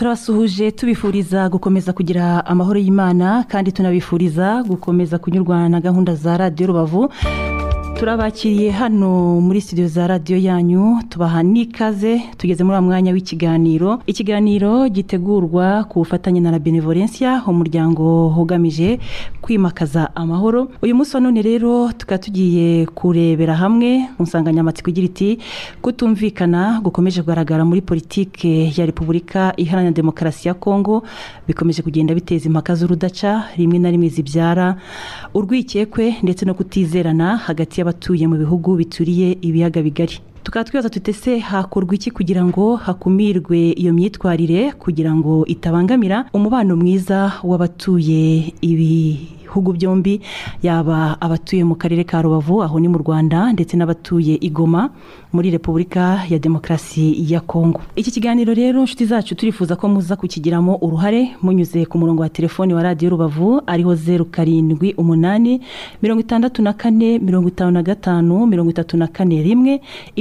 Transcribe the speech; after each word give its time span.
turabasuhuje 0.00 0.70
tubifuriza 0.70 1.48
gukomeza 1.52 1.92
kugira 1.92 2.46
amahoro 2.46 2.78
y'imana 2.80 3.44
kandi 3.48 3.72
tunabifuriza 3.72 4.62
gukomeza 4.64 5.18
kunyurwa 5.18 5.68
na 5.68 5.80
gahunda 5.80 6.14
za 6.14 6.36
radiyo 6.36 6.66
rubavu. 6.66 7.12
Turabakiriye 8.00 8.70
hano 8.70 9.40
muri 9.40 9.60
studio 9.60 9.88
za 9.88 10.06
radiyo 10.06 10.38
yanyu 10.38 10.98
tubaha 11.08 11.42
n'ikaze 11.42 12.22
tugeze 12.38 12.64
muri 12.64 12.76
uwo 12.78 12.82
mwanya 12.82 13.12
w'ikiganiro. 13.12 14.00
Ikiganiro 14.06 14.88
gitegurwa 14.88 15.84
ku 15.84 15.98
bufatanye 16.00 16.40
na 16.40 16.58
benevolencia 16.58 17.42
umuryango 17.46 18.28
ugamije 18.40 18.98
kwimakaza 19.40 20.16
amahoro. 20.16 20.68
Uyu 20.82 20.96
munsi 20.96 21.16
wa 21.16 21.20
none 21.20 21.42
rero 21.42 21.92
tukaba 21.92 22.18
tugiye 22.18 22.86
kurebera 22.86 23.54
hamwe 23.54 24.08
mu 24.18 24.24
nsanganyamatsiko 24.24 24.88
igira 24.90 25.06
iti 25.06 25.38
kutumvikana 25.82 26.80
gukomeje 26.80 27.20
kugaragara 27.20 27.64
muri 27.68 27.82
politike 27.84 28.72
ya 28.76 28.86
repubulika 28.86 29.52
iharanira 29.60 29.92
demokarasi 29.92 30.48
ya 30.48 30.54
kongo 30.54 31.02
bikomeje 31.48 31.82
kugenda 31.82 32.14
biteza 32.16 32.48
impaka 32.48 32.74
z'urudaca 32.74 33.44
rimwe 33.60 33.78
na 33.78 33.90
rimwe 33.92 34.08
zibyara 34.08 34.76
urwikekwe 35.34 36.16
ndetse 36.24 36.44
no 36.48 36.54
kutizerana 36.54 37.36
hagati 37.36 37.80
y'abatuye 37.90 38.26
mu 38.30 38.36
bihugu 38.38 38.76
bituriye 38.78 39.28
ibiyaga 39.42 39.82
bigari. 39.82 40.16
Tukaba 40.42 40.64
twibaza 40.64 40.90
tutese 40.90 41.38
hakorwa 41.38 41.94
iki 41.94 42.10
kugira 42.10 42.44
ngo 42.44 42.76
hakumirwe 42.76 43.72
iyo 43.72 43.92
myitwarire 43.92 44.72
kugira 44.72 45.14
ngo 45.14 45.44
itabangamira 45.46 46.24
umubano 46.32 46.76
mwiza 46.76 47.32
w'abatuye 47.44 48.52
ibihugu 48.60 49.72
byombi 49.72 50.20
yaba 50.62 51.20
abatuye 51.20 51.64
mu 51.64 51.74
karere 51.74 52.04
ka 52.04 52.22
rubavu 52.22 52.62
aho 52.62 52.80
ni 52.80 52.88
mu 52.88 52.98
rwanda 52.98 53.52
ndetse 53.52 53.76
n'abatuye 53.76 54.34
igoma 54.40 54.90
muri 55.32 55.50
repubulika 55.50 56.24
ya 56.30 56.38
demokarasi 56.38 57.32
ya 57.32 57.40
kongo 57.40 57.80
iki 57.96 58.10
kiganiro 58.10 58.54
rero 58.54 58.80
inshuti 58.80 59.06
zacu 59.06 59.34
turifuza 59.34 59.76
ko 59.76 59.88
muza 59.88 60.16
kukigiramo 60.16 60.74
uruhare 60.82 61.36
munyuze 61.42 61.86
ku 61.86 61.98
murongo 61.98 62.22
wa 62.22 62.28
telefoni 62.28 62.74
wa 62.74 62.82
radiyo 62.82 63.10
rubavu 63.10 63.62
ariho 63.66 63.94
zeru 63.94 64.24
karindwi 64.24 64.94
umunani 64.98 65.60
mirongo 66.02 66.20
itandatu 66.20 66.62
na 66.62 66.72
kane 66.72 67.18
mirongo 67.18 67.48
itanu 67.48 67.70
na 67.70 67.82
gatanu 67.82 68.46
mirongo 68.46 68.70
itatu 68.70 68.96
na 68.96 69.06
kane 69.06 69.42
rimwe 69.42 69.80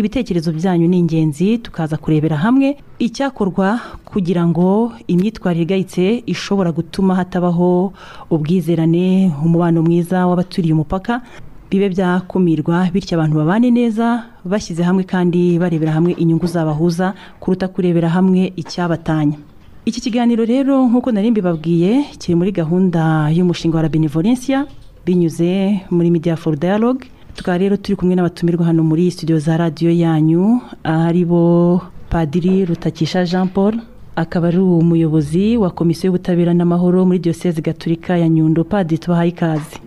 ibitekerezo 0.10 0.50
byanyu 0.52 0.88
ni 0.90 0.98
ingenzi 1.00 1.58
tukaza 1.62 1.98
kurebera 1.98 2.38
hamwe. 2.42 2.78
Icyakorwa 3.00 3.78
kugira 4.10 4.42
ngo 4.48 4.92
imyitwarire 5.08 5.64
igayitse 5.64 6.24
ishobora 6.26 6.72
gutuma 6.74 7.14
hatabaho 7.16 7.94
ubwizerane 8.34 9.30
umubano 9.46 9.82
mwiza 9.86 10.26
w'abaturiye 10.28 10.74
umupaka 10.74 11.22
bibe 11.70 11.90
byakumirwa 11.94 12.90
bityo 12.94 13.14
abantu 13.22 13.38
babane 13.38 13.70
neza 13.72 14.26
bashyize 14.46 14.82
hamwe 14.84 15.04
kandi 15.06 15.60
barebera 15.62 15.92
hamwe 15.94 16.12
inyungu 16.18 16.48
zabahuza 16.50 17.14
kuruta 17.40 17.68
kurebera 17.70 18.10
hamwe 18.10 18.50
icyabatanya. 18.58 19.38
Iki 19.86 20.02
kiganiro 20.02 20.42
rero 20.46 20.90
nk'uko 20.90 21.12
nari 21.14 21.30
mbibabwiye 21.32 21.92
kiri 22.18 22.34
muri 22.36 22.50
gahunda 22.52 23.30
y'umushinga 23.30 23.78
wa 23.78 23.84
la 23.86 23.90
benevolencia 23.94 24.66
binyuze 25.06 25.82
muri 25.94 26.10
media 26.12 26.34
for 26.36 26.58
dialogue. 26.58 27.06
Tukaba 27.36 27.58
rero 27.58 27.78
turi 27.78 27.96
kumwe 27.96 28.16
n'abatumirwa 28.16 28.66
hano 28.66 28.84
muri 28.84 29.12
studio 29.12 29.40
za 29.40 29.58
radiyo 29.58 29.92
yanyu 29.92 30.62
ari 30.84 31.26
bo 31.26 31.82
padiri 32.10 32.66
rutakisha 32.66 33.26
jean 33.26 33.48
paul 33.48 33.80
akaba 34.16 34.48
ari 34.48 34.58
umuyobozi 34.58 35.58
wa 35.58 35.70
komisiyo 35.72 36.08
y'ubutabera 36.12 36.54
n'amahoro 36.54 37.06
muri 37.06 37.20
diyoseze 37.20 37.62
gaturika 37.62 38.18
ya 38.18 38.30
nyundo. 38.30 38.64
Padiri 38.64 39.00
tubahaye 39.00 39.30
ikaze. 39.30 39.80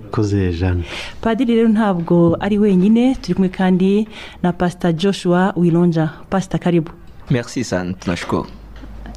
Padiri 1.20 1.54
rero 1.54 1.68
ntabwo 1.68 2.36
ari 2.40 2.58
wenyine 2.58 3.14
turi 3.20 3.34
kumwe 3.34 3.48
kandi 3.48 4.08
na 4.42 4.52
pasita 4.52 4.92
joshua 4.92 5.52
wironja 5.56 6.08
pasita 6.30 6.58
karibu. 6.58 6.90
Merci 7.30 7.64
sana 7.64 7.92
tunashukuru 7.92 8.46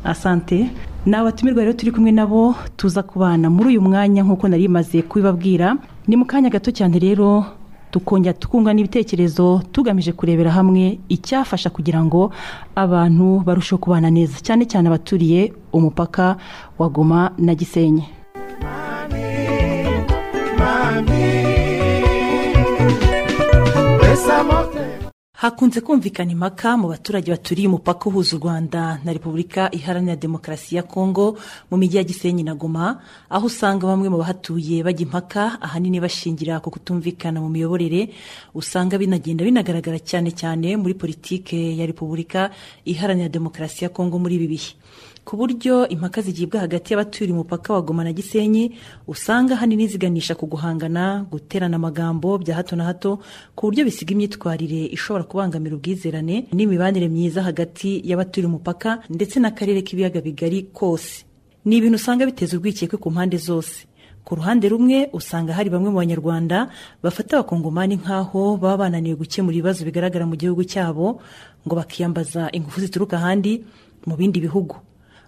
asante. 0.03 0.67
Ni 1.05 1.15
abatumirwa 1.15 1.63
rero 1.63 1.73
turi 1.73 1.91
kumwe 1.91 2.11
nabo 2.11 2.55
tuza 2.77 3.03
kubana 3.03 3.49
muri 3.49 3.69
uyu 3.69 3.81
mwanya 3.81 4.23
nk'uko 4.23 4.47
nari 4.47 4.67
maze 4.67 5.01
kubibabwira. 5.01 5.77
Ni 6.07 6.15
mu 6.15 6.25
kanya 6.25 6.49
gato 6.49 6.71
cyane 6.71 6.99
rero 6.99 7.45
tukongera 7.95 8.33
tukungurana 8.33 8.79
ibitekerezo 8.83 9.61
tugamije 9.71 10.11
kurebera 10.11 10.51
hamwe 10.51 10.99
icyafasha 11.15 11.69
kugira 11.71 12.03
ngo 12.03 12.21
abantu 12.75 13.27
barusheho 13.47 13.79
kubana 13.83 14.09
neza. 14.11 14.35
Cyane 14.45 14.63
cyane 14.71 14.85
abaturiye 14.91 15.41
umupaka 15.77 16.35
wa 16.79 16.87
goma 16.95 17.31
na 17.45 17.53
gisenyi. 17.55 18.03
Hakunze 25.35 25.81
kumvikana 25.81 26.31
impaka 26.31 26.77
mu 26.79 26.87
baturage 26.87 27.27
baturiye 27.31 27.67
umupaka 27.67 28.07
uhuza 28.09 28.35
u 28.35 28.39
rwanda 28.39 28.99
na 29.03 29.11
repubulika 29.13 29.67
iharanira 29.71 30.15
demokarasi 30.15 30.75
ya 30.75 30.83
kongo 30.83 31.35
mu 31.69 31.75
mijyi 31.77 31.97
ya 31.97 32.03
gisenyi 32.03 32.43
na 32.43 32.55
goma 32.55 33.01
aho 33.29 33.45
usanga 33.51 33.83
bamwe 33.87 34.07
mu 34.09 34.17
bahatuye 34.17 34.79
bajya 34.83 35.03
impaka 35.03 35.59
ahanini 35.61 35.99
bashingira 35.99 36.59
ku 36.63 36.71
kutumvikana 36.71 37.43
mu 37.43 37.49
miyoborere 37.51 38.15
usanga 38.55 38.95
binagenda 38.97 39.43
binagaragara 39.43 39.99
cyane 39.99 40.31
cyane 40.31 40.77
muri 40.79 40.93
politike 40.95 41.75
ya 41.75 41.83
repubulika 41.85 42.49
iharanira 42.87 43.27
demokarasi 43.27 43.83
ya 43.83 43.89
kongo 43.91 44.15
muri 44.19 44.35
ibi 44.39 44.47
bihe. 44.55 44.71
Ku 45.25 45.37
buryo 45.37 45.87
impaka 45.89 46.21
zigibwa 46.21 46.59
hagati 46.61 46.93
y'abaturiye 46.93 47.33
umupaka 47.33 47.73
wa 47.73 47.81
goma 47.81 48.03
na 48.03 48.13
gisenyi 48.13 48.77
usanga 49.07 49.53
ahanini 49.57 49.87
ziganisha 49.87 50.35
ku 50.37 50.45
guhangana 50.45 51.25
guterana 51.31 51.75
amagambo 51.81 52.37
bya 52.37 52.55
hato 52.55 52.75
na 52.75 52.83
hato 52.85 53.19
ku 53.55 53.65
buryo 53.67 53.85
bisiga 53.89 54.13
imyitwarire 54.13 54.85
ishobora 54.93 55.23
kubangamira 55.25 55.75
ubwizerane 55.75 56.45
n'imibanire 56.53 57.07
myiza 57.09 57.41
hagati 57.41 58.01
y'abaturiye 58.05 58.47
umupaka 58.47 59.01
ndetse 59.09 59.39
n'akarere 59.41 59.81
k'ibiyaga 59.81 60.21
bigari 60.21 60.69
kose. 60.73 61.25
Ni 61.65 61.77
ibintu 61.81 61.95
usanga 61.97 62.25
biteza 62.29 62.53
urwikekwe 62.57 62.97
ku 63.01 63.09
mpande 63.11 63.37
zose. 63.41 63.89
Ku 64.25 64.35
ruhande 64.37 64.69
rumwe 64.69 65.09
usanga 65.13 65.53
hari 65.57 65.69
bamwe 65.73 65.89
mu 65.89 65.97
banyarwanda 66.05 66.69
bafata 67.01 67.37
abakongomani 67.41 67.97
nk'aho 67.97 68.57
baba 68.61 68.77
bananiwe 68.85 69.17
gukemura 69.17 69.57
ibibazo 69.57 69.81
bigaragara 69.85 70.29
mu 70.29 70.37
gihugu 70.37 70.61
cyabo 70.69 71.17
ngo 71.65 71.73
bakiyambaza 71.75 72.49
ingufu 72.53 72.77
zituruka 72.85 73.17
ahandi 73.17 73.65
mu 74.05 74.13
bindi 74.17 74.37
bihugu. 74.45 74.77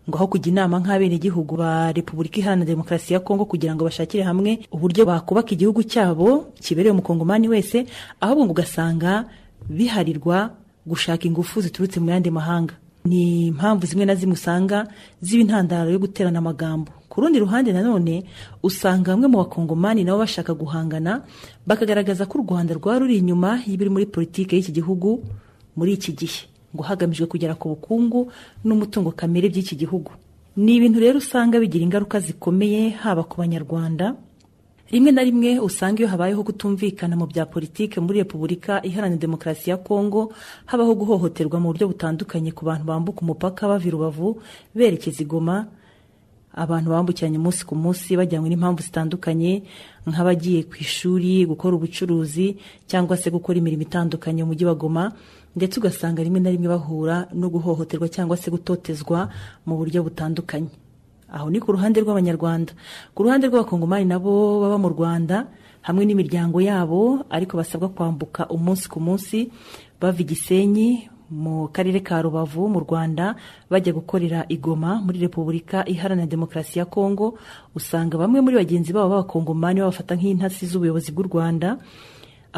Ngo 0.10 0.16
aho 0.18 0.28
kujya 0.28 0.50
inama 0.52 0.80
nk'abenegihugu 0.80 1.54
ba 1.60 1.92
repubulika 1.92 2.40
iharanira 2.40 2.66
demokarasi 2.72 3.14
ya 3.14 3.20
kongo 3.20 3.46
kugira 3.46 3.76
ngo 3.76 3.84
bashakire 3.84 4.24
hamwe 4.24 4.64
uburyo 4.72 5.04
bakubaka 5.06 5.52
igihugu 5.52 5.84
cyabo 5.84 6.54
kibereye 6.64 6.92
umukongomani 6.96 7.48
wese 7.52 7.86
ahubwo 8.24 8.46
ngo 8.46 8.52
ugasanga 8.56 9.28
biharirwa 9.70 10.56
gushaka 10.88 11.28
ingufu 11.28 11.62
ziturutse 11.62 12.00
mu 12.00 12.10
yandi 12.10 12.32
mahanga. 12.32 12.74
Ni 13.06 13.48
impamvu 13.48 13.86
zimwe 13.88 14.06
na 14.06 14.16
zimwe 14.16 14.34
usanga 14.34 14.88
ziba 15.22 15.42
intandaro 15.44 15.92
yo 15.92 16.00
guterana 16.00 16.40
amagambo. 16.40 16.92
Ku 17.10 17.22
rundi 17.22 17.40
ruhande 17.40 17.72
nanone 17.76 18.24
usanga 18.64 19.12
bamwe 19.12 19.28
mu 19.28 19.38
bakongomani 19.44 20.04
nabo 20.04 20.20
bashaka 20.24 20.54
guhangana 20.56 21.24
bakagaragaza 21.68 22.26
ko 22.28 22.40
u 22.40 22.44
rwanda 22.48 22.76
rwaba 22.76 23.00
ruri 23.04 23.18
inyuma 23.20 23.60
y'ibiri 23.68 23.90
muri 23.92 24.06
politiki 24.08 24.56
y'iki 24.56 24.72
gihugu 24.72 25.24
muri 25.76 25.94
iki 26.00 26.12
gihe. 26.16 26.48
Ngo 26.76 26.84
hagamijwe 26.84 27.26
kugera 27.28 27.56
ku 27.56 27.70
bukungu 27.76 28.32
n'umutungo 28.64 29.12
kamere 29.12 29.50
by'iki 29.50 29.76
gihugu. 29.76 30.12
Ni 30.58 30.76
ibintu 30.82 31.00
rero 31.00 31.18
usanga 31.22 31.60
bigira 31.60 31.84
ingaruka 31.86 32.20
zikomeye 32.20 32.90
haba 32.98 33.24
ku 33.24 33.38
banyarwanda. 33.38 34.16
Rimwe 34.88 35.12
na 35.12 35.22
rimwe 35.24 35.60
usanga 35.60 36.00
iyo 36.00 36.08
habayeho 36.08 36.44
kutumvikana 36.48 37.16
mu 37.20 37.28
bya 37.28 37.46
politiki 37.46 38.00
muri 38.00 38.24
repubulika 38.24 38.80
iharanira 38.88 39.20
demokarasi 39.20 39.70
ya 39.70 39.78
kongo 39.78 40.32
habaho 40.66 40.96
guhohoterwa 40.96 41.60
mu 41.60 41.76
buryo 41.76 41.92
butandukanye 41.92 42.56
ku 42.56 42.64
bantu 42.66 42.88
bambuka 42.88 43.20
umupaka 43.22 43.68
bava 43.68 43.84
i 43.84 43.92
rubavu 43.92 44.40
berekeza 44.72 45.20
igoma 45.28 45.68
abantu 46.56 46.90
bambukiranya 46.90 47.36
umunsi 47.38 47.68
ku 47.68 47.76
munsi 47.76 48.16
bajyanywe 48.16 48.48
n'impamvu 48.50 48.82
zitandukanye 48.82 49.62
nk'abagiye 50.08 50.64
ku 50.72 50.80
ishuri 50.80 51.44
gukora 51.46 51.76
ubucuruzi 51.76 52.56
cyangwa 52.88 53.14
se 53.20 53.28
gukora 53.30 53.60
imirimo 53.60 53.84
itandukanye 53.84 54.42
mu 54.48 54.56
mujyi 54.56 54.66
wa 54.66 54.76
goma. 54.80 55.04
Ndetse 55.56 55.80
ugasanga 55.80 56.24
rimwe 56.24 56.40
na 56.40 56.50
rimwe 56.50 56.68
bahura 56.68 57.28
no 57.34 57.50
guhohoterwa 57.50 58.10
cyangwa 58.10 58.38
se 58.38 58.52
gutotezwa 58.52 59.30
mu 59.66 59.78
buryo 59.78 60.04
butandukanye. 60.04 60.70
Aho 61.28 61.50
ni 61.52 61.60
ku 61.60 61.72
ruhande 61.76 62.00
rw'abanyarwanda. 62.02 62.72
Ku 63.16 63.24
ruhande 63.24 63.48
rw'abakongomani 63.52 64.06
nabo 64.08 64.62
baba 64.64 64.78
mu 64.80 64.90
rwanda 64.96 65.48
hamwe 65.84 66.06
n'imiryango 66.08 66.62
yabo 66.64 67.26
ariko 67.30 67.58
basabwa 67.58 67.90
kwambuka 67.90 68.48
umunsi 68.48 68.88
ku 68.88 69.00
munsi 69.04 69.52
bava 70.00 70.20
igisenyi 70.24 71.10
mu 71.28 71.68
karere 71.68 72.00
ka 72.00 72.24
rubavu 72.24 72.72
mu 72.72 72.80
rwanda 72.88 73.36
bajya 73.68 73.92
gukorera 73.92 74.48
igoma 74.48 75.04
muri 75.04 75.20
repubulika 75.20 75.84
iharanira 75.84 76.24
demokarasi 76.28 76.80
ya 76.80 76.86
kongo 76.88 77.36
usanga 77.76 78.16
bamwe 78.16 78.40
muri 78.40 78.56
bagenzi 78.56 78.96
babo 78.96 79.12
b'abakongomani 79.12 79.84
babafata 79.84 80.16
nk'intasi 80.16 80.64
z'ubuyobozi 80.72 81.12
bw'u 81.12 81.28
rwanda 81.28 81.76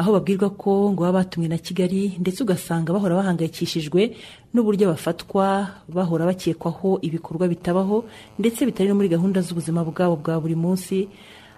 aho 0.00 0.16
babwirwa 0.16 0.48
ko 0.56 0.88
ngo 0.96 1.04
baba 1.04 1.20
batumwe 1.20 1.48
na 1.52 1.58
kigali 1.60 2.16
ndetse 2.16 2.40
ugasanga 2.40 2.88
bahora 2.96 3.20
bahangayikishijwe 3.20 4.16
n'uburyo 4.56 4.88
bafatwa 4.96 5.76
bahora 5.92 6.24
bakekwaho 6.24 6.98
ibikorwa 7.04 7.44
bitabaho 7.52 8.08
ndetse 8.40 8.64
bitari 8.64 8.88
no 8.88 8.96
muri 8.96 9.12
gahunda 9.12 9.44
z'ubuzima 9.44 9.84
bwabo 9.84 10.16
bwa 10.16 10.40
buri 10.40 10.56
munsi. 10.56 11.08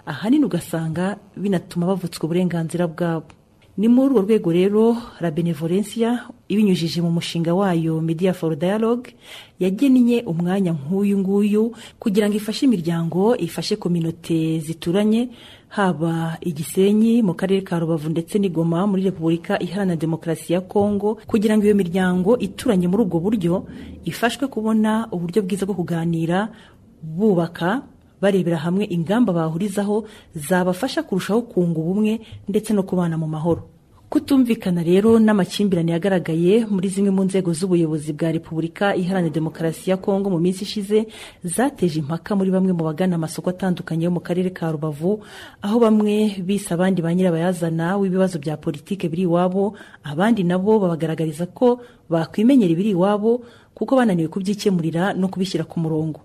Ahanini 0.05 0.43
ugasanga 0.43 1.15
binatuma 1.39 1.87
bavutswa 1.87 2.27
uburenganzira 2.27 2.83
bwabo. 2.91 3.31
Ni 3.77 3.87
muri 3.87 4.13
urwo 4.13 4.21
rwego 4.21 4.51
rero 4.53 4.97
la 5.23 5.31
benevolencia 5.31 6.29
ibinyujije 6.51 7.01
mu 7.01 7.09
mushinga 7.09 7.55
wayo 7.57 7.97
media 8.05 8.29
for 8.33 8.53
dialogue 8.59 9.15
yagennye 9.59 10.21
umwanya 10.29 10.77
nk'uyu 10.77 11.17
nguyu 11.17 11.73
kugira 11.97 12.29
ngo 12.29 12.37
ifashe 12.37 12.69
imiryango 12.69 13.33
ifashe 13.39 13.73
kominote 13.81 14.59
zituranye 14.61 15.29
haba 15.73 16.37
igisenyi 16.41 17.21
mu 17.25 17.33
karere 17.33 17.61
ka 17.65 17.79
rubavu 17.81 18.09
ndetse 18.13 18.37
n'igoma 18.37 18.85
muri 18.87 19.01
repubulika 19.09 19.57
iharanira 19.59 19.97
demokarasi 19.97 20.53
ya 20.53 20.61
kongo 20.61 21.17
kugira 21.27 21.57
ngo 21.57 21.65
iyo 21.65 21.75
miryango 21.75 22.37
ituranye 22.37 22.85
muri 22.87 23.01
ubwo 23.09 23.17
buryo 23.25 23.65
ifashwe 24.05 24.45
kubona 24.47 25.09
uburyo 25.11 25.41
bwiza 25.41 25.65
bwo 25.65 25.73
kuganira 25.75 26.53
bubaka 27.01 27.81
barebera 28.21 28.57
hamwe 28.61 28.85
ingamba 28.85 29.33
bahurizaho 29.33 30.05
zabafasha 30.37 31.01
kurushaho 31.03 31.41
kunga 31.41 31.79
ubumwe 31.81 32.21
ndetse 32.47 32.69
no 32.73 32.83
kubana 32.85 33.17
mu 33.17 33.27
mahoro. 33.27 33.72
Kutumvikana 34.13 34.83
rero 34.85 35.17
n'amakimbirane 35.17 35.89
yagaragaye 35.97 36.69
muri 36.69 36.85
zimwe 36.93 37.09
mu 37.09 37.23
nzego 37.25 37.49
z'ubuyobozi 37.49 38.13
bwa 38.13 38.29
repubulika 38.31 38.93
iharanira 38.95 39.33
demokarasi 39.33 39.89
ya 39.89 39.97
kongo 39.97 40.29
mu 40.29 40.37
minsi 40.37 40.61
ishize 40.69 41.09
zateje 41.43 41.97
impaka 41.97 42.35
muri 42.37 42.53
bamwe 42.53 42.77
mu 42.77 42.85
bagana 42.85 43.15
amasoko 43.17 43.49
atandukanye 43.49 44.05
yo 44.05 44.11
mu 44.13 44.21
karere 44.21 44.53
ka 44.53 44.69
rubavu 44.69 45.25
aho 45.65 45.75
bamwe 45.81 46.37
bise 46.45 46.69
abandi 46.69 47.01
ba 47.01 47.09
nyirabayazana 47.09 47.97
w'ibibazo 47.97 48.37
bya 48.37 48.53
politike 48.57 49.09
biri 49.09 49.25
iwabo 49.25 49.73
abandi 50.05 50.45
nabo 50.45 50.77
babagaragariza 50.77 51.49
ko 51.49 51.81
bakwimenyera 52.05 52.69
ibiri 52.69 52.93
iwabo 52.93 53.41
kuko 53.73 53.97
bananiwe 53.97 54.29
kubyikemurira 54.29 55.17
no 55.17 55.25
kubishyira 55.33 55.65
ku 55.65 55.81
murongo. 55.81 56.21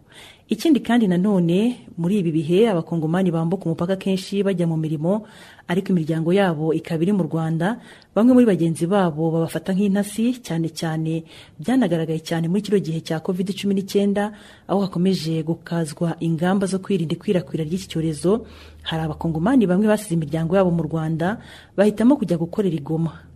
Ikindi 0.49 0.81
kandi 0.81 1.05
nanone 1.09 1.85
muri 2.01 2.19
ibi 2.25 2.33
bihe 2.33 2.69
abakongomani 2.73 3.29
bambuka 3.31 3.65
umupaka 3.69 3.97
kenshi 4.01 4.41
bajya 4.43 4.65
mu 4.65 4.77
mirimo 4.81 5.29
ariko 5.69 5.93
imiryango 5.93 6.33
yabo 6.33 6.73
ikaba 6.73 7.03
iri 7.05 7.13
mu 7.13 7.29
rwanda. 7.29 7.77
Bamwe 8.17 8.33
muri 8.33 8.47
bagenzi 8.49 8.89
babo 8.89 9.29
babafata 9.29 9.77
nk'intasi 9.77 10.41
cyane 10.41 10.73
cyane 10.73 11.29
byanagaragaye 11.61 12.25
cyane 12.25 12.49
muri 12.49 12.65
kino 12.65 12.81
gihe 12.81 13.05
cya 13.05 13.21
covid 13.21 13.53
cumi 13.53 13.77
n'icyenda 13.77 14.33
aho 14.65 14.81
hakomeje 14.89 15.45
gukazwa 15.45 16.17
ingamba 16.25 16.65
zo 16.65 16.81
kwirinda 16.81 17.13
ikwirakwira 17.13 17.69
ry'iki 17.69 17.85
cyorezo. 17.93 18.49
Hari 18.89 19.05
abakongomani 19.05 19.69
bamwe 19.69 19.85
basize 19.85 20.17
imiryango 20.17 20.57
yabo 20.57 20.73
mu 20.73 20.81
rwanda 20.89 21.45
bahitamo 21.77 22.17
kujya 22.17 22.41
gukorera 22.41 22.73
igoma. 22.73 23.28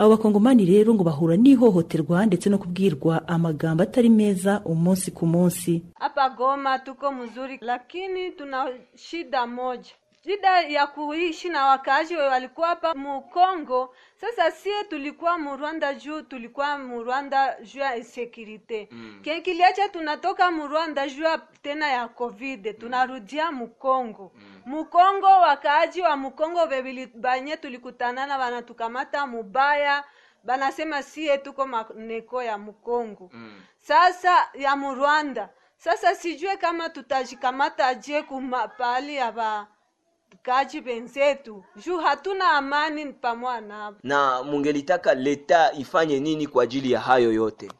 Abo 0.00 0.10
bakongomani 0.16 0.64
rero 0.64 0.94
ngo 0.96 1.04
bahura 1.04 1.36
n'ihohoterwa 1.36 2.24
ndetse 2.26 2.48
no 2.48 2.56
kubwirwa 2.58 3.28
amagambo 3.28 3.82
atari 3.84 4.08
meza 4.08 4.52
umunsi 4.64 5.10
ku 5.12 5.26
munsi 5.26 5.82
hapa 6.00 6.28
Goma 6.30 6.78
tuko 6.78 7.12
mzuri, 7.12 7.58
lakini 7.60 8.30
tuna 8.30 8.68
shida 8.96 9.46
moja, 9.46 9.92
shida 10.24 10.60
ya 10.60 10.86
kuishi 10.86 11.48
na 11.48 11.66
wakaaji 11.66 12.14
walikuwa 12.16 12.68
hapa 12.68 12.94
mu 12.94 13.20
Kongo. 13.22 13.94
Sasa 14.20 14.50
sie 14.50 14.84
tulikuwa 14.84 15.38
Murwanda 15.38 15.94
juu 15.94 16.22
tulikuwa 16.22 16.78
Murwanda 16.78 17.56
juu 17.62 17.80
ya 17.80 17.96
insecurite 17.96 18.88
mm. 18.90 19.20
Kenkiliacha 19.22 19.88
tunatoka 19.88 20.50
Murwanda 20.50 21.08
juu 21.08 21.22
ya 21.22 21.38
tena 21.62 21.88
ya 21.88 22.08
covid 22.08 22.78
tunarudia 22.78 23.52
mu 23.52 23.70
mm. 23.82 24.30
Mukongo 24.66 25.26
wakaaji 25.26 26.02
wa 26.02 26.16
Mukongo 26.16 26.66
bebili 26.66 27.06
banye 27.06 27.56
tulikutanana 27.56 28.38
wanatukamata 28.38 29.26
mubaya 29.26 30.04
banasema 30.44 31.02
sie 31.02 31.38
tuko 31.38 31.66
maneko 31.66 32.42
ya 32.42 32.58
Mukongo 32.58 33.30
mm. 33.32 33.62
Sasa 33.78 34.48
ya 34.54 34.76
Murwanda 34.76 35.48
sasa 35.76 36.14
sijue 36.14 36.56
kama 36.56 36.88
tutajikamata 36.88 37.94
je 37.94 38.22
kumapali 38.22 39.16
ya 39.16 39.32
ba 39.32 39.66
kaji 40.42 40.80
benzetu 40.80 41.64
juu 41.76 41.98
hatuna 41.98 42.50
amani 42.52 43.12
pamoja 43.12 43.60
nao. 43.60 43.94
Na 44.02 44.42
mungelitaka 44.42 45.14
leta 45.14 45.72
ifanye 45.72 46.20
nini 46.20 46.46
kwa 46.46 46.62
ajili 46.64 46.92
ya 46.92 47.00
hayo 47.00 47.32
yote? 47.32 47.70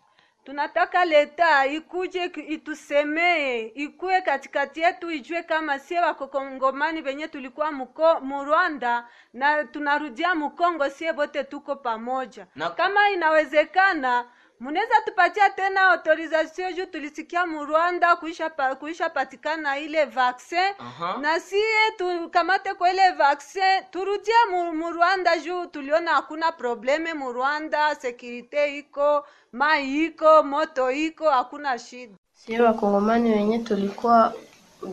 Tunataka 0.45 1.05
leta 1.05 1.67
ikuje 1.67 2.25
itusemee, 2.49 3.61
ikuwe 3.75 4.21
katikati 4.21 4.81
yetu, 4.81 5.11
ijue 5.11 5.43
kama 5.43 5.79
sie 5.79 6.01
wakongomani 6.01 7.01
venye 7.03 7.29
tulikuwa 7.29 7.73
muko 7.73 8.21
mu 8.21 8.45
Rwanda 8.45 9.09
na 9.33 9.65
tunarudia 9.65 10.35
Mukongo, 10.35 10.91
sie 10.91 11.12
bote 11.12 11.45
tuko 11.45 11.77
pamoja 11.77 12.47
na... 12.57 12.71
kama 12.71 13.11
inawezekana 13.11 14.25
munaweza 14.61 14.95
tupatia 15.05 15.51
tena 15.51 15.81
autorisation 15.91 16.75
juu 16.75 16.87
tulisikia 16.87 17.47
mu 17.47 17.65
Rwanda 17.65 18.17
kuisha, 18.17 18.51
pa, 18.51 18.75
kuisha 18.75 19.11
patikana 19.11 19.79
ile 19.79 20.05
vaccin 20.05 20.75
na 21.21 21.41
siye 21.41 21.91
tukamate 21.99 22.75
kwa 22.75 22.93
ile 22.93 23.11
vaccin 23.11 23.83
turudie 23.91 24.35
mu, 24.51 24.73
mu 24.75 24.91
Rwanda 24.93 25.39
juu 25.39 25.67
tuliona 25.67 26.11
hakuna 26.11 26.53
probleme 26.53 27.15
mu 27.15 27.33
Rwanda, 27.33 27.95
sekirite 27.95 28.79
iko 28.79 29.25
mai 29.53 30.05
iko 30.05 30.43
moto 30.43 30.91
iko 30.91 31.31
hakuna 31.31 31.79
shida. 31.79 32.15
Sie 32.35 32.61
wakongomani 32.61 33.31
wenye 33.33 33.59
tulikuwa 33.59 34.35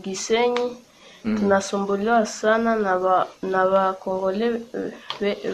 Gisenyi 0.02 0.78
mm. 1.26 1.38
tunasumbuliwa 1.38 2.26
sana 2.26 2.76
na 2.76 3.00
ba, 3.00 3.28
na 3.42 3.68
bakongole 3.68 4.62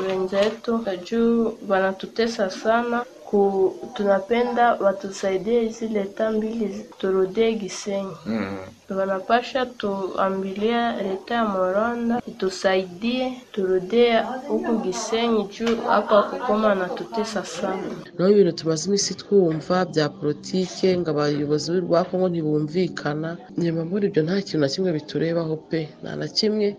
wenzetu 0.07 0.85
juu 1.03 1.57
wanatutesa 1.67 2.49
sana 2.49 3.05
ku, 3.33 3.73
tunapenda 3.93 4.73
watusaidie 4.85 5.61
hizi 5.61 5.87
leta 5.87 6.31
mbili 6.31 6.85
turudie 6.97 7.53
Gisenyi 7.53 8.15
mm. 8.25 8.57
wanapasha 8.97 9.65
tuambilia 9.65 11.01
leta 11.03 11.35
ya 11.35 11.45
Moranda 11.45 12.21
itusaidie 12.27 13.33
turudie 13.51 14.19
huku 14.47 14.77
Gisenyi 14.77 15.43
juu 15.43 15.75
hapa 15.87 16.23
kukoma 16.23 16.75
natutesa 16.75 17.45
sana. 17.45 17.83
naho 18.17 18.31
ibintu 18.31 18.51
tumaze 18.51 18.85
iminsi 18.87 19.13
twumva 19.15 19.85
bya 19.85 20.09
politike 20.09 20.97
ngo 20.97 21.09
abayobozi 21.09 21.81
b'u 21.81 22.05
Kongo 22.11 22.27
ntibumvikana 22.29 23.37
nyuma 23.57 23.81
muri 23.85 24.07
ibyo 24.07 24.21
nta 24.23 24.41
kintu 24.45 24.59
na 24.61 24.67
kimwe 24.69 24.91
biturebaho 24.97 25.55
pe 25.69 25.89
nta 26.03 26.11
na 26.15 26.27
kimwe 26.27 26.77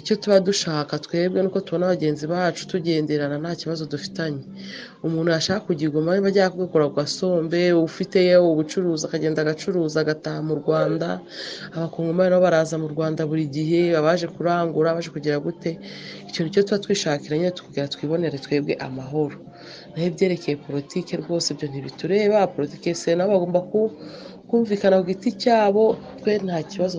icyo 0.00 0.14
tuba 0.20 0.36
dushaka 0.48 0.92
twebwe 1.04 1.38
nuko 1.42 1.58
tubona 1.66 1.86
bagenzi 1.92 2.24
bacu 2.34 2.62
tugenderana 2.70 3.36
nta 3.42 3.52
kibazo 3.60 3.82
dufitanye. 3.92 4.42
Umuntu 5.06 5.28
yashaka 5.36 5.60
kugira 5.66 5.88
igoma 5.90 6.10
bajya 6.26 6.52
kugakora 6.52 6.84
ku 6.90 6.94
gasombe 7.00 7.60
ufiteyo 7.88 8.38
ubucuruzi 8.52 9.02
akagenda 9.08 9.38
agacuruza 9.42 9.96
agataha 10.04 10.40
mu 10.48 10.54
rwanda. 10.60 11.08
Abakongomani 11.76 12.28
nabo 12.30 12.42
baraza 12.46 12.74
mu 12.82 12.88
rwanda 12.94 13.20
buri 13.30 13.44
gihe 13.56 13.80
abaje 14.00 14.26
kurangura 14.34 14.86
abaje 14.92 15.08
kugira 15.16 15.36
gute? 15.46 15.70
Icyo 16.28 16.40
ni 16.44 16.52
cyo 16.54 16.60
tuba 16.66 16.82
twishakira 16.84 17.32
nyine 17.36 17.50
tukugira 17.56 17.88
twibonere 17.94 18.36
twebwe 18.44 18.72
amahoro. 18.86 19.36
Naho 19.92 20.06
ibyerekeye 20.10 20.56
politike 20.66 21.12
rwose 21.22 21.46
ibyo 21.54 21.66
ntibitureba. 21.72 22.38
Politike 22.54 22.88
se 23.00 23.08
nabo 23.16 23.30
bagomba 23.34 23.60
kumvikana 24.48 25.00
ku 25.00 25.04
giti 25.10 25.28
cyabo 25.42 25.84
twe 26.20 26.32
nta 26.44 26.58
kibazo 26.70 26.94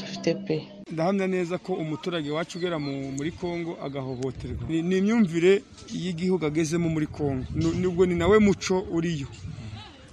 dufite 0.00 0.32
pe. 0.46 0.58
Ndahamya 0.92 1.26
neza 1.26 1.58
ko 1.58 1.72
umuturage 1.74 2.30
wacu 2.30 2.58
ugera 2.58 2.78
muri 2.78 3.30
congo 3.32 3.76
agahohoterwa. 3.84 4.64
Ni 4.68 4.96
imyumvire 4.98 5.62
y'igihugu 5.92 6.46
agezemo 6.46 6.88
muri 6.88 7.06
congo 7.06 7.44
nubwo 7.80 8.06
ni 8.06 8.14
nawe 8.14 8.38
muco 8.38 8.76
uriyo. 8.96 9.26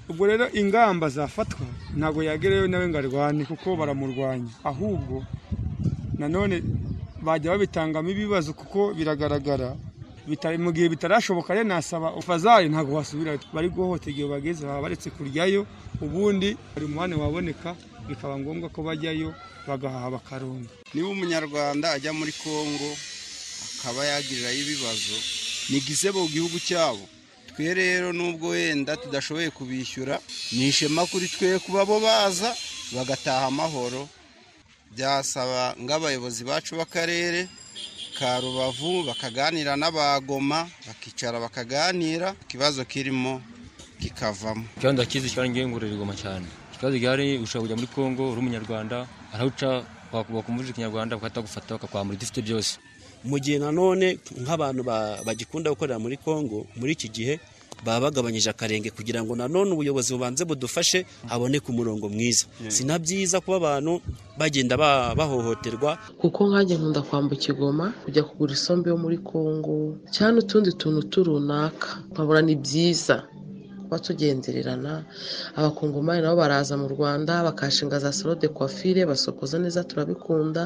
Ubwo 0.10 0.28
rero 0.28 0.46
ingamba 0.54 1.10
zafatwa 1.10 1.66
ntabwo 1.98 2.24
yagerayo 2.24 2.68
nawe 2.68 2.88
ngo 2.90 2.98
arwane 2.98 3.46
kuko 3.46 3.76
baramurwanya. 3.76 4.52
Ahubwo 4.64 5.24
nanone 6.20 6.62
bajya 7.26 7.52
babitangamo 7.52 8.10
ibibazo 8.10 8.54
kuko 8.54 8.94
biragaragara 8.94 9.76
mu 10.58 10.72
gihe 10.74 10.90
bitarashoboka 10.90 11.54
rero 11.54 11.68
nasaba 11.70 12.14
ufazayi 12.18 12.70
ntabwo 12.70 12.96
wasubirayo 12.98 13.40
bari 13.54 13.70
guhohotera 13.70 14.12
igihe 14.12 14.28
bageze 14.28 14.66
baba 14.66 14.82
baretse 14.82 15.10
kuryayo 15.14 15.66
ubundi 16.02 16.58
buri 16.74 16.86
muhane 16.90 17.16
waboneka 17.16 17.76
bikaba 18.08 18.38
ngombwa 18.40 18.70
ko 18.70 18.80
bajyayo 18.84 19.34
bagahaha 19.68 20.10
bakaronga 20.16 20.70
niba 20.94 21.08
umunyarwanda 21.10 21.92
ajya 21.96 22.14
muri 22.14 22.32
congo 22.44 22.90
akaba 23.80 24.06
yagirirayo 24.06 24.60
ibibazo. 24.62 25.18
Ni 25.70 25.80
gisebo 25.82 26.22
mu 26.24 26.30
gihugu 26.30 26.58
cyabo. 26.60 27.02
Twe 27.56 27.74
rero 27.74 28.14
nubwo 28.14 28.48
wenda 28.54 28.98
tudashoboye 28.98 29.50
kubishyura 29.50 30.20
ni 30.52 30.68
ishema 30.70 31.06
kuri 31.10 31.28
twe 31.28 31.60
kuba 31.60 31.86
bo 31.86 32.00
baza 32.00 32.50
bagataha 32.94 33.46
amahoro. 33.48 34.10
Byasaba 34.94 35.76
nk'abayobozi 35.82 36.44
bacu 36.46 36.76
b'akarere 36.80 37.48
ka 38.18 38.40
rubavu 38.40 39.04
bakaganira 39.10 39.76
n'abagoma 39.76 40.70
bakicara 40.88 41.40
bakaganira 41.40 42.36
ikibazo 42.46 42.86
kirimo 42.86 43.42
kikavamo. 44.02 44.64
Ikibazo 44.78 44.94
ndakizi 44.94 45.30
cyarangiye 45.34 45.68
ngororerwa 45.68 46.16
cyane. 46.16 46.48
Ikibazo 46.86 47.00
gihari 47.02 47.38
ushobora 47.42 47.62
kujya 47.66 47.76
muri 47.82 47.88
congo 47.96 48.32
uri 48.32 48.40
umunyarwanda 48.42 49.08
arawuca 49.34 49.82
bakumvije 50.14 50.70
ikinyarwanda 50.72 51.18
bakatagufata 51.18 51.76
bakakwambura 51.82 52.16
ibyo 52.16 52.26
ufite 52.30 52.42
byose. 52.46 52.78
Mu 53.26 53.38
gihe 53.42 53.58
nanone 53.58 54.20
nk'abantu 54.38 54.82
bagikunda 55.26 55.74
gukorera 55.74 55.98
muri 55.98 56.18
congo 56.22 56.68
muri 56.78 56.94
iki 56.94 57.10
gihe 57.10 57.40
baba 57.84 58.08
bagabanyije 58.14 58.50
akarenge 58.54 58.90
kugira 58.94 59.20
ngo 59.26 59.34
nanone 59.36 59.74
ubuyobozi 59.74 60.14
bubanze 60.14 60.46
budufashe 60.46 61.06
haboneke 61.28 61.68
umurongo 61.74 62.06
mwiza. 62.10 62.46
Si 62.70 62.86
na 62.86 62.96
byiza 63.02 63.42
kuba 63.42 63.58
abantu 63.58 64.00
bagenda 64.38 64.78
ba- 64.78 65.12
bahohoterwa. 65.18 65.98
Kuko 66.22 66.40
nkanjye 66.54 66.78
nkunda 66.78 67.02
kwambuka 67.02 67.50
igoma 67.50 67.86
kujya 68.06 68.24
kugura 68.24 68.54
isombe 68.54 68.90
yo 68.94 68.98
muri 68.98 69.18
kongo 69.18 69.98
cyangwa 70.14 70.40
utundi 70.46 70.70
tuntu 70.78 71.02
turunaka 71.10 71.88
nkabona 72.14 72.42
ni 72.46 72.56
byiza. 72.56 73.26
Kuba 73.86 74.00
tugendererana. 74.06 74.94
Abakongomani 75.58 76.22
nabo 76.26 76.36
baraza 76.44 76.74
mu 76.82 76.88
rwanda 76.96 77.34
bakashinga 77.48 78.00
za 78.04 78.12
salo 78.18 78.34
de 78.42 78.48
coiffure 78.58 79.02
basokoza 79.12 79.56
neza 79.64 79.84
turabikunda. 79.90 80.64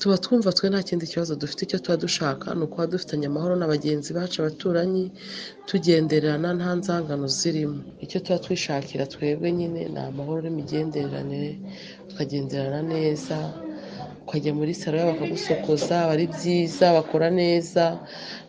Tuba 0.00 0.16
twumva 0.24 0.48
twe 0.56 0.66
nta 0.72 0.80
kindi 0.88 1.04
kibazo 1.12 1.32
dufite 1.36 1.60
icyo 1.68 1.78
tuba 1.84 1.96
dushaka 2.04 2.46
ni 2.56 2.62
ukuba 2.64 2.86
dufitanye 2.92 3.26
amahoro 3.28 3.52
na 3.56 3.66
bagenzi 3.72 4.10
bacu 4.16 4.36
abaturanyi 4.40 5.04
tugendererana 5.68 6.48
nta 6.58 6.70
nzangano 6.80 7.26
zirimo. 7.38 7.80
Icyo 8.04 8.18
tuba 8.24 8.38
twishakira 8.44 9.04
twebwe 9.12 9.48
nyine 9.52 9.80
ni 9.92 9.98
amahoro 10.00 10.40
n'imigenderanire 10.42 11.52
tukagenderana 12.08 12.80
neza 12.92 13.36
ukajya 14.24 14.52
muri 14.58 14.72
salo 14.80 14.98
bakagusokoza 15.10 15.94
aba 16.08 16.12
ari 16.16 16.26
byiza 16.34 16.86
bakora 16.96 17.28
neza. 17.40 17.84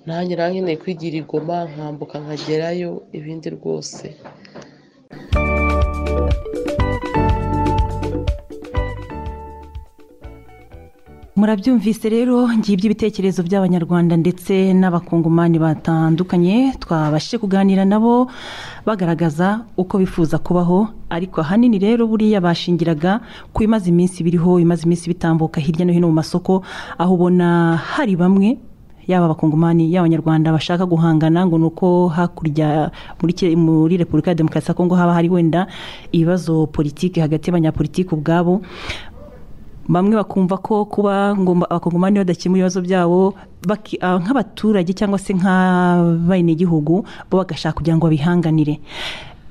Nanjye 0.08 0.34
nkeneye 0.36 0.78
kwigira 0.82 1.16
igoma 1.22 1.58
nkambuka 1.72 2.16
nkagerayo 2.24 2.92
ibindi 3.18 3.48
rwose. 3.58 4.04
Murabyumvise 11.36 12.10
rero 12.12 12.44
ngibyo 12.58 12.86
ibitekerezo 12.92 13.40
by'abanyarwanda 13.48 14.14
ndetse 14.20 14.74
n'abakongomani 14.76 15.58
batandukanye. 15.64 16.76
Twabashije 16.84 17.38
kuganira 17.40 17.86
nabo 17.88 18.28
bagaragaza 18.86 19.64
uko 19.80 19.98
bifuza 19.98 20.38
kubaho. 20.38 20.88
Ariko 21.10 21.40
ahanini 21.42 21.80
rero 21.80 22.04
buriya 22.08 22.44
bashingiraga 22.44 23.24
ku 23.56 23.64
bimaze 23.64 23.88
iminsi 23.90 24.20
biriho 24.28 24.60
bimaze 24.60 24.84
iminsi 24.84 25.08
bitambuka 25.08 25.62
hirya 25.64 25.86
no 25.88 25.94
hino 25.96 26.08
mu 26.12 26.16
masoko 26.20 26.64
aho 27.00 27.12
ubona 27.16 27.80
hari 27.80 28.16
bamwe 28.20 28.60
yaba 29.12 29.26
abakongomani 29.28 29.92
yaba 29.92 30.08
abanyarwanda 30.08 30.52
bashaka 30.56 30.86
guhangana 30.88 31.46
ngo 31.46 31.58
ni 31.58 31.66
uko 31.68 32.08
hakurya 32.08 32.92
muri 33.20 33.98
repubulika 33.98 34.32
ya 34.32 34.36
demokarasi 34.40 34.72
ya 34.72 34.74
kongo 34.74 34.96
haba 34.96 35.14
hari 35.14 35.30
wenda 35.30 35.68
ibibazo 36.12 36.68
politiki 36.68 37.20
hagati 37.20 37.50
y'abanyapolitiki 37.50 38.16
ubwabo. 38.16 38.62
Bamwe 39.90 40.16
bakumva 40.16 40.58
ko 40.58 40.86
kuba 40.86 41.36
ngo 41.36 41.68
abakongomani 41.68 42.24
badakemura 42.24 42.60
ibibazo 42.64 42.80
byabo 42.82 43.34
ah, 44.02 44.18
nk'abaturage 44.24 44.94
cyangwa 44.94 45.20
se 45.20 45.34
nk'abenegihugu 45.34 47.04
bo 47.30 47.36
bagashaka 47.38 47.76
kugira 47.78 47.98
ngo 47.98 48.08
babihanganire. 48.08 48.80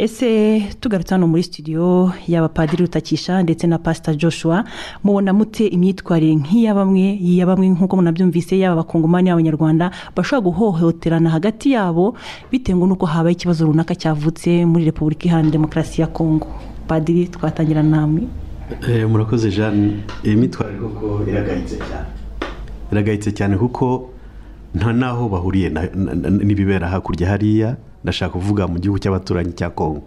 Ese 0.05 0.61
tugarutse 0.81 1.15
hano 1.15 1.27
muri 1.29 1.43
studio 1.43 2.13
yaba 2.29 2.49
padiri 2.49 2.83
rutakisha 2.85 3.43
ndetse 3.43 3.67
na 3.67 3.79
pasita 3.79 4.15
joshua 4.15 4.65
mubona 5.05 5.33
mute 5.33 5.67
imyitwarire 5.67 6.35
nk'iya 6.35 6.75
bamwe 6.75 7.19
ya 7.21 7.47
bamwe 7.47 7.69
nk'uko 7.69 7.97
munabyumvise 7.97 8.59
yaba 8.59 8.73
abakongomani 8.81 9.29
y'abanyarwanda 9.29 9.91
bashobora 10.17 10.45
guhohoterana 10.45 11.31
hagati 11.31 11.73
yabo 11.77 12.17
bitewe 12.51 12.87
n'uko 12.87 13.07
habaye 13.07 13.33
ikibazo 13.37 13.67
runaka 13.67 13.95
cyavutse 13.95 14.65
muri 14.65 14.85
repubulika 14.85 15.25
iharanira 15.29 15.53
demokarasi 15.53 16.01
ya 16.01 16.07
kongo. 16.07 16.47
Padiri 16.89 17.29
twatangira 17.29 17.83
namwe. 17.83 18.23
Eh, 18.89 19.09
murakoze 19.09 19.51
jeanne. 19.51 20.01
Iyi 20.25 20.37
myitwarire 20.37 20.79
koko 20.81 21.29
iragayitse 21.29 21.77
cyane. 21.77 22.09
Iragayitse 22.93 23.31
cyane 23.33 23.57
kuko 23.57 24.11
nta 24.75 24.93
n'aho 24.93 25.29
bahuriye 25.29 25.69
n'ibibera 26.47 26.89
hakurya 26.89 27.29
hariya. 27.29 27.77
Ndashaka 28.05 28.33
kuvuga 28.33 28.67
mu 28.67 28.79
gihugu 28.79 28.99
cy'abaturanyi 28.99 29.53
cya 29.53 29.71
kongo 29.71 30.03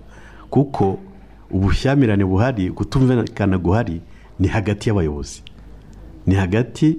kuko 0.50 1.00
ubushyamirane 1.51 2.25
buhari 2.25 2.71
kutumvikana 2.71 3.57
guhari 3.57 4.01
ni 4.39 4.47
hagati 4.47 4.89
y'abayobozi. 4.89 5.41
Ni 6.27 6.35
hagati 6.35 6.97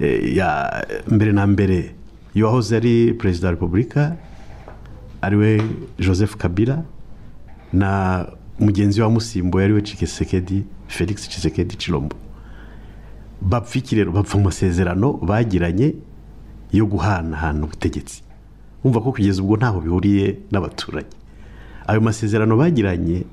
eh, 0.00 0.36
ya 0.36 0.82
mbere 1.10 1.32
na 1.32 1.46
mbere 1.46 1.94
y'uwahoze 2.34 2.76
ari 2.76 3.14
perezida 3.14 3.46
wa 3.48 3.52
repubulika 3.54 4.16
ari 5.22 5.36
we 5.36 5.62
joseph 5.98 6.36
kabila 6.36 6.82
na 7.72 8.26
mugenzi 8.58 9.00
we 9.00 9.06
wamusimbuye 9.06 9.64
ari 9.64 9.72
we 9.74 9.82
Tshisekedi 9.82 10.64
felix 10.88 11.28
Tshisekedi 11.28 11.76
Chilombo 11.76 12.16
bapfa 13.40 13.78
iki 13.78 13.94
rero 13.96 14.12
bapfa 14.12 14.38
mu 14.38 14.44
masezerano 14.44 15.12
bagiranye 15.12 15.94
yo 16.72 16.86
guhanahana 16.86 17.64
ubutegetsi. 17.64 18.22
Wumva 18.84 19.00
ko 19.00 19.12
kugeza 19.12 19.42
ubwo 19.42 19.56
ntaho 19.56 19.80
bihuriye 19.80 20.38
n'abaturage 20.50 21.12
ayo 21.86 22.00
masezerano 22.00 22.56
bagiranye 22.56 23.24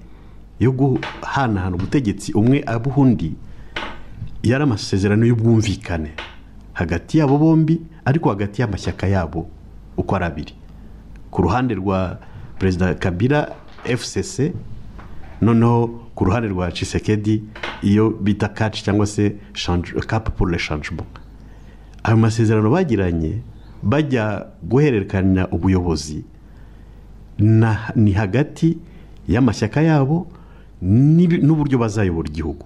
yo 0.59 0.71
guhanahana 0.71 1.75
ubutegetsi 1.75 2.33
umwe 2.33 2.63
abuha 2.65 3.01
undi 3.01 3.35
yari 4.43 4.63
amasezerano 4.63 5.25
y'ubwumvikane. 5.25 6.11
Hagati 6.73 7.17
yabo 7.17 7.37
bombi 7.37 7.81
ariko 8.05 8.29
hagati 8.29 8.61
y'amashyaka 8.61 9.07
yabo 9.07 9.47
uko 9.97 10.15
ari 10.15 10.25
abiri. 10.25 10.53
Ku 11.31 11.41
ruhande 11.41 11.73
rwa 11.75 12.17
perezida 12.59 12.93
kabila 12.95 13.55
fcc 13.83 14.53
noneho 15.41 15.87
ku 16.15 16.25
ruhande 16.25 16.47
rwa 16.49 16.71
Tshisekedi 16.71 17.43
iyo 17.81 18.09
bita 18.09 18.47
kaci 18.47 18.83
cyangwa 18.83 19.05
se 19.05 19.35
kapu 20.07 20.31
pour 20.31 20.47
le 20.49 20.57
changement. 20.57 21.07
Ayo 22.03 22.17
masezerano 22.17 22.69
bagiranye 22.69 23.41
bajya 23.83 24.45
guhererekanya 24.63 25.47
ubuyobozi. 25.51 26.23
Ni 27.95 28.11
hagati 28.11 28.77
y'amashyaka 29.27 29.81
yabo 29.81 30.27
n'uburyo 30.81 31.77
bazayobora 31.77 32.29
igihugu. 32.29 32.65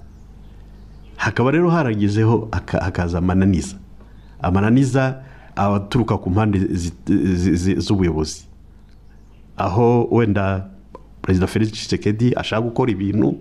Hakaba 1.17 1.51
rero 1.51 1.69
haragezeho 1.69 2.47
haka- 2.51 2.79
hakaza 2.83 3.17
amananiza. 3.17 3.75
Amananiza 4.41 5.21
aturuka 5.55 6.17
ku 6.17 6.29
mpande 6.29 6.59
zi- 6.59 6.93
zi- 7.35 7.55
zi- 7.55 7.75
z'ubuyobozi. 7.79 8.45
Aho 9.57 10.07
wenda 10.11 10.67
perezida 11.21 11.47
felix 11.47 11.71
Tshisekedi 11.71 12.33
ashaka 12.35 12.61
gukora 12.61 12.91
ibintu 12.91 13.35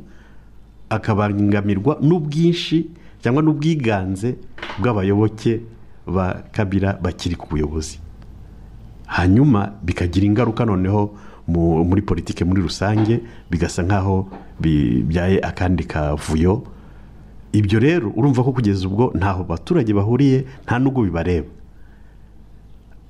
akabangamirwa 0.91 1.99
n'ubwinshi 2.03 2.91
cyangwa 3.23 3.43
n'ubwiganze 3.43 4.37
bw'abayoboke 4.79 5.61
ba 6.11 6.43
kabira 6.53 6.99
bakiri 7.03 7.37
ku 7.37 7.47
buyobozi. 7.51 7.99
Hanyuma 9.07 9.73
bikagira 9.83 10.27
ingaruka 10.27 10.65
noneho 10.65 11.15
mu- 11.49 11.85
muri 11.85 12.03
politiki 12.03 12.45
muri 12.45 12.63
rusange 12.63 13.21
bigasa 13.51 13.83
nk'aho 13.83 14.29
bibyaye 14.61 15.41
akandi 15.43 15.85
kavuyo. 15.85 16.63
Ibyo 17.53 17.79
rero 17.83 18.13
urumva 18.15 18.45
ko 18.47 18.53
kugeza 18.53 18.87
ubwo 18.87 19.11
ntaho 19.15 19.43
abaturage 19.43 19.91
bahuriye 19.95 20.45
nta 20.67 20.79
n'ubwo 20.79 21.03
bibareba. 21.03 21.49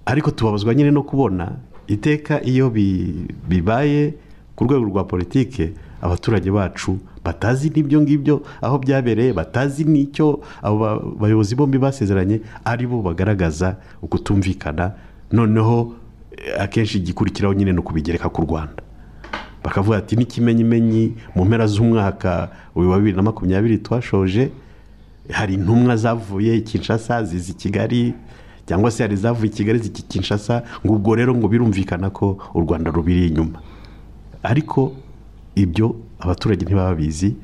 Ariko 0.07 0.31
tubabazwa 0.31 0.75
nyine 0.75 0.91
no 0.91 1.03
kubona 1.03 1.53
iteka 1.87 2.41
iyo 2.45 2.71
bi- 2.71 3.29
bibaye 3.49 4.15
ku 4.57 4.65
rwego 4.65 4.85
rwa 4.85 5.05
politike 5.05 5.73
abaturage 6.03 6.51
bacu 6.51 6.99
batazi 7.25 7.71
n'ibyo 7.71 8.01
ngibyo 8.01 8.43
aho 8.63 8.79
byabereye 8.79 9.33
batazi 9.33 9.85
n'icyo 9.85 10.41
abo 10.63 10.79
ba- 10.79 11.01
bayobozi 11.21 11.55
bombi 11.55 11.79
basezeranye 11.79 12.41
ari 12.65 12.87
bo 12.87 13.03
bagaragaza 13.03 13.77
ukutumvikana. 14.03 14.93
Noneho 15.33 15.93
eh, 16.33 16.61
akenshi 16.63 16.99
igikurikiraho 16.99 17.55
nyine 17.55 17.73
ni 17.73 17.79
ukubigereka 17.79 18.29
ku 18.29 18.43
rwanda. 18.43 18.83
Bakavuga 19.65 19.97
ati 20.01 20.17
n'ikimenyimenyi 20.17 21.13
mu 21.37 21.45
mpera 21.45 21.67
z'umwaka 21.67 22.49
wa 22.75 22.97
bibiri 22.99 23.17
na 23.17 23.23
makumyabiri 23.23 23.79
twashoje 23.79 24.51
hari 25.31 25.55
intumwa 25.55 25.97
zavuye 25.97 26.57
i 26.57 26.63
kinshasa 26.65 27.25
ziza 27.25 27.53
i 27.53 27.55
kigali 27.55 28.15
cyangwa 28.67 28.91
se 28.91 29.03
hari 29.05 29.15
izavuye 29.15 29.51
i 29.51 29.55
kigali 29.55 29.79
zijya 29.79 30.01
i 30.01 30.09
kinshasa 30.09 30.63
ngo 30.87 30.95
ubwo 30.97 31.15
rero 31.15 31.35
ngo 31.35 31.49
birumvikana 31.49 32.11
ko 32.11 32.39
u 32.55 32.61
rwanda 32.61 32.91
rubiri 32.91 33.29
inyuma. 33.29 33.61
Ariko 34.43 34.93
ibyo 35.55 35.95
abaturage 36.21 36.65
ntibaba 36.65 36.91
babizi 36.91 37.37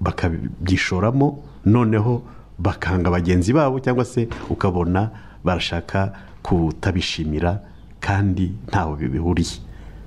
bakabyishoramo 0.00 1.42
noneho 1.66 2.22
bakanga 2.58 3.10
bagenzi 3.10 3.52
babo 3.52 3.80
cyangwa 3.80 4.04
se 4.04 4.28
ukabona 4.50 5.10
barashaka 5.44 6.12
kutabishimira 6.42 7.60
kandi 8.00 8.52
ntaho 8.68 8.96
bihuriye. 8.96 9.58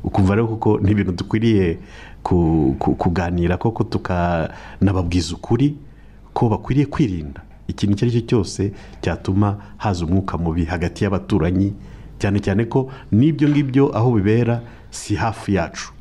Ukumva 0.03 0.35
rero 0.35 0.47
kuko 0.47 0.79
ni 0.79 0.91
ibintu 0.91 1.11
dukwiriye 1.11 1.77
ku- 2.23 2.75
ku- 2.79 2.95
kuganira 2.95 3.57
koko 3.57 3.83
tukanababwiza 3.83 5.35
ukuri 5.35 5.77
ko 6.33 6.49
bakwiriye 6.49 6.85
kwirinda. 6.85 7.41
Ikintu 7.67 7.93
icyo 7.93 8.05
ari 8.07 8.11
cyo 8.11 8.21
cyose 8.27 8.73
cyatuma 9.01 9.57
haza 9.77 10.05
umwuka 10.05 10.37
mubi 10.37 10.65
hagati 10.65 11.03
y'abaturanyi 11.03 11.73
cyane 12.19 12.39
cyane 12.39 12.65
ko 12.65 12.89
n'ibyo 13.11 13.47
ngibyo 13.49 13.83
aho 13.97 14.11
bibera 14.17 14.61
si 14.89 15.15
hafi 15.15 15.53
yacu. 15.55 15.93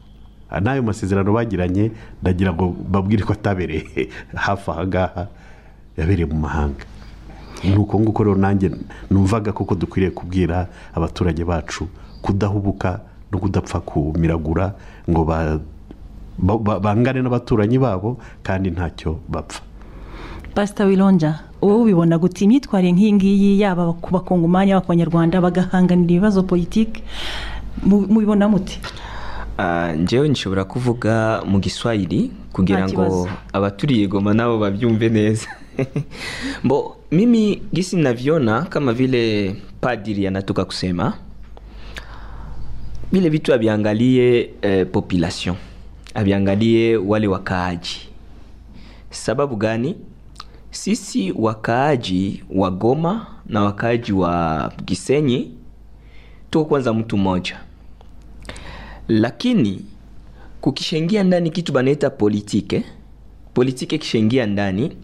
N'ayo 0.59 0.83
masezerano 0.83 1.31
bagiranye 1.33 1.91
ndagira 2.23 2.51
ngo 2.53 2.75
babwire 2.91 3.23
ko 3.23 3.33
atabereye 3.33 4.09
hafi 4.35 4.71
aha 4.71 4.87
ngaha 4.87 5.23
yabereye 5.97 6.27
mu 6.27 6.35
mahanga. 6.43 6.85
Ni 7.65 7.77
uko 7.77 8.01
nguko 8.01 8.25
rero 8.25 8.35
nanjye 8.37 8.71
numvaga 9.11 9.53
koko 9.53 9.75
dukwiriye 9.75 10.11
kubwira 10.11 10.67
abaturage 10.95 11.45
bacu 11.45 11.87
kudahubuka 12.23 13.01
no 13.33 13.39
kudapfa 13.39 13.81
kumiragura 13.81 14.75
ngo 15.11 15.25
ba- 15.25 15.61
ba- 16.39 16.59
ba- 16.59 16.81
bangane 16.81 17.23
n'abaturanyi 17.23 17.79
babo 17.79 18.17
kandi 18.43 18.71
ntacyo 18.75 19.21
bapfa. 19.29 19.61
Pasita 20.55 20.85
wironja 20.85 21.47
wowe 21.63 21.83
ubibona 21.85 22.19
gute? 22.19 22.43
Imyitwarire 22.45 22.93
nk'iyi 22.93 23.13
ngiyi 23.13 23.51
yaba 23.61 23.93
ku 23.93 24.09
bakongomani 24.11 24.71
yaba 24.73 24.81
ku 24.83 24.89
banyarwanda 24.91 25.39
bagahanganira 25.41 26.11
ibibazo 26.11 26.43
politiki 26.43 27.05
mu- 27.87 28.09
mubibona 28.09 28.49
mute? 28.49 28.81
Ah, 28.83 29.10
njyewe 29.99 30.29
nshobora 30.29 30.65
kuvuga 30.65 31.43
mu 31.47 31.59
giswahili 31.59 32.31
kugira 32.53 32.89
ngo 32.89 33.03
abaturi 33.03 33.31
abaturiye 33.53 34.07
goma 34.07 34.35
nabo 34.35 34.59
babyumve 34.59 35.09
neza. 35.09 35.49
Mbo 36.65 36.97
mimi 37.11 37.63
gisi 37.75 37.97
naviona 37.97 38.63
kama 38.63 38.93
vile 38.93 39.57
padiri 39.81 40.27
anatoka 40.27 40.65
kusema 40.65 41.13
vile 43.13 43.29
vitu 43.29 43.55
aviangalie 43.55 44.51
eh, 44.63 44.87
population 44.93 45.57
aviangalie 46.15 46.97
wale 46.97 47.27
wakaaji. 47.27 48.09
Sababu 49.11 49.57
gani? 49.57 49.97
Sisi 50.71 51.33
wakaaji 51.37 52.45
wa 52.51 52.71
goma 52.71 53.27
na 53.47 53.63
wakaaji 53.63 54.13
wa 54.13 54.73
gisenyi 54.85 55.55
tuko 56.51 56.65
kwanza 56.65 56.95
mtu 56.95 57.17
mmoja 57.17 57.61
lakini 59.11 59.85
kukishaingia 60.61 61.23
ndani 61.25 61.51
kitu 61.51 61.73
banaita 61.73 62.11
politike. 62.11 62.85
Politike 63.55 63.99
kishaingia 63.99 64.47
ndani 64.47 64.97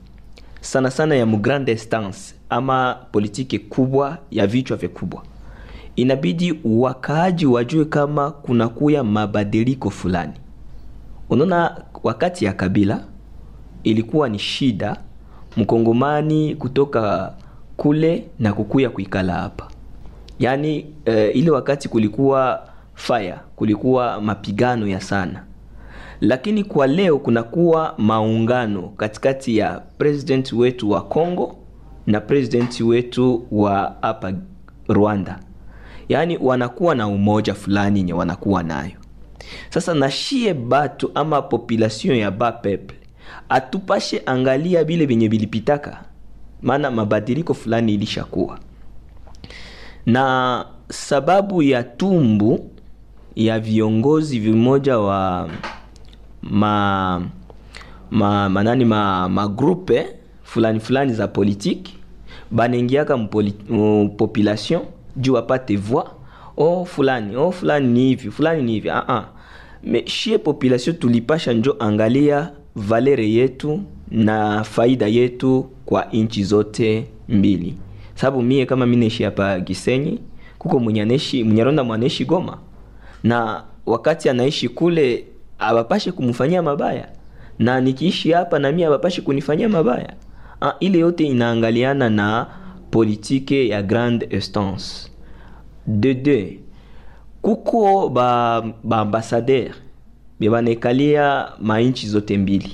sana 0.61 0.91
sana 0.91 1.15
ya 1.15 1.27
mugrande 1.27 1.73
instance 1.73 2.35
ama 2.51 2.95
politike 3.13 3.59
kubwa 3.59 4.19
ya 4.31 4.47
vichwa 4.47 4.77
vikubwa 4.77 5.23
inabidi 5.97 6.61
wakaaji 6.65 7.47
wajue 7.47 7.85
kama 7.85 8.31
kunakuya 8.31 9.05
mabadiliko 9.05 9.91
fulani. 9.91 10.33
Unaona 11.31 11.81
wakati 12.03 12.45
ya 12.45 12.53
kabila 12.53 13.05
ilikuwa 13.85 14.29
ni 14.29 14.39
shida 14.39 14.97
mkongomani 15.57 16.55
kutoka 16.55 17.33
kule 17.77 18.25
na 18.39 18.53
kukuya 18.53 18.91
kuikala 18.91 19.33
hapa. 19.35 19.69
Yaani 20.39 20.87
eh, 21.05 21.37
ile 21.37 21.51
wakati 21.51 21.89
kulikuwa 21.89 22.69
fire. 22.97 23.35
Kulikuwa 23.57 24.21
mapigano 24.21 24.87
ya 24.89 25.01
sana. 25.01 25.45
Lakini 26.21 26.65
kwa 26.65 26.87
leo 26.87 27.19
kunakuwa 27.19 27.95
maungano 27.99 28.83
katikati 28.83 29.57
ya 29.57 29.81
president 29.99 30.53
wetu 30.53 30.91
wa 30.91 31.01
congo 31.03 31.57
na 32.07 32.21
president 32.21 32.81
wetu 32.81 33.47
wa 33.51 33.97
hapa 34.03 34.33
rwanda. 34.89 35.39
Yaani 36.09 36.39
wanakuwa 36.41 36.95
na 36.95 37.09
umoja 37.09 37.55
fulani 37.55 37.99
yenye 37.99 38.13
wanakuwa 38.13 38.63
nayo. 38.63 38.93
Sasa 39.71 39.95
nashie 39.95 40.55
batu 40.55 41.11
ama 41.15 41.43
population 41.43 42.17
ya 42.17 42.31
ba 42.31 42.53
peple 42.53 42.97
atupashe 43.49 44.23
angalia 44.27 44.85
vile 44.85 45.07
vyenye 45.07 45.29
vilipitaka. 45.29 46.05
Maana 46.63 46.91
mabadiliko 46.91 47.55
fulani 47.55 47.95
ilishakuwa. 47.95 48.59
Na 50.07 50.65
sababu 50.89 51.63
ya 51.63 51.83
tumbu 51.83 52.71
ya 53.37 53.61
viongozi 53.61 54.39
vimoja 54.39 54.99
wa 54.99 55.49
ma, 56.43 57.23
ma, 58.11 58.49
manani 58.49 58.85
ma, 58.85 59.29
magrupe 59.29 60.07
fulani 60.43 60.81
fulani 60.81 61.13
za 61.13 61.29
politiki. 61.29 61.95
Banaingiaka 62.51 63.19
population 64.17 64.81
juu 65.17 65.33
wapate 65.35 65.77
voix. 65.77 66.05
Oh 66.57 66.85
fulani 66.85 67.37
oh 67.37 67.51
fulani 67.53 67.87
ni 67.89 68.01
hivi 68.09 68.31
fulani 68.31 68.63
ni 68.63 68.73
hivi 68.73 68.91
ah, 68.91 69.09
ah. 69.09 69.25
me 69.85 70.07
shie 70.07 70.39
population 70.39 70.97
tulipasha 70.97 71.53
njo 71.53 71.77
angalia 71.79 72.51
valere 72.77 73.31
yetu 73.33 73.81
na 74.11 74.65
faida 74.65 75.07
yetu 75.07 75.67
kwa 75.87 76.11
inchi 76.13 76.45
zote 76.45 77.07
mbili. 77.29 77.75
Sababu 78.15 78.43
mie 78.43 78.67
kama 78.67 78.87
mi 78.87 78.97
naishi 78.97 79.23
hapa 79.23 79.61
gisenyi 79.61 80.19
kuko 80.59 80.79
mwenye 80.81 81.03
anaishi 81.03 81.45
mnyaronda 81.45 81.85
mwanaishi 81.85 82.25
goma 82.25 82.59
na 83.27 83.65
wakati 83.87 84.29
anaishi 84.29 84.69
kule 84.69 85.25
abapashe 85.59 86.13
kumfanyia 86.13 86.63
mabaya. 86.63 87.09
Na 87.59 87.81
nikiishi 87.81 88.33
hapa 88.33 88.59
nami 88.59 88.85
abapashe 88.85 89.23
kunifanyia 89.23 89.69
mabaya. 89.69 90.13
Ha, 90.61 90.77
ile 90.81 90.99
yote 90.99 91.25
inaangaliana 91.25 92.11
na 92.11 92.47
politike 92.91 93.69
ya 93.69 93.83
grande 93.83 94.27
instance. 94.27 95.11
De 95.87 96.15
deux. 96.15 96.59
Kuko 97.43 98.09
ba, 98.09 98.63
ba 98.85 98.97
ambassadeur 98.99 99.71
bebanekalia 100.41 101.49
mainchi 101.61 102.07
zote 102.09 102.39
mbili. 102.39 102.73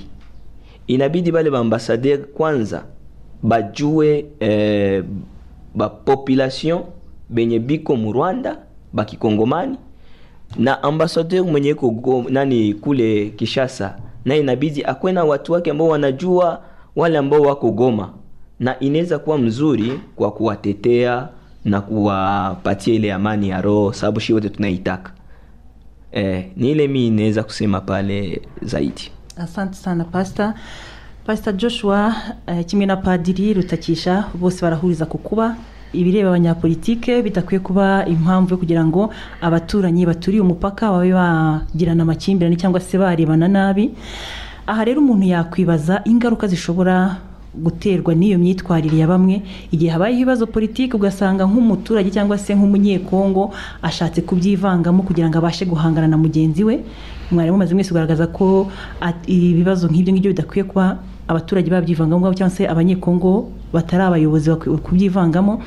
Inabidi 0.87 1.31
bale 1.31 1.49
baambassadeur 1.51 2.17
kwanza 2.19 2.83
bajue 3.43 4.25
eh, 4.39 5.03
bapopulation 5.75 6.81
benye 7.29 7.59
biko 7.59 7.95
mu 7.95 8.11
rwanda 8.13 8.57
bakikongomani 8.93 9.77
na 10.55 10.83
ambassadeur 10.83 11.45
mwenye 11.45 11.69
iko 11.69 12.25
nani 12.29 12.73
kule 12.73 13.29
kishasa 13.29 13.97
na 14.25 14.35
inabidi 14.35 14.83
akwe 14.83 15.11
na 15.11 15.23
watu 15.23 15.53
wake 15.53 15.71
ambao 15.71 15.87
wanajua 15.87 16.61
wale 16.95 17.17
ambao 17.17 17.41
wako 17.41 17.71
goma. 17.71 18.13
Na 18.59 18.79
inaweza 18.79 19.19
kuwa 19.19 19.37
mzuri 19.37 19.99
kwa 20.15 20.31
kuwatetea 20.31 21.27
na 21.65 21.81
kuwapatia 21.81 22.93
ile 22.93 23.13
amani 23.13 23.49
ya 23.49 23.61
roho 23.61 23.93
sababu 23.93 24.19
shi 24.19 24.33
wote 24.33 24.49
tunaitaka. 24.49 25.11
Eh, 26.11 26.45
ni 26.55 26.71
ile 26.71 26.87
mi 26.87 27.07
inaweza 27.07 27.43
kusema 27.43 27.81
pale 27.81 28.41
zaidi. 28.61 29.11
Asante 29.37 29.73
sana 29.75 30.03
Pastor. 30.03 30.53
Pastor 31.25 31.53
joshua 31.53 32.15
eh, 32.47 32.65
kimwe 32.65 32.85
na 32.85 32.95
padiri 32.97 33.53
rutakisha 33.53 34.25
bose 34.35 34.61
barahuriza 34.61 35.05
ku 35.05 35.17
kuba 35.17 35.55
ibireba 35.93 36.29
abanyapolitike 36.29 37.21
bidakwiye 37.21 37.59
kuba 37.59 38.05
impamvu 38.05 38.53
yo 38.53 38.57
kugira 38.57 38.83
ngo 38.85 39.09
abaturanyi 39.41 40.05
baturiye 40.05 40.41
umupaka 40.41 40.91
babe 40.91 41.13
bagirana 41.13 42.03
amakimbirane 42.03 42.55
cyangwa 42.57 42.79
se 42.79 42.97
barebana 42.97 43.47
nabi. 43.47 43.91
Aha 44.67 44.83
rero 44.85 45.01
umuntu 45.01 45.25
yakwibaza 45.27 46.01
ingaruka 46.05 46.47
zishobora 46.47 47.17
guterwa 47.53 48.15
n'iyo 48.15 48.39
myitwarire 48.41 48.97
ya 48.97 49.07
bamwe. 49.07 49.43
Igihe 49.71 49.91
habaye 49.93 50.15
ibibazo 50.17 50.47
politiki 50.47 50.95
ugasanga 50.95 51.45
nk'umuturage 51.45 52.09
cyangwa 52.09 52.37
se 52.37 52.55
nk'umunyekongo 52.55 53.53
ashatse 53.81 54.21
kubyivangamo 54.25 55.03
kugira 55.05 55.29
ngo 55.29 55.37
abashe 55.37 55.65
guhangana 55.65 56.07
na 56.07 56.17
mugenzi 56.17 56.63
we. 56.63 56.81
Mwarimu 57.31 57.55
umaze 57.55 57.73
mwese 57.75 57.89
kugaragaza 57.93 58.27
ko 58.33 58.71
ibibazo 59.27 59.85
nk'ibyo 59.87 60.13
ngibyo 60.13 60.31
bidakwiye 60.33 60.63
kuba 60.65 60.97
abaturage 61.27 61.69
babyivangamo 61.69 62.33
cyangwa 62.33 62.55
se 62.55 62.67
abanyekongo 62.67 63.51
batari 63.73 64.03
abayobozi 64.03 64.51
kubyivangamo 64.83 65.61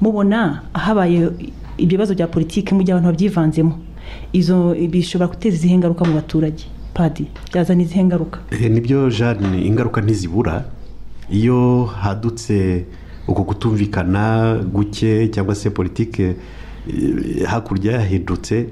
mubona 0.00 0.62
habaye 0.72 1.30
ibyo 1.78 1.96
bibazo 1.98 2.14
bya 2.14 2.26
politiki 2.26 2.74
mu 2.74 2.82
gihe 2.82 2.92
abantu 2.92 3.10
babyivanzemo. 3.12 3.74
Izo 4.32 4.74
bishobora 4.90 5.28
guteza 5.30 5.56
izihe 5.56 5.76
ngaruka 5.78 6.04
mu 6.04 6.14
baturage. 6.14 6.64
Padi 6.94 7.26
byazana 7.52 7.82
izihe 7.82 8.04
ngaruka 8.04 8.38
Eh, 8.50 8.70
ni 8.70 8.80
byo 8.80 9.10
jane 9.10 9.60
ingaruka 9.66 10.00
ntizibura. 10.00 10.64
Iyo 11.30 11.84
hadutse 11.84 12.84
uko 13.28 13.44
kutumvikana 13.44 14.54
guke 14.72 15.28
cyangwa 15.28 15.54
se 15.54 15.70
politike 15.70 16.36
eh, 16.88 17.44
hakurya 17.46 17.92
yahindutse 17.92 18.66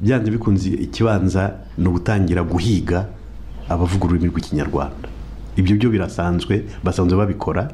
byanze 0.00 0.30
bikunze 0.30 0.68
ikibanza 0.68 1.54
ni 1.78 1.88
ugutangira 1.88 2.42
guhiga 2.42 3.06
abavuga 3.68 4.04
ururimi 4.04 4.28
rw'ikinyarwanda 4.28 5.08
ibyo 5.56 5.76
byo 5.76 5.88
birasanzwe 5.90 6.64
basanzwe 6.84 7.16
babikora. 7.18 7.68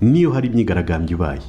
Niyo 0.00 0.30
hari 0.30 0.48
imyigaragambyo 0.48 1.16
ibaye. 1.16 1.42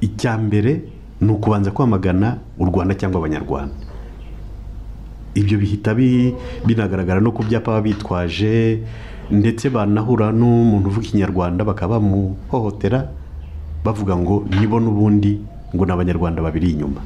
Icya 0.00 0.38
mbere 0.38 0.82
ni 1.20 1.30
ukubanza 1.32 1.70
kwamagana 1.70 2.38
u 2.58 2.64
rwanda 2.68 2.94
cyangwa 2.94 3.18
abanyarwanda. 3.24 3.74
Ibyo 5.34 5.58
bihita 5.58 5.94
bi- 5.94 6.34
binagaragara 6.66 7.20
no 7.20 7.32
ku 7.32 7.42
byapa 7.42 7.72
baba 7.72 7.82
bitwaje 7.82 8.78
ndetse 9.30 9.70
banahura 9.72 10.30
n'umuntu 10.32 10.88
uvuga 10.92 11.06
ikinyarwanda 11.06 11.64
bakaba 11.64 11.98
bamuhohotera 11.98 13.08
bavuga 13.84 14.14
ngo 14.16 14.44
nibo 14.60 14.78
n'ubundi 14.80 15.40
ngo 15.74 15.82
ni 15.86 15.92
abanyarwanda 15.92 16.42
babiri 16.44 16.70
inyuma. 16.76 17.00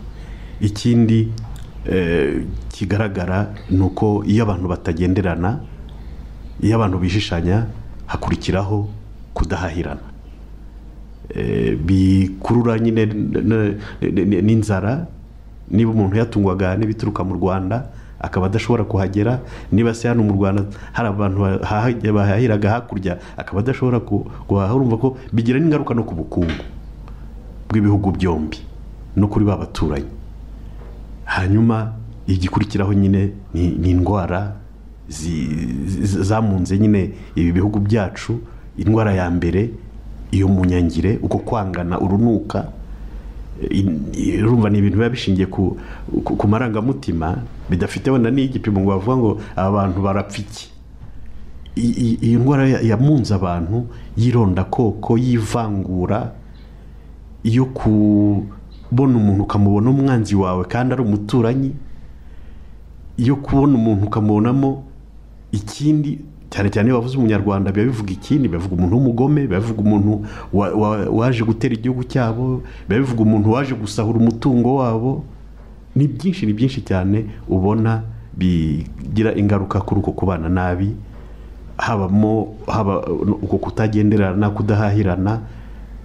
Ikindi 0.61 1.31
eh, 1.87 2.42
kigaragara 2.74 3.55
ni 3.70 3.81
uko 3.81 4.24
iyo 4.27 4.42
abantu 4.44 4.68
batagenderana 4.68 5.61
iyo 6.61 6.77
abantu 6.77 6.99
bishishanya 6.99 7.66
hakurikiraho 8.07 8.88
kudahahirana. 9.35 10.01
Eh, 11.35 11.77
bikurura 11.77 12.79
nyine 12.79 13.07
n'inzara. 14.42 15.07
Niba 15.71 15.90
umuntu 15.92 16.16
yatungwaga 16.16 16.77
n'ibituruka 16.77 17.25
mu 17.25 17.35
rwanda 17.35 17.85
akaba 18.21 18.47
adashobora 18.47 18.85
kuhagera. 18.85 19.40
Niba 19.73 19.94
se 19.94 20.09
hano 20.09 20.23
mu 20.23 20.33
rwanda 20.33 20.64
hari 20.92 21.09
abantu 21.09 21.38
bahahiraga 22.14 22.71
hakurya 22.71 23.18
akaba 23.37 23.61
adashobora 23.61 24.01
kuhaha 24.49 24.75
urumva 24.75 24.97
ko 24.97 25.16
bigira 25.33 25.61
n'ingaruka 25.61 25.94
no 25.94 26.03
ku 26.09 26.14
bukungu 26.14 26.64
bw'ibihugu 27.68 28.11
byombi 28.16 28.59
no 29.16 29.29
kuri 29.29 29.44
ba 29.44 29.57
baturanyi. 29.61 30.09
Hanyuma 31.25 31.92
igikurikiraho 32.27 32.92
nyine 32.97 33.31
ni 33.55 33.90
indwara 33.90 34.57
zamunze 35.09 36.79
nyine 36.79 37.11
ibi 37.35 37.53
bihugu 37.53 37.79
byacu 37.81 38.38
indwara 38.79 39.14
ya 39.14 39.31
mbere 39.31 39.71
iyo 40.31 40.49
munyangire 40.49 41.18
uko 41.23 41.38
kwangana 41.38 42.01
urunuka 42.01 42.68
urumva 44.44 44.71
ni 44.71 44.79
ibintu 44.79 44.97
biba 44.97 45.09
bishingiye 45.11 45.47
ku, 45.47 45.77
marangamutima 46.49 47.42
bidafite 47.71 48.11
wenda 48.11 48.31
n'igipimo 48.31 48.81
ngo 48.81 48.90
bavuga 48.90 49.16
ngo 49.16 49.31
aba 49.57 49.71
bantu 49.71 49.99
barapfa 50.03 50.38
iki? 50.38 50.71
Iyi 51.77 52.37
ndwara 52.37 52.68
ya- 52.68 52.81
yamunze 52.81 53.35
abantu 53.35 53.87
y'irondakoko 54.16 55.18
y'ivangura 55.18 56.33
yo 57.44 57.64
kubona 57.64 59.16
umuntu 59.18 59.42
ukamubona 59.42 59.90
umwanzi 59.90 60.35
wawe 60.37 60.64
kandi 60.64 60.92
ari 60.94 61.03
umuturanyi 61.03 61.71
yo 63.18 63.37
kubona 63.37 63.75
umuntu 63.75 64.07
ukamubonamo 64.07 64.85
ikindi 65.53 66.19
cyane 66.51 66.69
cyane 66.71 66.93
bavuze 66.93 67.17
umunyarwanda 67.19 67.73
biba 67.73 67.87
bivuga 67.93 68.13
ikindi 68.13 68.49
bivuga 68.49 68.75
umuntu 68.77 68.95
w'umugome 68.97 69.47
bivuga 69.47 69.81
umuntu 69.81 70.13
wa- 70.53 70.73
wa- 70.75 71.09
waje 71.13 71.45
gutera 71.45 71.75
igihugu 71.75 72.05
cyabo 72.05 72.63
bivuga 72.89 73.21
umuntu 73.23 73.53
waje 73.53 73.75
gusahura 73.75 74.19
umutungo 74.19 74.77
wabo. 74.81 75.25
Ni 75.97 76.07
byinshi 76.09 76.47
ni 76.47 76.53
byinshi 76.53 76.81
cyane 76.85 77.27
ubona 77.49 78.03
bigira 78.39 79.35
ingaruka 79.35 79.81
kuri 79.81 80.01
uko 80.01 80.13
kubana 80.13 80.49
nabi 80.49 80.95
habamo 81.77 82.55
haba 82.67 83.03
uko 83.43 83.59
kutagenderana 83.59 84.51
kudahahirana 84.51 85.41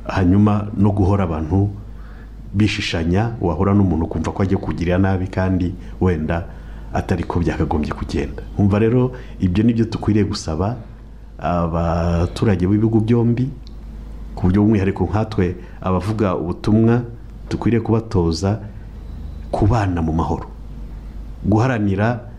hanyuma 0.05 0.67
no 0.77 0.91
guhora 0.91 1.23
abantu 1.23 1.69
bishishanya 2.53 3.31
wahura 3.41 3.73
n'umuntu 3.73 4.05
ukumva 4.05 4.31
ko 4.31 4.43
agiye 4.43 4.57
kugirira 4.57 4.97
nabi 4.97 5.27
kandi 5.27 5.73
wenda 6.01 6.45
atari 6.93 7.23
ko 7.23 7.39
byakagombye 7.39 7.91
kugenda. 7.93 8.43
Umva 8.57 8.79
rero 8.79 9.11
ibyo 9.39 9.63
ni 9.63 9.73
byo 9.73 9.85
dukwiriye 9.85 10.25
gusaba 10.25 10.77
abaturage 11.39 12.67
b'ibihugu 12.67 12.99
byombi 13.01 13.49
ku 14.35 14.47
buryo 14.47 14.61
bw'umwihariko 14.61 15.03
nkatwe 15.09 15.55
abavuga 15.81 16.35
ubutumwa 16.35 17.01
dukwiriye 17.49 17.81
kubatoza 17.81 18.59
kubana 19.51 20.01
mu 20.01 20.13
mahoro. 20.13 20.47
Guharanira 21.45 22.29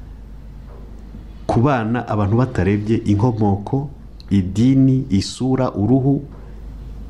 kubana 1.46 2.08
abantu 2.08 2.36
batarebye 2.36 2.96
inkomoko 3.04 3.90
idini 4.30 5.06
isura 5.10 5.70
uruhu 5.74 6.22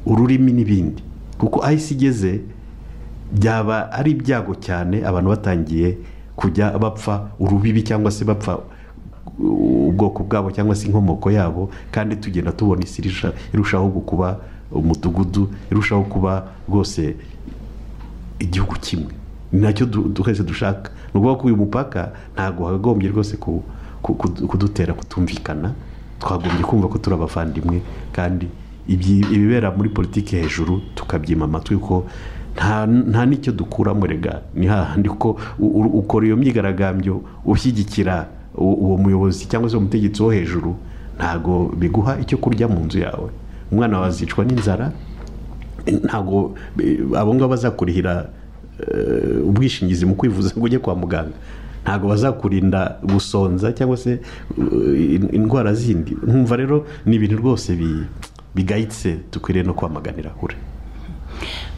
ururimi 0.07 0.53
n'ibindi. 0.53 1.03
Kuko 1.39 1.63
aho 1.65 1.73
isi 1.73 1.95
igeze 1.95 2.41
byaba 3.33 3.93
ari 3.93 4.11
ibyago 4.11 4.55
cyane 4.55 5.01
abantu 5.07 5.29
batangiye 5.31 5.99
kujya 6.37 6.79
bapfa 6.79 7.29
urubibi 7.41 7.83
cyangwa 7.83 8.11
se 8.11 8.25
bapfa 8.25 8.59
ubwoko 9.39 10.23
bwabo 10.25 10.51
cyangwa 10.51 10.75
se 10.75 10.87
inkomoko 10.87 11.31
yabo 11.31 11.71
kandi 11.91 12.17
tugenda 12.17 12.53
tubona 12.53 12.83
isi 12.83 13.03
irusha- 13.03 13.33
irushaho 13.55 13.89
kuba 13.91 14.39
umudugudu 14.73 15.49
irushaho 15.71 16.03
kuba 16.03 16.47
rwose 16.69 17.17
igihugu 18.39 18.75
kimwe. 18.81 19.13
Ni 19.53 19.61
na 19.61 19.73
cyo 19.73 19.87
twese 19.87 20.43
dushaka. 20.43 20.91
Ni 21.15 21.21
ukuvuga 21.21 21.35
ko 21.41 21.47
uyu 21.47 21.57
mupaka 21.57 22.13
ntabwo 22.35 22.67
hakagombye 22.67 23.09
rwose 23.11 23.37
ku- 23.37 23.63
ku- 24.03 24.15
ku- 24.15 24.47
kudutera 24.49 24.95
kutumvikana. 24.95 25.73
Twagombye 26.19 26.65
kumva 26.65 26.89
ko 26.89 26.99
turi 26.99 27.15
abavandimwe 27.17 27.83
kandi 28.13 28.49
ibibera 28.89 29.71
muri 29.71 29.89
politiki 29.89 30.37
hejuru 30.37 30.81
tukabyima 30.95 31.45
amatwi 31.45 31.77
ko 31.79 32.05
nta 32.57 33.27
n'icyo 33.27 33.53
dukuramo 33.53 34.07
rega. 34.07 34.41
Ni 34.55 34.67
hahandi 34.67 35.09
ko 35.09 35.37
ukora 35.95 36.27
iyo 36.27 36.37
myigaragambyo 36.37 37.23
ushyigikira 37.45 38.27
uwo 38.55 38.97
muyobozi 38.99 39.47
cyangwa 39.49 39.71
se 39.71 39.77
umutegetsi 39.77 40.23
wo 40.23 40.31
hejuru 40.31 40.77
ntabwo 41.19 41.75
biguha 41.77 42.19
icyo 42.23 42.39
kurya 42.39 42.69
mu 42.69 42.85
nzu 42.87 42.99
yawe. 42.99 43.31
Umwana 43.73 43.97
wawe 43.99 44.09
azicwa 44.09 44.45
n'inzara 44.45 44.93
ntabwo 46.05 46.55
abo 47.19 47.35
ngabo 47.35 47.49
bazakurihira 47.51 48.29
eh, 48.81 49.43
ubwishingizi 49.47 50.07
mu 50.07 50.15
kwivuza 50.15 50.55
ngo 50.57 50.65
ujye 50.65 50.79
kwa 50.79 50.95
muganga. 50.95 51.35
Ntabwo 51.85 52.09
bazakurinda 52.09 52.97
gusonza 53.03 53.73
cyangwa 53.73 53.97
se 53.97 54.13
eh, 54.13 55.15
in- 55.19 55.31
indwara 55.35 55.75
zindi. 55.75 56.15
Nkumva 56.27 56.57
rero 56.57 56.87
ni 57.07 57.17
ibintu 57.17 57.37
rwose 57.37 57.75
bi- 57.77 58.07
bigayitse 58.55 59.19
dukwiriye 59.33 59.65
no 59.67 59.75
kwamaganira 59.75 60.31
kure. 60.31 60.55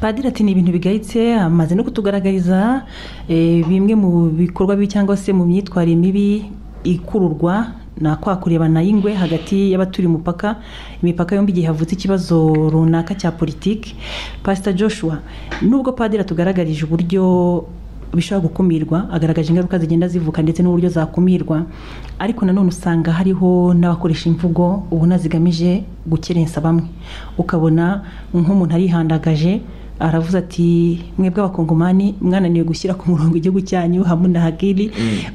Padiri 0.01 0.29
ati 0.29 0.42
ni 0.45 0.53
ibintu 0.53 0.73
bigayitse 0.73 1.35
amaze 1.35 1.75
no 1.75 1.85
kutugaragariza 1.85 2.83
eh, 3.29 3.64
bimwe 3.66 3.95
mu 3.95 4.11
bikorwa 4.31 4.77
bibi 4.77 4.88
cyangwa 4.88 5.16
se 5.16 5.33
mu 5.33 5.45
myitwarire 5.47 5.97
mibi 5.97 6.51
ikururwa 6.85 7.66
na 8.01 8.16
kwa 8.16 8.37
kurebana 8.37 8.83
y'ingwe 8.83 9.14
hagati 9.14 9.73
y'abaturiye 9.73 10.09
umupaka 10.09 10.57
imipaka 11.03 11.37
yombi 11.37 11.53
igihe 11.53 11.66
havutse 11.66 11.95
ikibazo 11.95 12.53
runaka 12.71 13.14
cya 13.14 13.33
politiki. 13.33 13.97
Pasita 14.42 14.73
joshua 14.73 15.19
nubwo 15.62 15.92
padiri 15.92 16.21
atugaragarije 16.21 16.85
uburyo 16.85 17.64
bishobora 18.14 18.49
gukumirwa 18.49 19.11
agaragaje 19.11 19.51
ingaruka 19.51 19.79
zigenda 19.79 20.09
zivuka 20.09 20.42
ndetse 20.42 20.62
n'uburyo 20.62 20.88
zakumirwa. 20.88 21.62
Ariko 22.19 22.47
nanone 22.47 22.69
usanga 22.69 23.12
hariho 23.12 23.75
n'abakoresha 23.75 24.29
imvugo 24.29 24.83
ubona 24.90 25.19
zigamije 25.19 25.83
gukerensa 26.07 26.61
bamwe. 26.61 26.85
Ukabona 27.38 28.03
nk'umuntu 28.35 28.75
arihandagaje 28.75 29.61
aravuze 30.01 30.38
ati 30.38 31.01
mwebwe 31.19 31.40
abakongomani 31.42 32.14
mwananiwe 32.21 32.64
gushyira 32.64 32.95
ku 32.95 33.11
murongo 33.11 33.37
igihugu 33.37 33.61
cyanyu 33.61 34.05
hamwe 34.05 34.29
na 34.29 34.40
hakiri. 34.40 34.90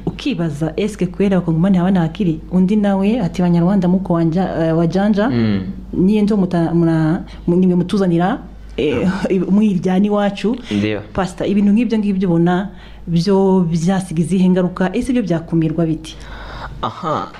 Ukibaza 0.06 0.72
esike 0.76 1.06
kwera 1.06 1.36
abakongomani 1.36 1.76
hamwe 1.78 1.92
na 1.92 2.00
hakiri? 2.00 2.40
Undi 2.52 2.76
nawe 2.76 3.20
ati 3.20 3.42
banyarwanda 3.42 3.88
muko 3.88 4.20
eh, 4.20 4.76
wajanja. 4.78 5.30
Niyo 5.92 6.22
nzo 6.22 6.36
nimwe 7.46 7.74
mutuzanira 7.74 8.38
mwiryana 9.50 10.06
iwacu. 10.06 10.54
Pasta 10.56 11.02
pasita 11.12 11.46
ibintu 11.46 11.72
nk'ibyo 11.72 11.98
ngibyo 11.98 12.28
ubona 12.28 12.70
byo 13.06 13.60
byasiga 13.70 14.20
izihe 14.22 14.48
ngaruka? 14.48 14.90
Ese 14.96 15.12
byo 15.12 15.22
byakumirwa 15.22 15.86
biti? 15.86 16.16
Aha. 16.82 17.32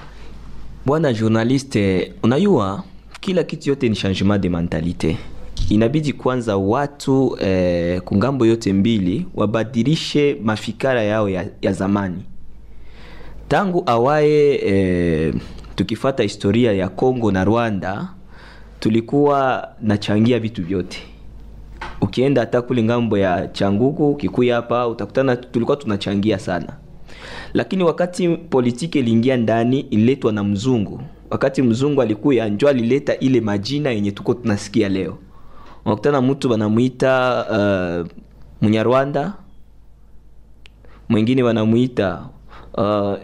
Bwana 0.86 1.12
journaliste 1.12 2.12
unajua 2.22 2.82
kila 3.20 3.44
kitu 3.44 3.68
yote 3.70 3.88
ni 3.88 3.96
changement 3.96 4.42
de 4.42 4.48
mentalite. 4.48 5.16
Inabidi 5.68 6.12
kwanza 6.12 6.56
watu 6.56 7.36
eh, 7.40 8.00
kungambo 8.00 8.46
yote 8.46 8.72
mbili 8.72 9.26
wabadilishe 9.34 10.36
mafikara 10.44 11.02
yao 11.02 11.28
ya, 11.28 11.46
ya 11.62 11.72
zamani. 11.72 12.22
Tangu 13.48 13.82
awaye 13.86 14.54
eh, 14.54 15.34
tukifata 15.74 16.22
historia 16.22 16.72
ya 16.72 16.88
congo 16.88 17.32
na 17.32 17.44
rwanda 17.44 18.08
tulikuwa 18.80 19.68
nachangia 19.82 20.38
vitu 20.38 20.62
vyote 20.64 21.02
ukienda 22.02 22.40
hata 22.40 22.62
kule 22.62 22.82
ng'ambo 22.82 23.18
ya 23.18 23.48
changuku 23.48 24.14
kikuya 24.16 24.56
hapa 24.56 24.88
utakutana 24.88 25.36
tulikuwa 25.36 25.76
tunachangia 25.76 26.38
sana. 26.38 26.76
Lakini 27.54 27.84
wakati 27.84 28.28
politiki 28.28 28.98
iliingia 28.98 29.36
ndani 29.36 29.80
ililetwa 29.80 30.32
na 30.32 30.44
mzungu. 30.44 31.00
Wakati 31.30 31.62
mzungu 31.62 32.02
alikuya 32.02 32.48
njo 32.48 32.68
alileta 32.68 33.18
ile 33.18 33.40
majina 33.40 33.90
yenye 33.90 34.10
tuko 34.10 34.34
tunasikia 34.34 34.88
leo. 34.88 35.18
Unakutana 35.84 36.20
mtu 36.22 36.50
wanamwita 36.50 37.44
uh, 37.50 38.08
mnyarwanda 38.68 39.32
mwingine 41.08 41.42
wanamwita 41.42 42.22
uh, 42.74 43.14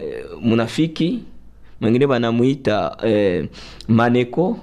munafiki 0.41 1.19
mwingine 1.81 2.05
wanamwita 2.05 2.97
uh, 3.03 3.45
maneko 3.87 4.57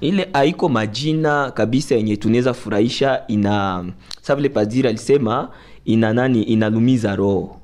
ile 0.00 0.28
haiko 0.32 0.68
majina 0.68 1.50
kabisa 1.50 1.94
yenye 1.94 2.16
tunaweza 2.16 2.54
furahisha 2.54 3.22
ina 3.28 3.84
savile 4.22 4.48
padiri 4.48 4.88
alisema 4.88 5.48
ina 5.84 6.12
nani 6.12 6.42
inalumiza 6.42 7.16
roho. 7.16 7.56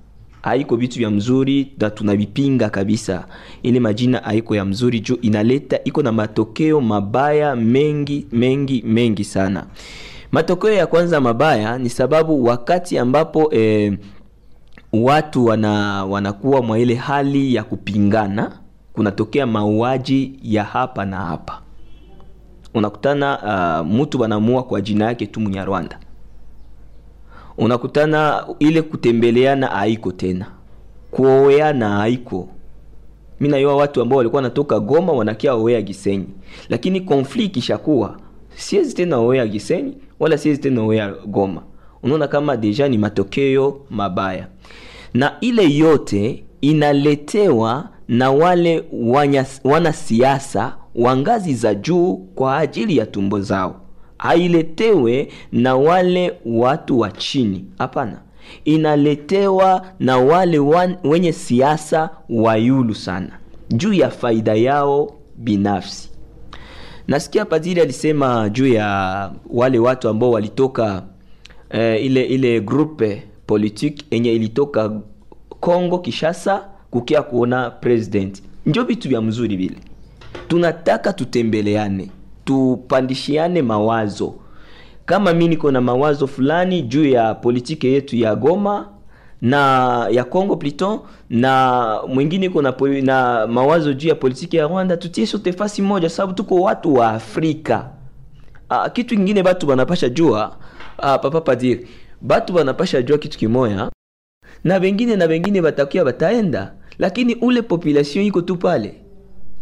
Haiko 0.43 0.77
vitu 0.77 0.99
vya 0.99 1.11
mzuri 1.11 1.73
na 1.79 1.91
tunavipinga 1.91 2.71
kabisa. 2.71 3.27
Ile 3.63 3.81
majina 3.81 4.19
haiko 4.19 4.57
ya 4.57 4.65
mzuri 4.65 5.01
juu 5.01 5.15
inaleta 5.23 5.79
iko 5.85 6.03
na 6.03 6.13
matokeo 6.13 6.81
mabaya 6.81 7.57
mengi 7.57 8.27
mengi 8.33 8.83
mengi 8.87 9.25
sana. 9.25 9.67
Matokeo 10.33 10.73
ya 10.73 10.87
kwanza 10.87 11.21
mabaya 11.21 11.79
ni 11.79 11.89
sababu 11.91 12.45
wakati 12.45 12.99
ambapo 12.99 13.55
eh, 13.55 13.99
watu 14.93 15.45
wana 15.45 16.05
wanakuwa 16.05 16.63
mwa 16.63 16.79
ile 16.79 16.95
hali 16.95 17.55
ya 17.55 17.65
kupingana 17.65 18.53
kunatokea 18.93 19.47
mauaji 19.47 20.33
ya 20.43 20.65
hapa 20.65 21.05
na 21.05 21.17
hapa 21.17 21.61
unakutana 22.75 23.39
uh, 23.83 23.87
mtu 24.01 24.19
banamua 24.19 24.63
kwa 24.63 24.81
jina 24.81 25.05
yake 25.05 25.27
tu 25.27 25.41
Munyarwanda, 25.41 25.99
unakutana 27.59 28.47
ile 28.59 28.83
kutembeleana 28.83 29.67
haiko 29.67 30.13
tena. 30.13 30.47
Kuoweana 31.11 31.89
haiko. 31.89 32.49
Mi 33.41 33.49
naiwa 33.49 33.77
watu 33.77 34.03
ambao 34.03 34.17
walikuwa 34.19 34.43
natoka 34.43 34.81
goma 34.81 35.13
wanakia 35.13 35.55
owea 35.55 35.83
gisenyi. 35.83 36.27
Lakini 36.69 37.01
konfli 37.01 37.45
ikishakuwa 37.45 38.17
siwezi 38.57 38.95
tena 38.95 39.17
owea 39.19 39.47
gisenyi 39.47 39.95
wala 40.21 40.39
siwezi 40.39 40.61
tena 40.61 40.83
oea 40.83 41.15
goma. 41.27 41.63
Unaona 42.03 42.29
kama 42.29 42.57
deja 42.57 42.89
ni 42.89 42.99
matokeo 42.99 43.81
mabaya. 43.91 44.47
Na 45.15 45.33
ile 45.41 45.75
yote 45.77 46.45
inaletewa 46.61 47.89
na 48.09 48.31
wale 48.31 48.85
wanasiasa 49.65 50.77
wa 50.95 51.17
ngazi 51.17 51.55
za 51.55 51.75
juu 51.75 52.17
kwa 52.17 52.59
ajili 52.59 52.97
ya 52.97 53.07
tumbo 53.07 53.41
zao. 53.41 53.81
Hailetewe 54.19 55.29
na 55.53 55.77
wale 55.77 56.33
watu 56.47 56.99
wa 56.99 57.11
chini. 57.11 57.65
Hapana. 57.79 58.21
Inaletewa 58.65 59.87
na 60.01 60.19
wale 60.19 60.59
wan, 60.59 60.97
wenye 61.05 61.33
siasa 61.33 62.11
wayulu 62.29 62.95
sana. 62.95 63.31
Juu 63.69 63.93
ya 63.93 64.11
faida 64.11 64.55
yao 64.55 65.13
binafsi. 65.37 66.11
Nasikia 67.09 67.45
padiri 67.45 67.81
alisema 67.81 68.49
juu 68.49 68.67
ya 68.67 69.31
wale 69.51 69.79
watu 69.79 70.09
ambao 70.09 70.31
walitoka 70.31 71.03
eh, 71.71 72.05
ile 72.05 72.23
ile 72.25 72.61
grupe 72.61 73.23
politique 73.47 74.05
enye 74.11 74.33
ilitoka 74.33 75.01
congo 75.61 75.99
kishasa 75.99 76.65
kukia 76.91 77.23
kuona 77.23 77.71
president. 77.71 78.43
Njo 78.67 78.85
vitu 78.85 79.09
vya 79.09 79.21
mzuri 79.23 79.57
vile 79.57 79.77
tunataka 80.51 81.13
tutembeleane 81.13 82.11
tupandishiane 82.45 83.63
mawazo. 83.63 84.35
Kama 85.07 85.33
mi 85.35 85.49
niko 85.49 85.71
na 85.71 85.81
mawazo 85.81 86.27
fulani 86.27 86.83
juu 86.83 87.05
ya 87.05 87.35
politiki 87.35 87.87
yetu 87.87 88.17
ya 88.17 88.35
goma 88.35 88.89
na 89.41 89.59
ya 90.11 90.25
congo 90.25 90.57
pliton 90.57 90.99
na 91.31 92.01
mwingine 92.09 92.47
iko 92.47 92.63
na, 92.63 92.75
na 93.03 93.47
mawazo 93.47 93.93
juu 93.93 94.09
ya 94.09 94.15
politiki 94.15 94.57
ya 94.57 94.67
rwanda 94.67 94.97
tutie 94.97 95.27
sote 95.27 95.53
fasi 95.53 95.83
moja 95.83 96.09
sababu 96.09 96.33
tuko 96.33 96.55
watu 96.55 96.95
wa 96.95 97.09
afrika. 97.11 97.91
A, 98.69 98.91
kitu 98.91 99.15
kingine 99.17 99.43
batu 99.43 99.67
banapasha 99.67 100.09
jua 100.09 100.49
uh, 100.99 101.05
papa 101.05 101.41
padiri 101.41 101.89
batu 102.21 102.53
banapasha 102.53 103.03
jua 103.03 103.19
kitu 103.19 103.39
kimoya 103.39 103.91
na 104.65 104.81
bengine 104.81 105.17
na 105.17 105.29
bengine 105.29 105.63
batakia 105.63 106.05
bataenda 106.05 106.73
lakini 106.99 107.35
ule 107.35 107.63
population 107.63 108.25
iko 108.25 108.41
tu 108.41 108.57
pale 108.57 108.95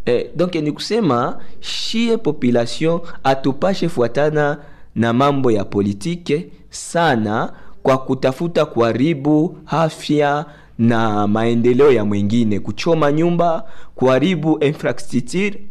eh, 0.08 0.30
donc 0.36 0.54
ni 0.54 0.72
kusema 0.72 1.38
shie 1.60 2.16
population 2.16 3.00
atupashe 3.24 3.88
fuatana 3.88 4.58
na 4.94 5.12
mambo 5.12 5.50
ya 5.50 5.64
politike 5.64 6.46
sana 6.70 7.52
kwa 7.82 7.98
kutafuta 7.98 8.66
kuharibu 8.66 9.58
afya 9.66 10.46
na 10.78 11.26
maendeleo 11.26 11.92
ya 11.92 12.04
mwingine 12.04 12.60
kuchoma 12.60 13.12
nyumba 13.12 13.64
kuharibu 13.94 14.64
infrastructure 14.64 15.62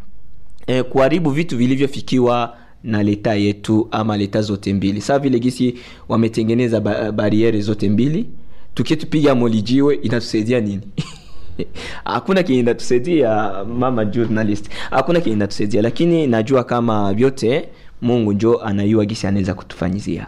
eh, 0.68 0.84
kuharibu 0.84 1.30
vitu 1.30 1.58
vilivyofikiwa 1.58 2.58
na 2.84 3.04
leta 3.04 3.36
yetu 3.36 3.88
ama 3.92 4.18
leta 4.18 4.42
zote 4.42 4.74
mbili. 4.74 5.02
Saa 5.02 5.20
vile 5.20 5.40
gisi 5.40 5.76
wametengeneza 6.10 6.80
ba 6.80 7.12
bariere 7.12 7.62
zote 7.62 7.90
mbili? 7.90 8.26
Tukitupiga 8.74 9.36
molijiwe 9.36 9.96
inatusaidia 9.96 10.60
nini 10.60 10.82
hakuna 12.06 12.44
kenye 12.44 12.60
inatusaidia 12.60 13.52
mama 13.66 14.06
journalist. 14.06 14.70
Hakuna 14.90 15.22
kenye 15.22 15.36
inatusaidia 15.36 15.82
lakini 15.82 16.28
najua 16.28 16.64
kama 16.64 17.14
vyote 17.14 17.70
mungu 18.02 18.34
njo 18.34 18.62
anayua 18.62 19.06
gisi 19.06 19.28
anaweza 19.28 19.54
kutufanyizia. 19.54 20.28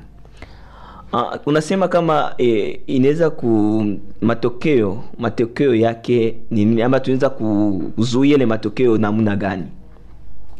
Uh, 1.13 1.33
unasema 1.45 1.87
kama 1.87 2.33
eh, 2.37 2.79
inaweza 2.87 3.29
ku 3.29 3.85
matokeo 4.21 5.03
matokeo 5.19 5.75
yake 5.75 6.35
ni 6.51 6.65
nini? 6.65 6.81
Ama 6.81 6.99
tunaweza 6.99 7.29
kuzuia 7.29 8.35
ile 8.35 8.45
matokeo 8.45 8.97
namna 8.97 9.35
gani? 9.35 9.63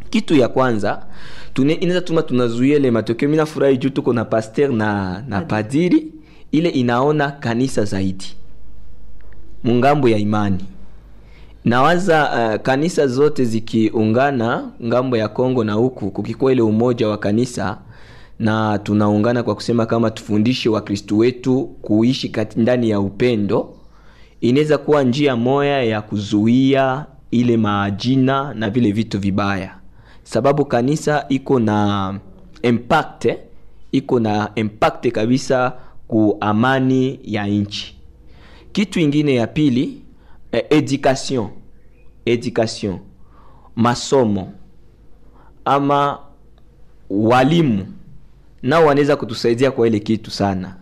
Kitu 0.10 0.36
ya 0.36 0.48
kwanza 0.48 1.06
tune- 1.54 1.74
inaweza 1.74 2.02
tuma 2.02 2.22
tunazuia 2.22 2.76
ile 2.78 2.92
matokeo. 2.92 3.30
Mi 3.30 3.38
nafurahi 3.38 3.78
juu 3.78 3.90
tuko 3.90 4.14
na 4.14 4.26
paster 4.26 4.70
na, 4.72 5.24
na 5.28 5.42
padiri. 5.42 6.08
Ile 6.52 6.70
inaona 6.70 7.32
kanisa 7.32 7.84
zaidi 7.86 8.26
mungambo 9.64 10.10
ya 10.10 10.18
imani. 10.18 10.66
Nawaza 11.66 12.30
uh, 12.56 12.62
kanisa 12.62 13.08
zote 13.08 13.46
zikiungana 13.46 14.72
ng'ambo 14.86 15.18
ya 15.18 15.28
kongo 15.28 15.64
na 15.64 15.74
huku 15.74 16.12
kukikuwa 16.12 16.52
ile 16.52 16.62
umoja 16.62 17.08
wa 17.08 17.18
kanisa 17.18 17.78
na 18.40 18.78
tunaungana 18.80 19.44
kwa 19.44 19.56
kusema 19.56 19.86
kama 19.86 20.12
tufundishe 20.12 20.70
wakristu 20.70 21.18
wetu 21.18 21.64
kuishi 21.82 22.32
ndani 22.56 22.90
ya 22.90 23.00
upendo 23.00 23.74
inaweza 24.42 24.78
kuwa 24.78 25.04
njia 25.04 25.36
moya 25.36 25.84
ya 25.84 26.02
kuzuia 26.02 27.06
ile 27.32 27.58
maajina 27.58 28.54
na 28.54 28.70
vile 28.70 28.92
vitu 28.92 29.20
vibaya. 29.20 29.76
Sababu 30.24 30.66
kanisa 30.66 31.26
iko 31.30 31.60
na 31.60 32.20
impact 32.62 33.28
iko 33.92 34.20
na 34.20 34.52
impact 34.56 35.12
kabisa 35.12 35.74
ku 36.08 36.38
amani 36.42 37.20
ya 37.24 37.48
nchi 37.48 37.96
kitu 38.72 39.00
ingine 39.00 39.36
ya 39.36 39.48
pili 39.48 40.02
eh, 40.52 40.66
education. 40.70 41.48
Education. 42.26 43.00
Masomo. 43.76 44.52
Ama 45.66 46.20
walimu. 47.10 47.88
Nao 48.62 48.86
wanaweza 48.86 49.16
kutusaidia 49.16 49.72
kwa 49.72 49.88
ile 49.88 50.00
kitu 50.00 50.32
sana. 50.32 50.76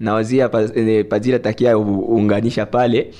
Nawazia 0.00 0.48
wazia 0.48 0.82
eh, 0.90 1.06
padira 1.08 1.38
takia 1.38 1.78
unganisha 1.78 2.66
pale. 2.66 3.14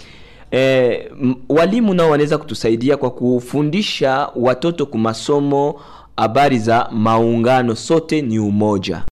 Eh, 0.50 1.10
walimu 1.48 1.94
nao 1.94 2.10
wanaweza 2.10 2.38
kutusaidia 2.38 2.96
kwa 2.96 3.10
kufundisha 3.10 4.28
watoto 4.36 4.86
kumasomo 4.86 5.80
habari 6.16 6.58
za 6.58 6.88
maungano. 6.92 7.74
Sote 7.74 8.22
ni 8.22 8.38
umoja. 8.38 9.04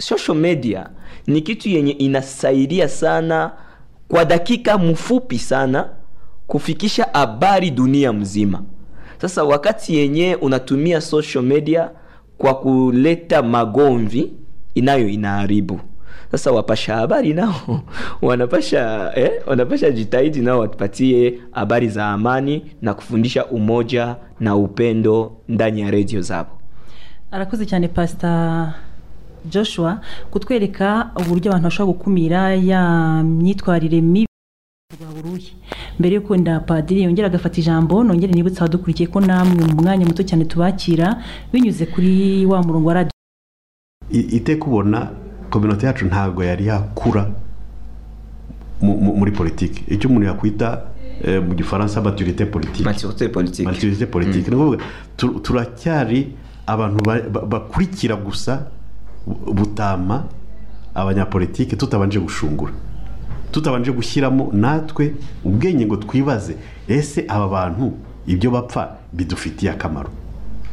Social 0.00 0.36
media 0.38 0.90
ni 1.26 1.40
kitu 1.40 1.68
yenye 1.68 1.92
inasaidia 1.92 2.88
sana 2.88 3.52
kwa 4.08 4.24
dakika 4.24 4.78
mfupi 4.78 5.38
sana 5.38 5.88
kufikisha 6.46 7.06
habari 7.12 7.70
dunia 7.70 8.12
mzima. 8.12 8.62
Sasa 9.20 9.44
wakati 9.44 9.96
yenye 9.96 10.34
unatumia 10.34 11.00
social 11.00 11.44
media 11.44 11.90
kwa 12.38 12.54
kuleta 12.54 13.42
magomvi 13.42 14.32
inayo 14.74 15.08
inaharibu. 15.08 15.80
Sasa 16.30 16.50
wapasha 16.52 16.96
habari 16.96 17.34
nao 17.34 17.82
wanapasha 18.22 19.12
eh, 19.14 19.30
wanapasha 19.46 19.90
jitahidi 19.90 20.40
nao 20.40 20.58
watupatie 20.58 21.38
habari 21.52 21.88
za 21.88 22.06
amani 22.06 22.64
na 22.82 22.94
kufundisha 22.94 23.46
umoja 23.46 24.16
na 24.40 24.56
upendo 24.56 25.36
ndani 25.48 25.80
ya 25.80 25.90
redio 25.90 26.20
zabo. 26.22 26.50
Arakoze 27.30 27.66
cyane 27.66 27.88
pasita 27.88 28.74
joshua 29.44 30.00
kutwereka 30.30 31.10
uburyo 31.20 31.50
abantu 31.50 31.64
bashobora 31.68 31.92
gukumira 31.96 32.54
ya 32.54 32.82
myitwarire 33.22 34.00
mibi. 34.00 34.26
Rwaburuye 35.00 35.52
mbere 35.98 36.14
y'uko 36.14 36.36
nda 36.36 36.60
padiri 36.60 37.02
yongera 37.02 37.26
agafata 37.26 37.60
ijambo 37.60 38.04
nongere 38.04 38.32
nibutse 38.32 38.58
abadukurikiye 38.60 39.06
ko 39.12 39.20
namwe 39.20 39.64
mu 39.66 39.82
mwanya 39.82 40.06
muto 40.06 40.22
cyane 40.22 40.44
tubakira 40.44 41.22
binyuze 41.52 41.86
kuri 41.86 42.46
wa 42.46 42.62
murongo 42.62 42.88
wa 42.88 42.94
radiyo 42.94 43.12
iteka 44.10 44.64
ubona 44.66 45.10
kominote 45.50 45.86
yacu 45.86 46.06
ntabwo 46.06 46.44
yari 46.44 46.66
yakura 46.66 47.30
mu- 48.80 48.96
mu- 48.96 49.16
muri 49.16 49.32
politiki. 49.32 49.84
Icyo 49.94 50.08
umuntu 50.08 50.26
yakwita 50.26 50.82
eh, 51.24 51.42
mu 51.42 51.54
gifaransa 51.54 52.00
maturite 52.02 52.46
politiki 52.46 52.84
maturite 53.64 54.06
politiki 54.06 54.50
ni 54.50 54.56
ukuvuga 54.56 54.78
tu- 55.16 55.40
turacyari 55.40 56.32
abantu 56.66 57.04
ba- 57.04 57.28
ba- 57.32 57.46
bakurikira 57.46 58.16
gusa 58.16 58.66
butama 59.54 60.24
abanyapolitiki 60.94 61.76
tutabanje 61.76 62.18
gushungura. 62.20 62.72
Tutabanje 63.50 63.92
gushyiramo 63.92 64.50
natwe 64.52 65.14
ubwenge 65.44 65.86
ngo 65.86 65.96
twibaze 65.96 66.56
ese 66.88 67.24
aba 67.28 67.48
bantu 67.48 67.92
ibyo 68.26 68.50
bapfa 68.50 68.96
bidufitiye 69.12 69.72
akamaro? 69.72 70.10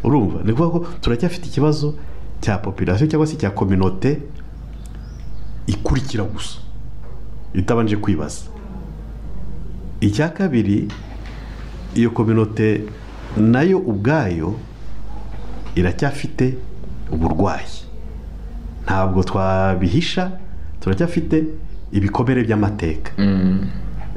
Urumva? 0.04 0.44
Ni 0.44 0.52
ukuvuga 0.52 0.80
ko 0.80 0.86
turacyafite 1.02 1.46
ikibazo 1.48 1.96
cya 2.42 2.58
population 2.58 3.10
cyangwa 3.10 3.28
se 3.28 3.36
cya 3.38 3.50
kominote 3.52 4.22
ikurikira 5.68 6.24
gusa. 6.24 6.60
Itabanje 7.54 7.98
kwibaza. 7.98 8.42
Icya 10.02 10.30
kabiri 10.30 10.88
iyo 11.96 12.10
kominote 12.12 12.84
na 13.38 13.62
yo 13.62 13.78
ubwayo 13.80 14.56
iracyafite 15.76 16.58
uburwayi. 17.12 17.85
Ntabwo 18.86 19.24
twabihisha 19.24 20.32
turacyafite 20.80 21.44
ibikomere 21.92 22.44
by'amateka. 22.44 23.12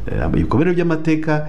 Eh, 0.08 0.28
ibikomere 0.36 0.72
by'amateka 0.72 1.48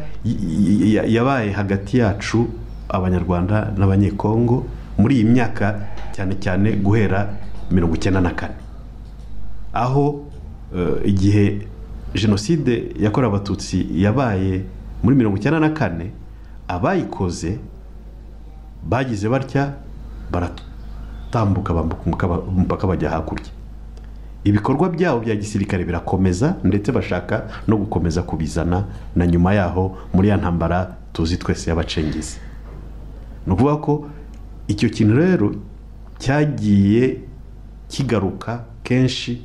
yabaye 1.08 1.52
hagati 1.52 1.98
yacu 1.98 2.48
abanyarwanda 2.90 3.72
n'abanyekongo 3.78 4.66
muri 4.98 5.16
iyi 5.16 5.24
myaka 5.26 5.80
cyane 6.16 6.36
cyane 6.40 6.76
guhera 6.76 7.30
mirongo 7.72 7.96
icyenda 7.96 8.22
na 8.22 8.32
kane. 8.32 8.56
Aho 9.74 10.26
eh, 10.76 10.96
igihe 11.06 11.68
jenoside 12.16 12.92
yakorewe 13.00 13.30
abatutsi 13.36 13.88
yabaye 13.96 14.64
muri 15.04 15.16
mirongo 15.16 15.38
icyenda 15.38 15.60
na 15.60 15.70
kane 15.70 16.12
abayikoze 16.68 17.58
bagize 18.84 19.30
batya 19.30 19.74
baratambuka 21.34 21.74
bambuka 21.74 22.28
umupaka- 22.28 22.88
bajya 22.88 23.10
hakurya. 23.10 23.46
Ibikorwa 24.44 24.90
byabo 24.90 25.20
bya 25.20 25.36
gisirikare 25.36 25.84
birakomeza 25.86 26.56
ndetse 26.64 26.92
bashaka 26.92 27.48
no 27.68 27.78
gukomeza 27.78 28.24
kubizana 28.24 28.86
na 29.16 29.28
nyuma 29.28 29.54
yaho 29.54 29.98
muri 30.14 30.30
ya 30.30 30.38
ntambara 30.38 30.96
tuzi 31.14 31.38
twese 31.38 31.70
y'abacengezi 31.70 32.38
ni 33.48 33.54
ukuvuga 33.54 33.76
ko 33.78 34.10
icyo 34.68 34.90
kintu 34.90 35.16
rero 35.18 35.56
cyagiye 36.20 37.18
kigaruka 37.90 38.64
kenshi 38.84 39.42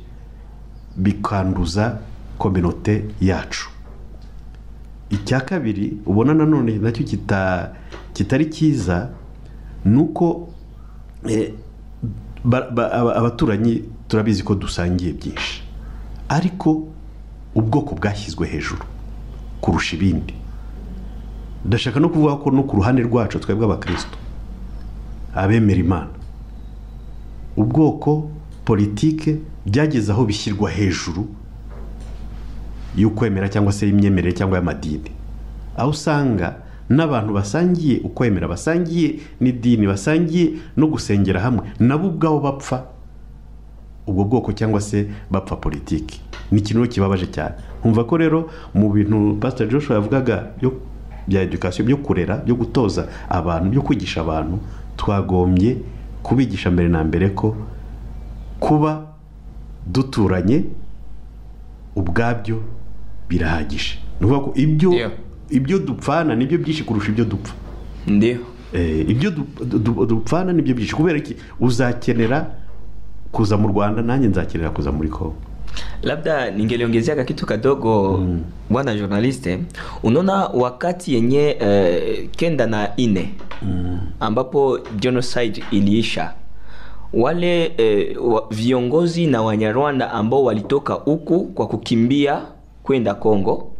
bikanduza 0.97 1.97
kominote 2.37 3.05
yacu. 3.21 3.69
Icya 5.09 5.41
kabiri 5.41 5.97
ubona 6.05 6.33
nanone 6.33 6.77
na 6.79 6.91
cyo 6.91 7.03
kita- 7.03 7.69
kitari 8.13 8.45
cyiza 8.49 9.09
ni 9.85 9.97
uko 9.97 10.49
eh, 11.27 11.53
ba- 11.53 11.53
ba- 11.53 11.53
aba- 12.03 12.34
abaturanyi 13.15 13.83
turabizi 14.07 14.43
ko 14.43 14.55
dusangiye 14.55 15.13
byinshi. 15.13 15.63
Ariko 16.29 16.83
ubwoko 17.55 17.95
bwashyizwe 17.95 18.47
hejuru 18.47 18.83
kurusha 19.61 19.95
ibindi. 19.95 20.33
Ndashaka 21.65 21.99
no 21.99 22.09
kuvuga 22.09 22.35
ko 22.35 22.51
no 22.51 22.63
ku 22.63 22.75
ruhande 22.75 23.01
rwacu 23.01 23.39
twebwe 23.39 23.65
abakristo 23.65 24.17
abemera 25.35 25.79
imana 25.79 26.13
ubwoko 27.57 28.29
politike 28.65 29.37
byageze 29.65 30.11
aho 30.11 30.25
bishyirwa 30.25 30.69
hejuru 30.71 31.25
y'ukwemera 32.95 33.49
cyangwa 33.49 33.71
se 33.73 33.85
y'imyemerere 33.87 34.33
cyangwa 34.33 34.57
y'amadini. 34.57 35.11
Aho 35.77 35.89
usanga 35.89 36.55
n'abantu 36.89 37.33
basangiye 37.33 37.99
ukwemera 38.03 38.47
basangiye 38.47 39.19
n'idini 39.41 39.87
basangiye 39.87 40.53
no 40.77 40.87
gusengera 40.87 41.39
hamwe. 41.41 41.63
Nabo 41.79 42.07
ubwabo 42.07 42.39
bapfa 42.39 42.83
ubwo 44.07 44.23
bwoko 44.23 44.51
cyangwa 44.53 44.81
se 44.81 45.07
bapfa 45.31 45.55
politiki. 45.55 46.21
Ni 46.51 46.59
ikintu 46.59 46.87
kibabaje 46.87 47.25
cyane. 47.27 47.55
Nkumva 47.79 48.03
ko 48.03 48.17
rero 48.17 48.49
mu 48.73 48.89
bintu 48.93 49.37
pastor 49.41 49.67
joshua 49.67 49.95
yavugaga 49.95 50.47
bya 51.27 51.41
edukasiyo 51.41 51.85
byo 51.85 51.97
kurera 51.97 52.37
byo 52.37 52.55
gutoza 52.55 53.07
abantu 53.29 53.69
byo 53.69 53.81
kwigisha 53.81 54.21
abantu 54.21 54.59
twagombye 54.97 55.77
kubigisha 56.23 56.71
mbere 56.71 56.89
na 56.89 57.03
mbere 57.03 57.29
ko 57.29 57.55
kuba 58.59 59.05
duturanye 59.87 60.63
ubwabyo 61.95 62.61
birahagije. 63.29 63.97
Ni 64.19 64.25
ukuvuga 64.27 64.45
ko 64.45 64.53
ibyo 64.55 64.89
ibyo 65.49 65.79
dupfana 65.79 66.35
nibyo 66.35 66.57
byinshi 66.57 66.83
kurusha 66.83 67.09
ibyo 67.11 67.25
dupfa. 67.25 67.53
Ndio. 68.07 68.37
Ibyo 69.07 69.31
du- 69.31 69.47
du- 69.79 70.05
dupfana 70.05 70.53
nibyo 70.53 70.75
byinshi. 70.75 70.95
Kubera 70.95 71.17
iki 71.17 71.35
uzakenera 71.59 72.45
kuza 73.31 73.57
mu 73.57 73.67
rwanda 73.67 74.01
nanjye 74.01 74.27
nzakenera 74.27 74.69
kuza 74.69 74.91
muri 74.91 75.09
kongo 75.09 75.35
labda 76.03 76.51
ningeliongezea 76.51 77.23
kitu 77.23 77.45
kadogo 77.45 78.19
bwana 78.69 78.95
journaliste. 78.95 79.59
Unaona 80.03 80.33
wakati 80.47 81.13
yenye 81.13 81.57
uh, 81.61 82.29
kenda 82.31 82.67
na 82.67 82.95
ine 82.97 83.33
mm. 83.61 83.99
ambapo 84.19 84.79
genocide 84.99 85.63
iliisha 85.71 86.33
wale 87.13 87.71
eh, 87.77 88.17
wa, 88.25 88.47
viongozi 88.51 89.27
na 89.27 89.41
wanyarwanda 89.41 90.11
ambao 90.11 90.43
walitoka 90.43 90.93
huku 90.93 91.39
kwa 91.45 91.67
kukimbia 91.67 92.41
kwenda 92.83 93.13
Kongo 93.13 93.71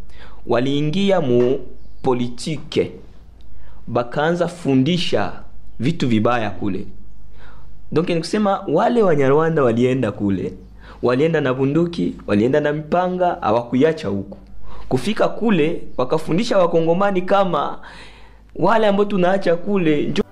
waliingia 0.48 1.22
mu 1.22 1.60
politike 2.02 2.92
bakaanza 3.88 4.48
fundisha 4.48 5.44
vitu 5.80 6.08
vibaya 6.08 6.50
kule. 6.52 6.88
Donc 7.92 8.10
ni 8.10 8.20
kusema 8.20 8.60
wale 8.68 9.04
wanyarwanda 9.04 9.64
walienda 9.64 10.12
kule 10.12 10.54
walienda 11.02 11.42
na 11.42 11.54
bunduki 11.54 12.16
walienda 12.28 12.60
na 12.60 12.74
mipanga 12.74 13.38
hawakuiacha 13.42 14.08
huku. 14.08 14.38
Kufika 14.90 15.28
kule 15.28 15.88
wakafundisha 15.98 16.58
wakongomani 16.58 17.22
kama 17.22 17.82
wale 18.56 18.88
ambao 18.88 19.06
tunaacha 19.06 19.56
kule 19.56 20.04
njo 20.04 20.24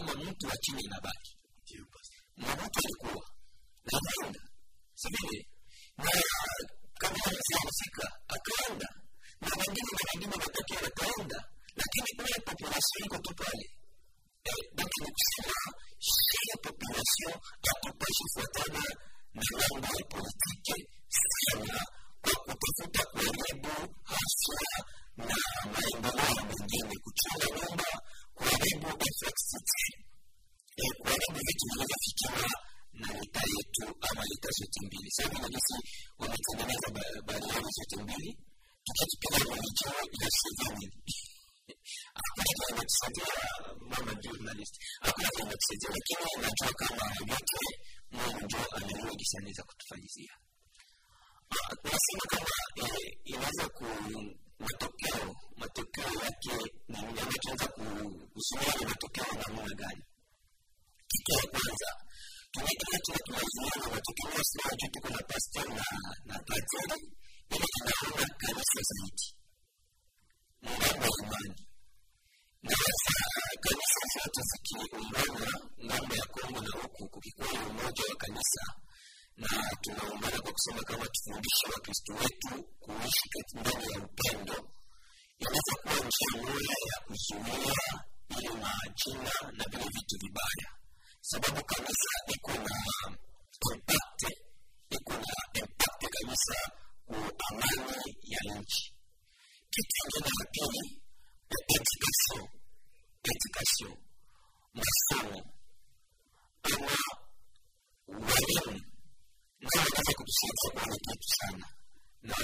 ama 0.00 0.14
mtu 0.30 0.46
wa 0.46 0.56
chini 0.60 0.80
inabaki. 0.84 1.36
Na 2.36 2.46
alikuwa 2.52 3.22
sivile 5.02 5.40
na 5.98 6.10
kabla 7.00 7.26
mzihusika 7.36 8.06
akaenda. 8.36 8.88
Na 9.40 9.48
wengine 9.58 9.90
na 9.96 10.02
wengine 10.08 10.36
matokeo 10.42 10.78
wataenda 10.86 11.38
lakini 11.80 12.08
ule 12.22 12.36
population 12.48 13.00
iko 13.06 13.18
tu 13.24 13.32
pale. 13.40 13.66
Donc 14.76 14.92
ni 15.02 15.08
kusema 15.16 15.58
shile 16.08 16.54
population 16.66 17.32
hatupashi 17.66 18.24
fuatana 18.34 18.84
na 19.34 19.42
mambo 19.70 19.86
ya 19.98 20.04
politike 20.12 20.76
sana 21.20 21.78
kwa 22.22 22.34
kutafuta 22.44 23.02
kuharibu 23.12 23.74
haswa 24.12 24.68
na 25.16 25.36
maendeleo 25.72 26.44
mengine 26.48 26.94
kuchunga 27.04 27.46
nyumba 27.56 27.90
kuharibu 28.34 28.88
infrastructure 29.06 29.96
eh, 30.82 30.92
kuharibu 30.98 31.38
vitu 31.46 31.64
vinavyofikiwa 31.70 32.50
na 33.00 33.08
lita 33.20 33.40
yetu 33.54 33.84
ama 34.10 34.22
lita 34.30 34.48
zote 34.58 34.86
mbili. 34.86 35.10
Sasa 35.10 35.28
nahisi 35.28 35.76
wametengeneza 36.18 36.88
ba- 37.26 37.40
zote 37.78 37.96
mbili. 38.02 38.38
Tukakipiga 38.84 39.38
mwelekeo 39.44 39.92
ya 40.22 40.28
seveni 40.40 40.86
hakuna 42.14 42.44
kinachotusaidia 42.44 43.34
mama 43.90 44.14
journalist. 44.22 44.74
Hakuna 45.00 45.28
kinachotusaidia 45.28 45.90
lakini 45.96 46.42
najua 46.42 46.72
kama 46.80 47.04
yote 47.30 47.60
mungu 48.10 48.56
anajua 48.76 49.14
gisi 49.14 49.36
anaweza 49.38 49.62
kutufanyizia. 49.62 50.32
Ah, 51.50 51.74
nasema 51.84 52.24
kama 52.30 52.56
eh, 52.76 53.18
inaweza 53.24 53.68
ku 53.68 53.84
matokeo 54.58 55.34
matokeo 55.56 56.12
yake 56.24 56.72
ni 56.88 57.00
nini? 57.02 57.20
Ama 57.20 57.32
tunaweza 57.40 57.68
kuzuia 57.68 58.74
ni 58.78 58.84
matokeo 58.86 59.24
ya 59.26 59.48
namna 59.48 59.74
gani? 59.74 60.02
Kitu 61.08 61.32
ya 61.32 61.50
kwanza 61.50 61.90
tunaendelea 62.52 62.98
tuwa 63.04 63.18
tunazuia 63.26 63.76
na 65.10 65.22
pastor 65.30 65.68
na 65.68 65.84
na 66.24 66.36
ili 67.54 67.66
tunaona 67.74 68.26
kanisa 68.38 68.80
zaidi 68.88 69.26
ng'ambo 70.64 71.04
ya 71.04 71.10
imani 71.22 71.66
na 72.62 72.76
kanisa 73.64 74.00
zote 74.14 74.40
zikiungana 74.50 75.50
ng'ambo 75.86 76.14
ya 76.14 76.26
Kongo 76.26 76.60
na 76.60 76.70
huku 76.82 77.08
kukikuwa 77.08 77.48
umoja 77.70 78.02
wa 78.10 78.16
kanisa 78.16 78.64
na 79.36 79.48
tunaungana 79.80 80.40
kwa 80.40 80.52
kusema 80.52 80.82
kama 80.82 81.06
tufundishe 81.08 81.66
wakristo 81.74 82.12
wetu 82.14 82.64
kuishi 82.80 83.28
ndani 83.54 83.84
ya 83.92 83.98
upendo 84.06 84.56
inaweza 85.38 85.74
kuwa 85.82 85.94
njia 85.94 86.42
moja 86.42 86.74
ya 86.90 86.98
kuzuia 87.06 88.04
ile 88.38 88.50
majina 88.50 89.32
na 89.52 89.64
vile 89.70 89.84
vitu 89.94 90.16
vibaya 90.20 90.81
sababu 91.30 91.60
kanisa 91.70 92.10
iko 92.34 92.52
na 92.66 92.76
impact 93.72 94.22
iko 94.96 95.12
na 95.12 95.34
impact 95.60 96.02
kabisa 96.14 96.58
ku 97.06 97.14
amani 97.48 98.16
ya 98.32 98.40
nchi 98.58 98.84
kitu 99.72 99.94
ingine 100.04 100.30
ya 100.38 100.44
pili 100.54 100.84
education 101.76 102.42
education 103.32 103.92
masomo 104.78 105.38
ama 106.74 106.96
walimu 108.08 108.80
ndio 109.60 109.80
wanaweza 109.80 110.12
kutusaidia 110.18 110.70
kuona 110.74 110.96
kitu 111.06 111.28
sana 111.38 111.66
na 112.22 112.34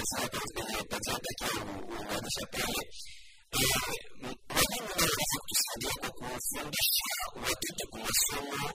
wazatakiwa 0.91 1.63
uonyesha 1.89 2.45
pale 2.51 2.81
walimu 3.51 3.51
ndio 3.51 3.67
wanaweza 3.77 4.48
kutusaidia 5.39 5.93
kwa 5.99 6.09
kufundisha 6.09 7.13
watoto 7.35 7.83
kwa 7.89 7.99
masomo 7.99 8.71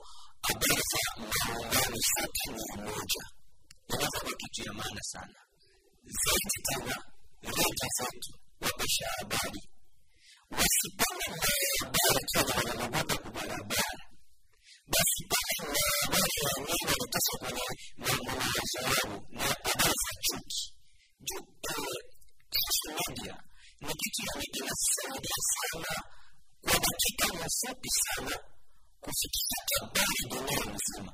abaza 0.49 0.81
za 0.91 1.47
maungano 1.49 1.97
sote 2.11 2.43
ni 2.51 2.61
umoja 2.73 3.23
inaweza 3.89 4.19
kwa 4.23 4.33
kitu 4.41 4.59
ya 4.67 4.73
maana 4.73 5.01
sana 5.13 5.39
zaidi 6.23 6.57
tena 6.67 6.95
redio 7.41 7.87
zetu 7.97 8.31
wapasha 8.61 9.05
habari 9.17 9.61
wasipane 10.51 11.25
na 11.29 11.35
habari 11.81 12.25
kama 12.33 12.53
wanamagota 12.55 13.17
kwa 13.17 13.31
barabara 13.31 14.03
basi 14.93 15.21
pale 15.31 15.73
na 15.73 15.79
habari 16.01 16.35
ya 16.45 16.53
nini 16.65 16.85
wanatosa 16.91 17.33
kwenye 17.39 17.65
mawazo 17.97 18.79
yao 18.81 19.23
na 19.29 19.41
habari 19.43 19.93
za 20.03 20.13
chuki 20.25 20.73
juu 21.25 21.45
social 22.65 22.95
media 23.07 23.35
ni 23.81 23.93
kitu 24.01 24.21
yani 24.29 24.45
inasaidia 24.59 25.39
sana 25.55 26.03
kwa 26.65 26.73
dakika 26.85 27.27
mafupi 27.39 27.89
sana 28.05 28.35
kufikisha 29.01 29.59
habari 29.79 30.21
dunia 30.29 30.75
nzima. 30.75 31.13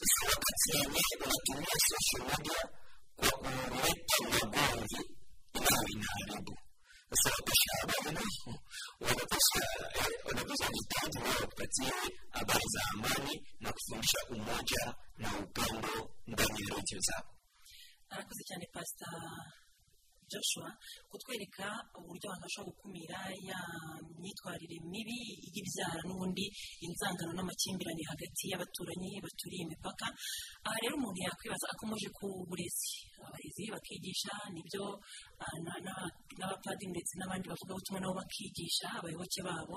Sasa 0.00 0.20
wakati 0.32 0.66
yenyewe 0.76 1.14
unatumia 1.24 1.76
social 1.90 2.22
media 2.30 2.62
kwa 3.16 3.30
kuleta 3.30 4.18
magomvi 4.30 5.02
inayo 5.54 5.86
inaharibu 5.94 6.54
sasa 7.10 7.30
wapasha 7.36 7.70
habari 7.80 8.12
nao 8.14 8.58
wanapasha 9.00 9.62
wanapasha 10.24 10.68
jitahidi 10.76 11.18
wao 11.18 11.40
wapatie 11.40 11.92
habari 12.30 12.64
za 12.74 12.80
amani 12.94 13.34
umoja 14.30 14.94
na 15.18 15.38
upendo 15.38 16.10
ndani 16.26 16.60
ya 16.62 16.76
redio 16.76 16.98
zao. 17.08 17.34
Arakoze 18.10 18.42
cyane 18.48 18.66
pasita 18.72 19.06
joshua 20.32 20.68
kutwereka 21.10 21.66
uburyo 21.98 22.26
abantu 22.30 22.44
bashobora 22.46 22.68
gukumira 22.70 23.18
ya 23.48 23.58
myitwarire 24.20 24.76
mibi 24.92 25.18
y'ibyara 25.54 26.02
n'ubundi 26.06 26.44
inzangano 26.86 27.32
n'amakimbirane 27.34 28.02
hagati 28.10 28.42
y'abaturanyi 28.50 29.10
baturiye 29.24 29.62
imipaka. 29.66 30.06
Aha 30.66 30.76
rero 30.82 30.94
umuntu 30.96 31.18
yakwibaza 31.26 31.66
akomeje 31.74 32.08
ku 32.16 32.26
burezi. 32.48 33.09
Abarezi 33.28 33.62
bakigisha 33.74 34.32
ni 34.54 34.60
byo 34.66 34.84
ah, 35.44 35.56
na- 35.66 35.80
na- 35.86 36.10
n'abapadiri 36.38 36.90
ndetse 36.94 37.12
n'abandi 37.18 37.46
bavugabutumwa 37.50 37.98
nabo 38.00 38.14
bakigisha 38.20 38.86
abayoboke 38.98 39.40
babo 39.48 39.76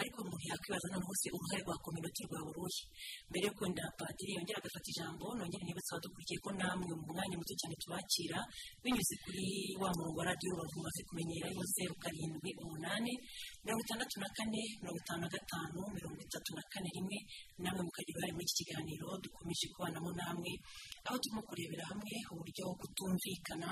ariko 0.00 0.16
umuntu 0.22 0.44
yakwibaza 0.50 0.86
noneho 0.92 1.14
se 1.20 1.28
uruhare 1.36 1.62
rwa 1.66 1.76
kominoti 1.84 2.22
rwaba 2.28 2.48
uruhe 2.52 2.82
mbere 3.30 3.44
yo 3.48 3.52
kwenda 3.58 3.82
padiri 3.98 4.30
yongera 4.36 4.58
agafata 4.60 4.88
ijambo 4.92 5.24
nongere 5.36 5.62
nibutse 5.66 5.90
abadukurikiye 5.92 6.38
ko 6.44 6.50
namwe 6.58 6.92
mu 7.00 7.06
mwanya 7.16 7.36
muto 7.40 7.54
cyane 7.60 7.74
tubakira 7.82 8.38
binyuze 8.82 9.14
kuri 9.24 9.44
wa 9.82 9.88
murongo 9.96 10.18
wa 10.20 10.26
radiyo 10.30 10.50
rubavu 10.52 10.78
kumenyera 11.08 11.48
yo 11.56 11.62
zeru 11.74 11.94
umunani 12.64 13.12
mirongo 13.66 13.82
itandatu 13.82 14.14
na 14.22 14.28
kane 14.36 14.62
mirongo 14.80 14.98
itanu 15.02 15.20
na 15.26 15.28
gatanu 15.34 15.80
mirongo 15.96 16.20
itatu 16.22 16.50
na 16.54 16.62
kane 16.72 16.88
rimwe 16.96 17.18
namwe 17.62 17.82
mukagira 17.86 18.14
uruhare 18.16 18.32
muri 18.36 18.46
iki 18.46 18.56
kiganiro 18.62 19.08
dukomeje 19.22 19.66
kubanamo 19.74 20.10
namwe 20.18 20.52
aho 21.06 21.16
turimo 21.22 21.42
kurebera 21.48 21.84
hamwe 21.90 22.14
uburyo 22.32 22.64
kutumvikana 22.80 23.68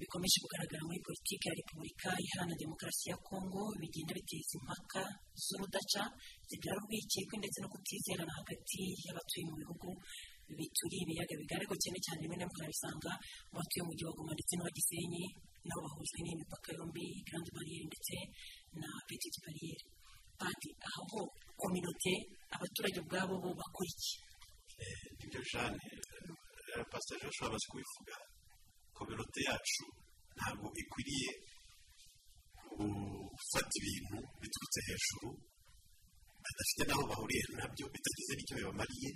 bikomeje 0.00 0.36
kugaragara 0.42 0.82
muri 0.88 1.00
politiki 1.06 1.44
ya 1.48 1.54
repubulika 1.60 2.08
iharanira 2.24 2.60
demokarasi 2.64 3.04
ya 3.12 3.16
kongo 3.28 3.62
bigenda 3.80 4.12
biteza 4.18 4.52
impaka 4.58 5.02
z'urudaca 5.44 6.02
zibyara 6.48 6.78
urwikekwe 6.80 7.34
ndetse 7.38 7.58
no 7.60 7.68
kutizerana 7.72 8.32
hagati 8.40 8.80
y'abatuye 9.04 9.42
mu 9.48 9.54
bihugu 9.60 9.88
bituriye 10.56 11.02
ibiyaga 11.04 11.34
bigari 11.40 11.60
ariko 11.62 11.74
cyane 11.82 11.98
cyane 12.04 12.18
rimwe 12.24 12.36
na 12.40 12.46
rimwe 12.48 12.50
ukabisanga 12.50 13.12
mu 13.88 13.92
gihugu 13.98 14.20
ndetse 14.36 14.52
n'uwa 14.56 14.72
gisenyi 14.76 15.24
nabo 15.66 15.80
bahujwe 15.86 16.18
n'imipaka 16.24 16.68
yombi 16.76 17.04
grande 17.26 17.50
barriere 17.54 17.84
ndetse 17.90 18.14
na 18.80 18.88
petite 19.08 19.38
barriere 19.44 19.84
padi 20.40 20.70
aho 20.90 21.20
kominote 21.60 22.12
abaturage 22.54 22.98
ubwabo 23.02 23.34
bo 23.42 23.50
bakora 23.60 23.88
iki 23.94 24.12
ibyo 25.24 25.40
jane 25.50 25.84
eh, 26.72 26.84
pastor 26.90 27.16
joshua 27.22 27.46
amaze 27.48 27.66
kubivuga 27.70 28.14
kominote 28.96 29.40
yacu 29.48 29.84
ntabwo 30.36 30.66
ikwiriye 30.82 31.30
gufata 32.78 33.72
ibintu 33.80 34.16
biturutse 34.40 34.80
hejuru 34.88 35.28
badafite 36.42 36.82
n'aho 36.88 37.02
bahuriye 37.10 37.42
na 37.58 37.64
byo 37.72 37.84
bitagize 37.92 38.32
n'icyo 38.34 38.54
bibamariye 38.58 39.10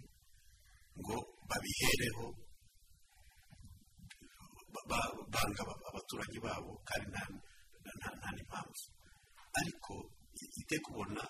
ngo 1.00 1.16
babihereho 1.48 2.26
ba- 4.72 4.86
ba- 4.90 5.14
banga 5.32 5.62
aba- 5.64 5.82
abaturage 5.90 6.38
babo 6.44 6.72
kandi 6.88 7.06
nta 7.12 8.30
n'impamvu. 8.34 8.82
Ariko 9.60 9.92
i- 10.42 10.52
iteka 10.60 10.86
ubona 10.92 11.22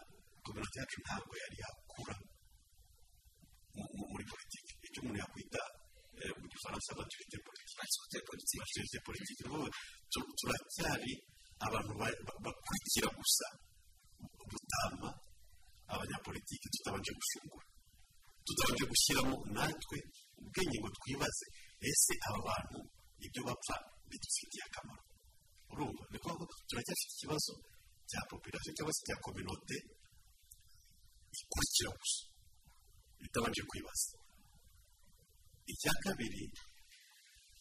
kominote 0.45 0.77
yacu 0.81 0.97
ntabwo 1.05 1.33
yari 1.43 1.57
yakura 1.65 2.15
mu- 3.77 3.91
mu- 3.97 4.09
muri 4.13 4.25
politiki. 4.33 4.73
Icyo 4.87 4.99
umuntu 5.03 5.19
yakwita 5.23 5.63
eh, 6.23 6.33
mu 6.41 6.47
gifaransa 6.53 6.91
maturite 6.99 7.37
politiki 7.47 8.97
politiki 9.09 9.43
turacyari 10.39 11.13
abantu 11.67 11.93
ba- 12.01 12.21
ba- 12.27 12.39
bakurikira 12.45 13.09
gusa. 13.19 13.47
Gutama 14.51 15.09
abanyapolitiki 15.93 16.67
tutabanje 16.75 17.13
gufungura. 17.19 17.67
Tutabanje 18.47 18.85
gushyiramo 18.91 19.37
natwe 19.57 19.99
ubwenge 20.41 20.77
ngo 20.81 20.89
twibaze 20.97 21.47
ese 21.89 22.15
aba 22.29 22.41
bantu 22.49 22.79
ibyo 23.27 23.41
bapfa 23.49 23.77
bidufitiye 24.09 24.63
akamaro? 24.69 25.03
Urumva? 25.73 26.03
Ni 26.13 26.19
ko 26.23 26.29
turacyafite 26.69 27.13
ikibazo 27.17 27.53
cya 28.11 28.21
population 28.31 28.73
cyangwa 28.77 28.93
se 28.97 29.03
cya 29.09 29.17
kominote 29.25 29.77
ikurikira 31.41 31.91
gusa 32.01 32.23
bitabanje 33.21 33.63
kwibaza 33.71 34.11
icya 35.73 35.93
kabiri 36.05 36.43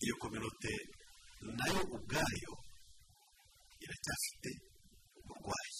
iyo 0.03 0.15
kominote 0.21 0.73
na 1.57 1.65
yo 1.73 1.81
ubwayo 1.95 2.53
iracyafite 3.83 4.49
uburwayi 5.19 5.77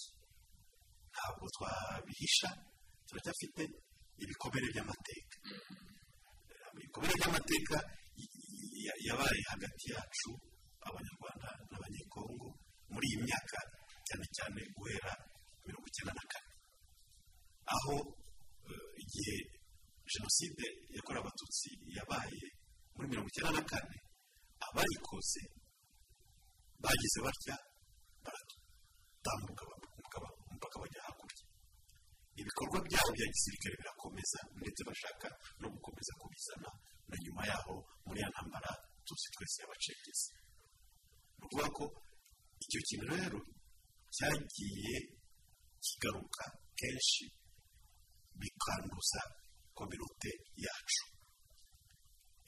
ntabwo 1.12 1.44
twabihisha 1.56 2.48
turacyafite 3.06 3.62
ibikomere 4.22 4.66
by'amateka 4.72 5.36
ibikomere 6.76 7.12
by'amateka 7.20 7.76
y- 8.20 8.32
y- 8.84 8.98
yabaye 9.06 9.40
hagati 9.52 9.84
yacu 9.94 10.30
abanyarwanda 10.88 11.48
n'abanyekongo 11.70 12.46
muri 12.92 13.06
iyi 13.10 13.18
myaka 13.26 13.58
cyane 14.06 14.24
cyane 14.36 14.60
guhera 14.76 15.12
mirongo 15.66 15.86
icyenda 15.90 16.12
na 16.18 16.24
kane. 16.32 16.52
Aho 17.74 17.94
eh, 18.70 19.02
igihe 19.02 19.36
jenoside 20.12 20.64
yakorewe 20.96 21.22
abatutsi 21.22 21.70
yabaye 21.96 22.44
muri 22.94 23.06
mirongo 23.10 23.28
icyenda 23.30 23.52
na 23.58 23.62
kane 23.70 23.96
abayikoze 24.66 25.42
bagize 26.82 27.18
batya 27.26 27.56
baratambuka 28.24 29.62
umupaka 30.48 30.76
bajya 30.82 31.00
hakurya. 31.06 31.44
Ibikorwa 32.40 32.78
byabo 32.86 33.10
bya 33.16 33.26
gisirikare 33.32 33.74
birakomeza 33.80 34.38
ndetse 34.60 34.80
bashaka 34.88 35.28
no 35.60 35.66
gukomeza 35.74 36.12
kubizana 36.20 36.70
na 37.08 37.16
nyuma 37.24 37.42
yaho 37.50 37.74
muri 38.06 38.18
ya 38.22 38.28
ntambara 38.32 38.70
tuzi 39.06 39.28
twese 39.34 39.56
yabacengezi. 39.62 40.28
Ni 41.38 41.42
ukuvuga 41.46 41.68
ko 41.78 41.84
icyo 42.64 42.80
kintu 42.88 43.06
rero 43.14 43.38
cyagiye 44.16 44.96
kigaruka 45.84 46.44
kenshi 46.78 47.24
bikanduza 48.40 49.22
kominote 49.76 50.30
yacu. 50.64 51.04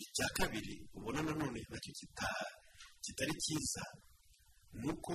Icya 0.04 0.26
kabiri 0.38 0.74
ubona 0.96 1.20
nanone 1.26 1.60
na 1.70 1.76
cyo 1.84 1.92
kita- 1.98 2.52
kitari 3.04 3.34
cyiza 3.44 3.84
ni 4.80 4.86
uko 4.92 5.14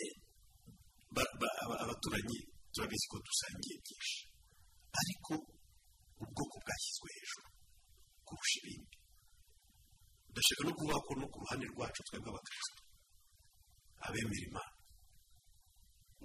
eh, 0.00 0.14
ba- 1.14 1.34
ba- 1.40 1.56
aba- 1.62 1.80
abaturanyi 1.84 2.38
turabizi 2.72 3.06
ko 3.10 3.16
dusangiye 3.26 3.76
byinshi. 3.84 4.18
Ariko 5.00 5.32
ubwoko 6.22 6.56
bwashyizwe 6.64 7.08
hejuru 7.16 7.48
kurusha 8.26 8.56
ibindi. 8.62 8.96
Ndashaka 10.30 10.62
no 10.66 10.72
kuvuga 10.76 10.98
ko 11.06 11.10
no 11.18 11.26
ku 11.32 11.36
ruhande 11.42 11.66
rwacu 11.72 12.00
twebwe 12.06 12.28
abakristo 12.30 12.80
abemera 14.06 14.46
imana. 14.50 14.73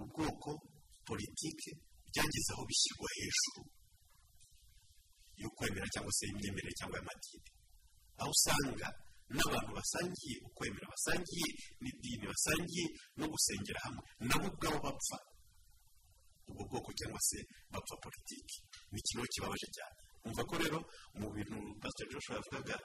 Ubwoko 0.02 0.50
politike 1.08 1.70
byageze 2.10 2.50
aho 2.54 2.62
bishyirwa 2.70 3.08
hejuru 3.18 3.62
yo 5.42 5.48
kwemera 5.56 5.86
cyangwa 5.92 6.12
se 6.18 6.24
imyemerere 6.32 6.72
cyangwa 6.78 6.96
y'amadini. 6.98 7.48
Aho 8.20 8.30
usanga 8.36 8.88
n'abantu 9.36 9.70
basangiye 9.78 10.36
ukwemera 10.48 10.86
basangiye 10.92 11.48
n'idini 11.82 12.24
basangiye 12.32 12.84
no 13.18 13.26
gusengera 13.32 13.80
hamwe 13.84 14.02
nabo 14.28 14.46
ubwabo 14.52 14.78
bapfa. 14.84 15.18
Ubwo 16.48 16.62
bwoko 16.70 16.90
cyangwa 16.98 17.20
se 17.28 17.38
bapfa 17.72 17.94
politiki 18.04 18.58
ni 18.92 18.98
ikintu 19.00 19.24
kibabaje 19.32 19.68
cyane. 19.76 19.96
Umva 20.26 20.42
ko 20.48 20.54
rero 20.62 20.78
mu 21.18 21.26
bintu 21.34 21.56
pastor 21.80 22.06
joshua 22.12 22.36
yavugaga 22.36 22.76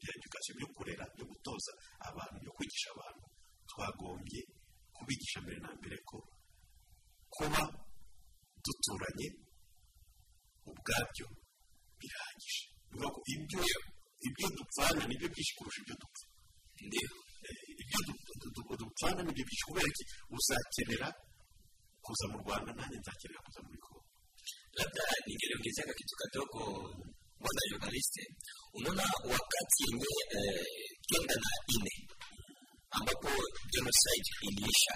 bya 0.00 0.10
edukasiyo 0.16 0.52
byo 0.58 0.68
kurera 0.74 1.04
byo 1.14 1.24
gutoza 1.30 1.72
abantu 2.08 2.36
byo 2.42 2.52
kwigisha 2.56 2.88
abantu 2.94 3.24
twagombye 3.70 4.40
kubigisha 5.00 5.38
mbere 5.44 5.58
na 5.64 5.70
mbere 5.78 5.96
ko 6.08 6.16
kuba 7.34 7.62
duturanye 8.64 9.28
ubwabyo 10.70 11.26
birangije 11.98 12.62
ibyo 13.34 13.60
ibyo 14.28 14.46
dupfana 14.58 15.02
nibyo 15.08 15.28
byinshi 15.32 15.52
kurusha 15.56 15.80
ibyo 15.82 15.96
dupfa. 16.02 16.24
Eh, 17.48 17.80
ibyo 17.82 17.98
du- 18.06 18.24
du- 18.40 18.52
du- 18.56 18.76
dupfana 18.82 19.20
nibyo 19.24 19.44
byinshi. 19.46 19.64
Kubera 19.68 19.88
ko 19.96 20.02
uzakenera 20.36 21.08
kuza 22.04 22.24
mu 22.32 22.36
rwanda 22.42 22.70
nanjye 22.76 22.96
nzakenera 23.00 23.40
kuza 23.46 23.60
muri 23.64 23.78
kongo 23.84 24.02
labda 24.78 25.02
ningeliongezeka 25.26 25.92
kitu 25.98 26.14
kadogo 26.20 26.60
bwana 27.40 27.62
journaliste 27.70 28.22
unaona 28.76 29.04
wakati 29.32 29.78
yenye 29.86 30.12
eh, 30.36 30.64
kenda 31.08 31.34
na 31.44 31.50
ine 31.74 31.94
ambapo 32.90 33.28
genocide 33.72 34.30
iliisha. 34.42 34.94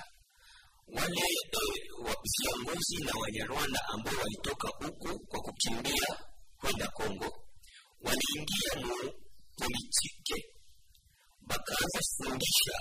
Wale 0.87 1.21
eh, 1.21 2.17
viongozi 2.39 2.97
na 3.05 3.13
wanyarwanda 3.21 3.81
ambao 3.89 4.15
walitoka 4.23 4.69
huku 4.69 5.27
kwa 5.27 5.41
kukimbia 5.41 6.19
kwenda 6.57 6.89
Kongo 6.89 7.31
waliingia 8.01 8.73
mu 8.87 9.13
politike 9.59 10.37
bakaanza 11.41 11.99
kufundisha 12.09 12.77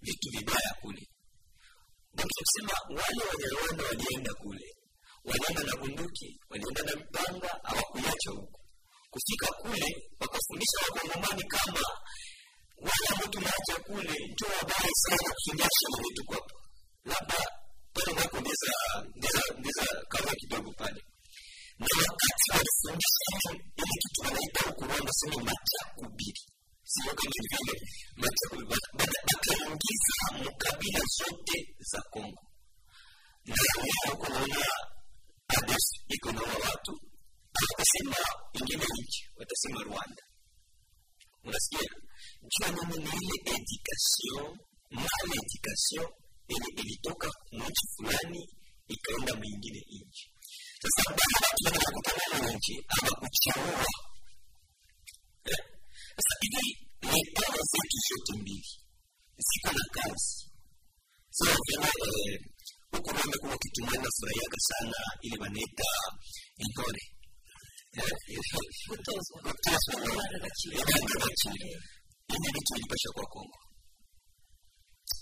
vitu 0.00 0.28
vibaya 0.30 0.74
kule. 0.80 1.08
Ndio 2.14 2.26
kusema 2.38 2.72
wale 2.88 3.22
wanyarwanda 3.30 3.84
walienda 3.84 4.34
kule. 4.34 4.66
Walienda 5.24 5.62
na 5.62 5.76
bunduki 5.76 6.40
walienda 6.50 6.82
na 6.82 6.96
mpanga 6.96 7.48
hawakuacha 7.62 8.30
huku. 8.30 8.60
Kufika 9.10 9.46
kule 9.62 10.10
wakafundisha 10.20 10.78
wakongomani 10.88 11.42
kama 11.48 11.80
wale 12.86 13.06
ambao 13.12 13.28
tunaacha 13.34 13.76
kule 13.86 14.14
ndio 14.32 14.48
wabaya 14.58 14.90
sana 15.04 15.28
kushindia 15.34 15.68
shamba 15.78 15.98
letu 16.08 16.24
kwapa 16.24 16.54
labda 17.04 17.38
pale 17.94 18.12
nako 18.18 18.40
ndeza 18.40 18.72
ndeza 19.16 19.42
ndeza 19.58 19.84
kaza 20.08 20.34
kidogo 20.40 20.72
pale. 20.72 21.00
Na 21.78 21.86
wakati 22.08 22.46
walifundisha 22.52 23.24
ile 23.76 23.94
kitu 24.02 24.20
wanaita 24.24 24.60
huku 24.68 24.84
Rwanda 24.84 25.12
sema 25.12 25.36
matakubiri 25.48 26.40
sio 26.84 27.14
kama 27.14 27.30
vile 27.50 27.74
matakubiri 28.16 28.66
wakaingiza 29.34 30.16
mkabila 30.44 31.00
zote 31.18 31.58
za 31.90 32.00
Kongo. 32.10 32.42
Na 33.46 33.54
leo 33.82 34.16
kunaona 34.16 34.66
ADF 35.48 35.86
iko 36.08 36.32
na 36.32 36.40
watu. 36.42 36.92
Watasema 37.54 38.16
ingine 38.52 38.84
nchi 39.02 39.24
watasema 39.36 39.82
Rwanda. 39.82 40.22
Unasikia 41.44 41.88
nini 42.42 43.04
ni 43.04 43.10
ile 43.10 43.56
education 43.56 44.58
mal 44.90 45.28
education 45.42 46.06
ile 46.48 46.68
ilitoka 46.82 47.28
nchi 47.52 47.84
fulani 47.96 48.48
ikaenda 48.88 49.34
mwingine 49.34 49.80
nchi. 49.90 50.26
Sasa 50.82 51.10
baada 51.10 51.36
watu 51.46 51.64
wanakutana 51.64 52.38
na 52.48 52.52
nchi 52.56 52.74
ama 52.88 53.10
kuchagua 53.20 53.84
sasa 56.16 56.34
hivi 56.40 56.66
mipaka 57.02 57.62
zetu 57.72 57.96
zote 58.08 58.32
mbili. 58.42 58.70
Ziko 59.48 59.72
na 59.78 59.84
kazi. 60.02 60.50
Sawa 61.30 61.56
vile 61.66 62.40
huku 62.92 63.10
mambo 63.14 63.38
kuna 63.40 63.56
kitu 63.58 63.80
mwana 63.84 64.08
furahiaga 64.16 64.58
sana 64.68 64.96
ile 65.22 65.36
wanaita 65.40 65.90
intore 66.58 67.00
kutozwa 68.88 69.40
agaciro 70.34 70.78
vitu 72.28 72.74
ilipasha 72.76 73.10
kwa 73.14 73.26
Kongo. 73.26 73.58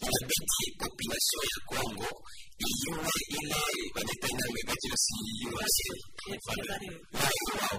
Inabidi 0.06 0.66
population 0.80 1.44
ya 1.52 1.58
Kongo 1.70 2.08
iyue 2.68 3.10
ile 3.38 3.60
wanaitanga 3.94 4.44
iname 4.46 4.60
gaciro 4.68 4.96
si 5.04 5.14
yuwe 5.42 5.64
wao 7.60 7.78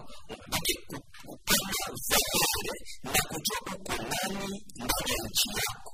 baki 0.51 0.73
kupanda 0.87 1.85
valere 2.09 2.75
na 3.03 3.21
kujua 3.29 3.59
uko 3.75 3.93
nani 4.11 4.49
ndani 4.75 5.11
ya 5.11 5.27
nchi 5.29 5.49
yako. 5.59 5.91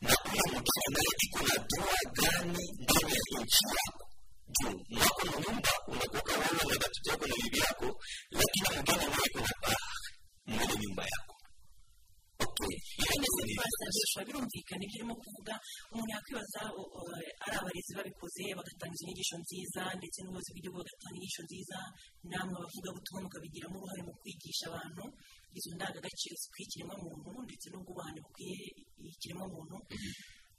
Na 0.00 0.14
ule 0.24 0.42
mgeni 0.52 0.88
naye 0.94 1.12
iko 1.26 1.40
na 1.48 1.56
dua 1.70 1.98
gani 2.18 2.64
ndani 2.82 3.12
ya 3.14 3.40
nchi 3.42 3.64
yako? 3.76 4.04
Juu 4.56 4.78
mwako 4.90 5.26
mnyumba 5.26 5.70
unakuka 5.88 6.32
wewe 6.32 6.52
na 6.58 6.64
watoto 6.70 7.10
yako 7.10 7.26
na 7.26 7.34
bibi 7.42 7.58
yako 7.58 7.88
lakini 8.30 8.68
mgeni 8.80 9.06
birumvikana 14.78 14.84
ibyo 14.86 14.96
urimo 14.98 15.14
kuvuga 15.22 15.54
umuntu 15.92 16.10
yakwibaza 16.14 16.60
ari 17.44 17.56
abarezi 17.60 17.92
babikoze 17.96 18.44
bagatanga 18.58 18.94
izo 18.96 19.04
nyigisho 19.06 19.36
nziza 19.42 19.82
ndetse 19.98 20.18
n'ubuyobozi 20.20 20.50
bw'igihugu 20.52 20.78
bagatanga 20.80 21.16
inyigisho 21.18 21.42
nziza 21.46 21.78
namwe 22.30 22.54
abavugabutumwa 22.58 23.20
mukabigiramo 23.24 23.76
uruhare 23.78 24.02
mu 24.06 24.12
kwigisha 24.20 24.64
abantu 24.70 25.04
izo 25.58 25.70
ndangagaciro 25.76 26.34
zikwiye 26.42 26.64
ikiremwamuntu 26.66 27.30
ndetse 27.48 27.66
n'ubwubahane 27.72 28.18
bukwiye 28.24 28.56
ikiremwamuntu. 29.12 29.76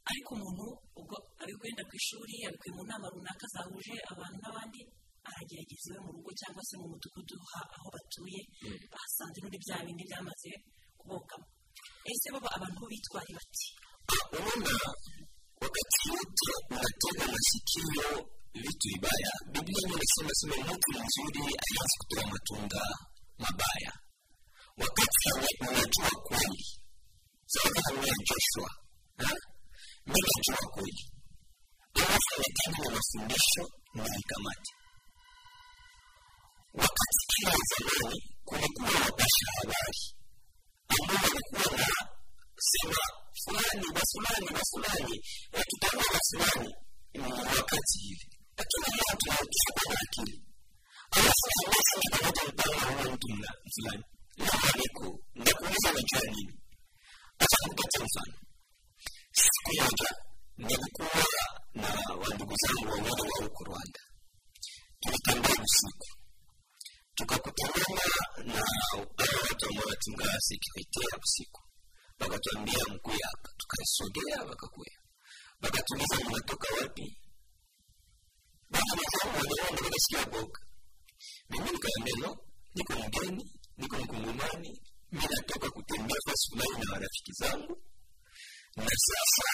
Ariko 0.09 0.29
umuntu 0.37 0.65
ubwo 0.99 1.15
abikwenda 1.41 1.81
ku 1.87 1.93
ishuri 2.01 2.33
abikuye 2.47 2.71
mu 2.77 2.83
nama 2.89 3.05
runaka 3.13 3.45
zahuje 3.53 3.95
abantu 4.11 4.37
n'abandi 4.41 4.79
aragerageza 5.29 5.85
iwe 5.91 5.99
mu 6.05 6.11
rugo 6.15 6.31
cyangwa 6.39 6.61
se 6.67 6.73
mu 6.81 6.85
mudugudu 6.91 7.35
aho 7.75 7.87
batuye 7.95 8.39
bahasanze 8.91 9.37
n'undi 9.39 9.57
bya 9.63 9.77
bindi 9.85 10.03
byamaze 10.09 10.51
kubokamo 10.99 11.45
ese 12.11 12.27
baba 12.33 12.49
abantu 12.57 12.81
bitwara 12.91 13.31
bati 13.37 13.67
unaona 14.31 14.79
wakati 15.61 16.09
wote 16.11 16.47
unatega 16.69 17.25
masikio 17.33 18.27
vitu 18.53 18.87
vibaya. 18.93 19.31
Biblia 19.51 19.87
inasema 19.87 20.29
sema 20.33 20.55
mtu 20.55 20.89
mzuri 20.91 21.39
haiwezi 21.39 21.95
kutoa 21.99 22.25
matunda 22.31 22.81
mabaya. 23.37 23.91
Wakati 24.77 25.29
unajua 25.61 26.09
kweli. 26.27 26.65
Sawa 27.45 27.73
kama 27.73 28.01
wewe 28.01 28.15
joshua 28.29 28.69
mi 30.05 30.19
najua 30.27 30.69
kweli. 30.73 31.03
Alafu 31.93 32.33
nataka 32.37 32.83
na 32.83 32.89
mafundisho 32.95 33.63
naikamati 33.93 34.71
wakati 36.73 37.23
kila 37.35 37.51
zamani 37.69 38.21
kulikuwa 38.45 38.89
wapasha 39.05 39.45
habari. 39.57 40.03
Ambao 40.89 41.29
walikuwa 41.33 41.77
na 41.77 41.95
sema 42.57 43.05
fulani 43.43 43.85
na 43.95 44.01
fulani 44.11 44.47
na 44.57 44.61
fulani 44.71 45.15
na 45.53 45.59
tutaona 45.69 46.05
na 46.13 46.19
fulani 46.29 46.69
wakati 47.57 47.97
hivi 48.03 48.27
lakini 48.57 48.87
leo 48.97 49.15
tunakuwa 49.19 49.93
na 49.93 49.99
akili 50.05 50.43
alafu 51.11 51.45
naweza 51.61 51.93
nikamata 52.03 52.41
mpango 52.47 53.09
wa 53.09 53.15
mtu 53.15 53.27
fulani 53.75 54.03
na 54.37 54.71
niko 54.79 55.19
ndakuuliza 55.35 55.89
najua 55.93 56.21
nini? 56.35 56.53
Acha 57.39 57.57
nikupatie 57.63 58.05
mfano. 58.05 58.37
Siku 59.31 59.71
moja 59.81 60.09
nilikuwa 60.57 61.23
na 61.73 61.89
wandugu 62.21 62.53
zangu 62.63 62.87
wawili 62.91 63.31
wa 63.31 63.43
huko 63.45 63.63
Rwanda. 63.63 63.99
Tulitembea 64.99 65.63
usiku. 65.65 66.07
Tukakutana 67.15 67.85
na 68.45 68.63
wale 69.17 69.35
watu 69.49 69.65
ambao 69.69 69.85
wanatunga 69.85 70.37
sekurite 70.39 70.99
ya 71.11 71.17
usiku 71.23 71.61
wakatuambia 72.19 72.83
mkuya 72.95 73.29
tukasogea 73.57 74.43
wakakuya. 74.49 74.95
Wakatuliza 75.61 76.15
mnatoka 76.29 76.67
wapi? 76.81 77.17
Nikasikia 79.71 80.25
boga 80.25 80.59
mimi 81.49 81.69
nikaambia 81.71 82.15
no 82.21 82.37
niko 82.75 82.93
mgeni 82.93 83.51
niko 83.77 83.97
kutembea 85.71 86.17
fasi 86.25 86.49
fulani 86.49 86.85
na 86.85 86.93
zangu 87.39 87.81
na 88.75 88.85
sasa 89.07 89.49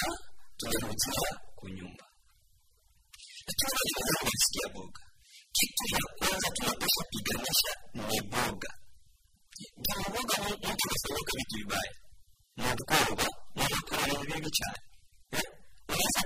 wale 3.95 4.17
walisikia 4.23 4.67
boga 4.73 5.01
kitu 5.51 5.83
ya 5.95 5.99
kwanza 6.17 6.49
piganisha 7.11 7.73
ni 7.93 8.21
boga 8.21 8.71
boga 10.09 10.37
mtu 10.69 10.87
vitu 10.91 11.57
vibaya 11.57 11.93
mubwoba 12.57 13.27
mubikora 13.55 14.05
ni 14.19 14.25
bibi 14.29 14.49
cyane 14.57 14.79
unaweza 15.87 16.21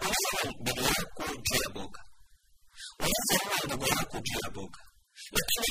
unaweza 0.00 0.60
mbele 0.60 0.82
yako 0.96 1.22
juu 1.46 1.68
boga 1.74 2.02
unaweza 2.98 3.34
kuwa 3.42 3.58
ndugu 3.66 3.86
yako 3.94 4.16
boga 4.56 4.82
lakini 5.36 5.70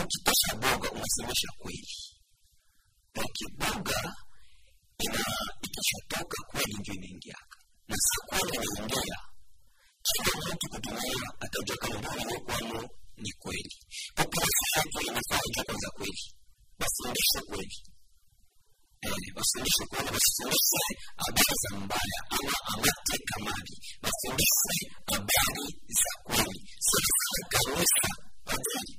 ukitosha 0.00 0.50
boga 0.62 0.88
unasemesha 0.90 1.48
kweli 1.60 1.94
ukiboga 3.24 4.00
ina 5.04 5.24
ikishatoka 5.66 6.36
kweli 6.50 6.74
ndio 6.80 6.94
inaingiaka 6.94 7.56
na 7.88 7.96
si 8.06 8.16
kweli 8.28 8.56
inaingia 8.56 9.18
kila 10.06 10.54
mtu 10.54 10.66
kutumia 10.72 11.28
atajua 11.40 11.76
kama 11.76 11.98
ndio 12.24 12.40
kwamo 12.40 12.88
ni 13.16 13.32
kweli 13.42 13.74
population 14.14 14.68
yake 14.76 14.98
inafaa 15.06 15.40
ijue 15.48 15.64
kwanza 15.64 15.90
kweli 15.96 16.22
wafundishe 16.80 17.40
kweli 17.48 17.76
wafundishe 19.10 19.84
kweli 19.90 20.10
wasifundishe 20.14 20.86
habari 21.16 21.54
za 21.62 21.76
mbaya 21.76 22.18
ama 22.30 22.52
amateka 22.74 23.34
mabi 23.44 23.74
wafundishe 24.02 24.82
habari 25.06 25.66
za 26.00 26.12
kweli. 26.24 26.60
Sasa 26.88 27.48
kanisa 27.52 28.08
padri 28.44 28.96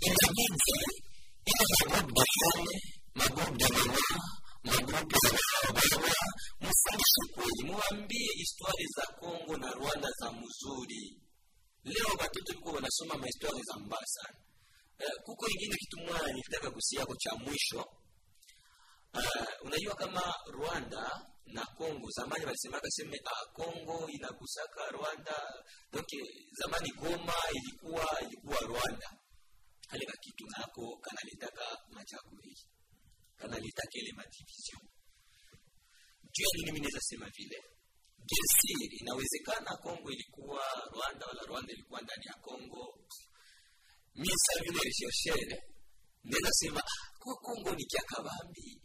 inabidi 0.00 0.72
ile 1.46 1.72
magrupu 1.72 2.12
dahane 2.14 2.80
magrupu 3.14 3.56
damama 3.58 4.24
magrupu 4.64 5.16
ya 6.06 6.24
mfundishe 6.60 7.22
kweli 7.34 7.62
muambie 7.72 8.28
histori 8.36 8.86
za 8.96 9.06
kongo 9.20 9.56
na 9.56 9.70
rwanda 9.72 10.08
za 10.20 10.32
mzuri 10.32 11.16
leo 11.94 12.10
batoto 12.18 12.52
liko 12.52 12.70
wanasoma 12.70 13.14
mahistori 13.18 13.62
za 13.62 13.74
mbaya 13.78 14.06
sana. 14.06 14.38
Uh, 15.00 15.22
kuko 15.24 15.48
ingine 15.48 15.74
kitu 15.76 15.96
mwana 15.98 16.26
nilitaka 16.32 16.70
kusiako 16.70 17.14
cha 17.16 17.34
mwisho. 17.34 17.84
Uh, 19.14 19.46
unajua 19.66 19.94
kama 19.94 20.34
rwanda 20.46 21.26
na 21.46 21.66
congo 21.66 22.10
zamani 22.10 22.44
walisemaka 22.44 22.90
seme 22.90 23.18
ah, 23.24 23.46
Kongo 23.52 24.08
inagusaka 24.08 24.88
rwanda. 24.90 25.36
Donc 25.92 26.08
zamani 26.52 26.90
goma 26.92 27.34
ilikuwa 27.54 28.20
ilikuwa 28.22 28.60
rwanda. 28.60 29.10
Kale 29.90 30.06
kakitu 30.06 30.44
nako 30.58 30.98
kanaletaka 31.02 31.78
machakuli 31.90 32.56
kanaletaka 33.36 33.94
ile 34.00 34.12
madivision. 34.16 34.82
Juu 36.32 36.44
ya 36.44 36.50
nini 36.56 36.72
mi 36.72 36.80
naweza 36.80 37.00
sema 37.00 37.28
vile 37.36 37.58
Jesiri, 38.30 38.96
inawezekana 39.00 39.76
Kongo 39.76 40.10
ilikuwa 40.10 40.64
Rwanda 40.92 41.26
wala 41.26 41.42
Rwanda 41.42 41.72
ilikuwa 41.72 42.00
ndani 42.00 42.24
ya 42.26 42.34
Kongo. 42.34 42.98
Mimi 44.14 44.34
sasa 44.38 44.62
vile 44.64 44.80
recherchere 44.84 45.62
nenda 46.24 46.50
sema 46.52 46.80
ah, 46.80 47.18
kwa 47.18 47.34
Kongo 47.36 47.70
ni 47.74 47.84
kia 47.84 48.02
kabambi 48.06 48.80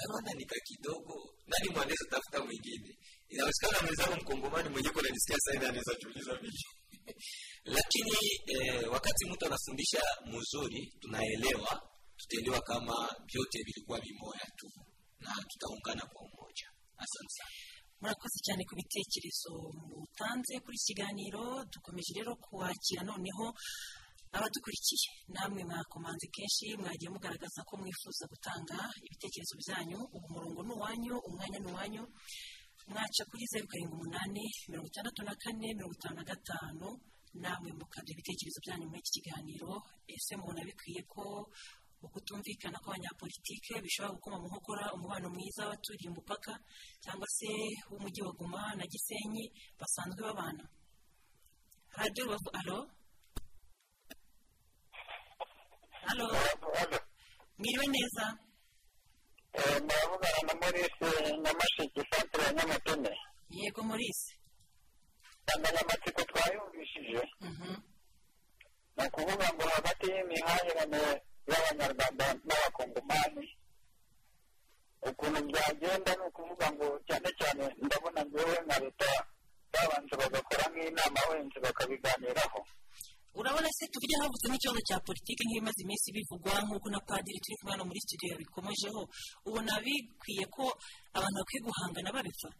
Kanona 0.00 0.32
ni 0.34 0.44
kidogo, 0.68 1.14
nani 1.46 1.68
mwanaweza 1.74 2.04
tafuta 2.10 2.44
mwingine? 2.44 2.98
Inawezekana 3.28 3.78
mwenzangu 3.82 4.16
mkongomani 4.22 4.68
mwenyewe 4.68 4.94
kuna 4.94 5.08
nisikia 5.10 5.36
sasa 5.38 5.52
hivi 5.52 5.66
anaweza 5.66 5.94
jiuliza 6.00 6.34
vipi? 6.42 6.64
lakini 7.76 8.16
eh, 8.46 8.92
wakati 8.92 9.24
mtu 9.30 9.46
anafundisha 9.46 10.02
mzuri, 10.26 10.92
tunaelewa 11.00 11.82
tutaelewa 12.16 12.60
kama 12.60 12.96
vyote 13.32 13.58
vilikuwa 13.66 14.00
vimoya 14.00 14.46
tu 14.56 14.66
na 15.18 15.32
tutaungana 15.48 16.06
kwa 16.12 16.22
umoja. 16.28 16.66
Asante 16.96 17.32
sana. 17.38 17.50
Murakoze 18.00 18.38
cyane 18.46 18.62
ku 18.68 18.74
bitekerezo 18.80 19.52
mutanze 19.90 20.54
kuri 20.64 20.76
iki 20.78 20.86
kiganiro 20.88 21.42
dukomeje 21.72 22.12
rero 22.18 22.32
kuwakira 22.44 23.02
noneho 23.10 23.44
abadukurikiye. 24.36 25.08
Namwe 25.34 25.60
mwakomanze 25.68 26.26
kenshi 26.34 26.66
mwagiye 26.80 27.10
mugaragaza 27.14 27.60
ko 27.68 27.72
mwifuza 27.80 28.24
gutanga 28.32 28.78
ibitekerezo 29.06 29.54
byanyu 29.62 29.98
ubu 30.16 30.26
murongo 30.34 30.60
ni 30.66 30.72
uwanyu 30.76 31.14
umwanya 31.28 31.58
ni 31.60 31.68
uwanyu. 31.72 32.04
Mwaca 32.90 33.22
kuri 33.30 33.44
zeru 33.50 33.66
karindwi 33.70 33.94
umunani 33.96 34.44
mirongo 34.70 34.88
itandatu 34.90 35.20
na 35.26 35.34
kane 35.42 35.66
mirongo 35.76 35.94
itanu 35.98 36.16
na 36.16 36.24
gatanu. 36.30 36.86
Namwe 37.42 37.70
mukaduha 37.78 38.14
ibitekerezo 38.16 38.58
byanyu 38.64 38.86
muri 38.90 39.00
iki 39.02 39.12
kiganiro. 39.16 39.70
Ese 40.14 40.32
mubona 40.38 40.62
bikwiye 40.68 41.02
ko 41.12 41.22
ukutumvikana 42.02 42.78
kw'abanyapolitike 42.82 43.74
bishobora 43.84 44.14
gukoma 44.16 44.36
mu 44.40 44.46
nkokora 44.50 44.84
umubano 44.96 45.26
mwiza 45.34 45.62
w'abaturiye 45.64 46.08
umupaka 46.10 46.52
cyangwa 47.04 47.26
se 47.36 47.48
w'umujyi 47.90 48.20
wa 48.26 48.32
goma 48.38 48.62
na 48.78 48.84
gisenyi 48.92 49.44
basanzwe 49.78 50.20
babana. 50.28 50.64
Radiyo 51.98 52.24
rubavu 52.24 52.50
alo 52.60 52.78
alo 56.10 56.26
mwiriwe 57.58 57.86
neza? 57.94 58.24
Muravugana 59.86 60.40
na 60.48 60.54
maurice 60.60 61.08
nyamasheke 61.42 62.00
santire 62.10 62.44
ya 62.44 62.52
nyamateme 62.56 63.12
yego 63.50 63.82
maurice. 63.82 64.28
Insanganyamatsiko 65.40 66.22
twayumvishije. 66.30 67.22
Ni 68.96 69.02
ukuvuga 69.06 69.46
ngo 69.54 69.64
hagati 69.74 70.06
y'imihahirane 70.14 71.02
y'abanyarwanda 71.48 72.24
n'abakongomani 72.46 73.46
ukuntu 75.08 75.40
byagenda 75.48 76.10
ni 76.18 76.22
ukuvuga 76.28 76.66
ngo 76.74 76.86
cyane 77.08 77.28
cyane 77.38 77.64
ndabona 77.84 78.20
ngewe 78.28 78.54
nka 78.64 78.76
leta 78.84 79.10
babanza 79.72 80.14
bagakora 80.20 80.64
nk'inama 80.72 81.20
wenda 81.30 81.58
bakabiganiraho 81.64 82.60
urabona 83.38 83.68
se 83.76 83.84
tuvuge 83.92 84.14
havutse 84.20 84.46
n'ikibazo 84.50 84.80
cya 84.88 84.98
politiki 85.06 85.42
nk'ibimaze 85.46 85.80
iminsi 85.84 86.08
bivugwa 86.16 86.52
nk'uko 86.66 86.88
na 86.92 87.00
padiri 87.08 87.38
turi 87.44 87.56
kumwe 87.58 87.72
hano 87.72 87.84
muri 87.88 88.00
studio 88.04 88.28
yabikomejeho 88.32 89.00
ubona 89.48 89.72
bikwiye 89.84 90.44
ko 90.54 90.64
abantu 91.16 91.36
bakwiye 91.40 91.60
guhangana 91.66 92.10
babipfa 92.16 92.50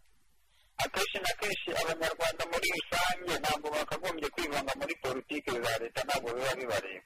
akenshi 0.84 1.18
na 1.24 1.32
kenshi 1.40 1.68
abanyarwanda 1.80 2.42
muri 2.52 2.66
rusange 2.76 3.32
ntabwo 3.42 3.66
bakagombye 3.74 4.28
kwivanga 4.34 4.72
muri 4.80 4.94
politiki 5.04 5.50
za 5.64 5.72
leta 5.82 6.00
ntabwo 6.08 6.28
biba 6.36 6.52
bibareba 6.60 7.04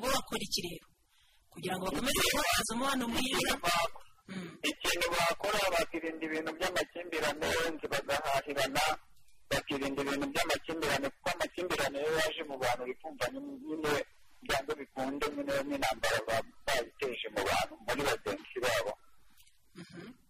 bo 0.00 0.06
bakora 0.14 0.42
iki 0.48 0.60
rero 0.66 0.86
kugira 1.52 1.74
ngo 1.76 1.84
bakomeze 1.86 2.20
kubaza 2.30 2.70
umubano 2.74 3.04
mwiza. 3.12 3.52
Ikintu 4.70 5.06
bakora 5.14 5.58
bakirinda 5.74 6.22
ibintu 6.28 6.50
by'amakimbirane 6.58 7.46
wenda 7.58 7.86
bagahahirana 7.92 8.84
bakirinda 9.50 10.00
ibintu 10.04 10.26
by'amakimbirane 10.32 11.06
kuko 11.14 11.28
amakimbirane 11.34 11.96
iyo 12.02 12.12
yaje 12.18 12.42
mu 12.48 12.56
bantu 12.62 12.82
uri 12.84 12.94
kumva 13.00 13.24
nyine 13.32 13.92
byanga 14.44 14.72
bikunde 14.80 15.26
nyine 15.34 15.52
n'intambara 15.68 16.18
bayiteje 16.66 17.26
mu 17.34 17.40
bantu 17.48 17.72
muri 17.86 18.00
bagenzi 18.08 18.58
babo. 18.64 18.92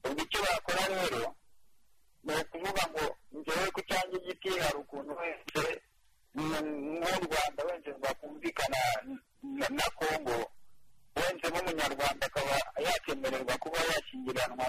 Ubwo 0.07 0.21
icyo 0.25 0.39
bakora 0.47 0.83
rero 0.95 1.23
ni 2.25 2.33
ukuvuga 2.43 2.83
ngo 2.93 3.05
ngewe 3.37 3.67
ku 3.75 3.81
cyanjye 3.89 4.17
igiti 4.21 4.49
hari 4.63 4.79
ukuntu 4.83 5.13
wese 5.21 5.63
nk'u 6.43 7.19
rwanda 7.27 7.61
wenda 7.69 7.91
rwakumvikana 7.99 8.79
na 9.79 9.87
kongo 9.99 10.37
wenda 11.17 11.47
nk'umunyarwanda 11.51 12.25
akaba 12.27 12.57
yakemererwa 12.87 13.55
kuba 13.63 13.79
yashyingiranwa 13.91 14.65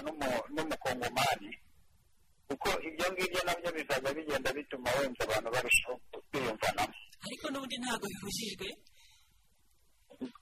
n'umukongomani. 0.54 1.50
Kuko 2.48 2.68
ibyo 2.88 3.06
ngibyo 3.12 3.40
na 3.46 3.52
byo 3.58 3.70
bizaza 3.76 4.10
bigenda 4.16 4.50
bituma 4.56 4.90
wenda 4.98 5.22
abantu 5.24 5.48
barushaho 5.54 5.94
kwiyumvanamo. 6.30 6.94
Ariko 7.24 7.44
n'ubundi 7.50 7.76
ntabwo 7.78 8.06
bibujijwe 8.10 8.68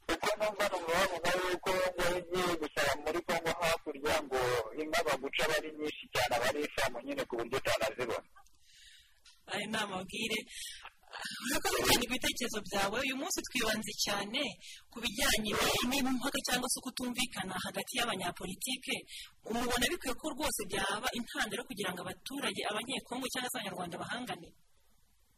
kuko 0.09 0.29
numva 0.39 0.65
numva 0.73 0.93
bavuga 0.99 1.31
yuko 1.51 1.71
ngo 1.95 2.05
ugiye 2.19 2.53
gusaba 2.63 2.93
muri 3.05 3.21
kongo 3.29 3.51
hakurya 3.61 4.17
ngo 4.25 4.41
inka 4.81 5.01
baguca 5.07 5.43
aba 5.45 5.55
ari 5.61 5.71
nyinshi 5.79 6.05
cyane 6.13 6.33
aba 6.37 6.47
ari 6.51 6.61
ifamu 6.67 6.99
nyine 7.05 7.23
ku 7.29 7.35
buryo 7.39 7.57
utanazibona. 7.61 8.29
Aya 9.53 9.67
ni 9.71 9.77
amabwire. 9.83 10.39
Urakoze 11.49 11.79
cyane 11.87 12.05
ku 12.07 12.13
bitekerezo 12.15 12.59
byawe 12.69 12.97
uyu 13.05 13.15
munsi 13.21 13.39
twibanze 13.47 13.93
cyane 14.05 14.43
ku 14.93 14.97
bijyanye 15.03 15.53
n'impaka 15.89 16.39
cyangwa 16.47 16.69
se 16.73 16.79
kutumvikana 16.85 17.55
hagati 17.67 17.93
y'abanyapolitike. 17.99 18.97
Umubona 19.49 19.85
bikwiye 19.91 20.15
ko 20.21 20.27
rwose 20.35 20.61
byaba 20.71 21.09
intandaro 21.19 21.63
kugira 21.69 21.91
ngo 21.93 22.01
abaturage 22.05 22.61
abanyekongo 22.71 23.27
cyangwa 23.33 23.49
se 23.51 23.57
abanyarwanda 23.57 23.97
bahangane? 24.03 24.49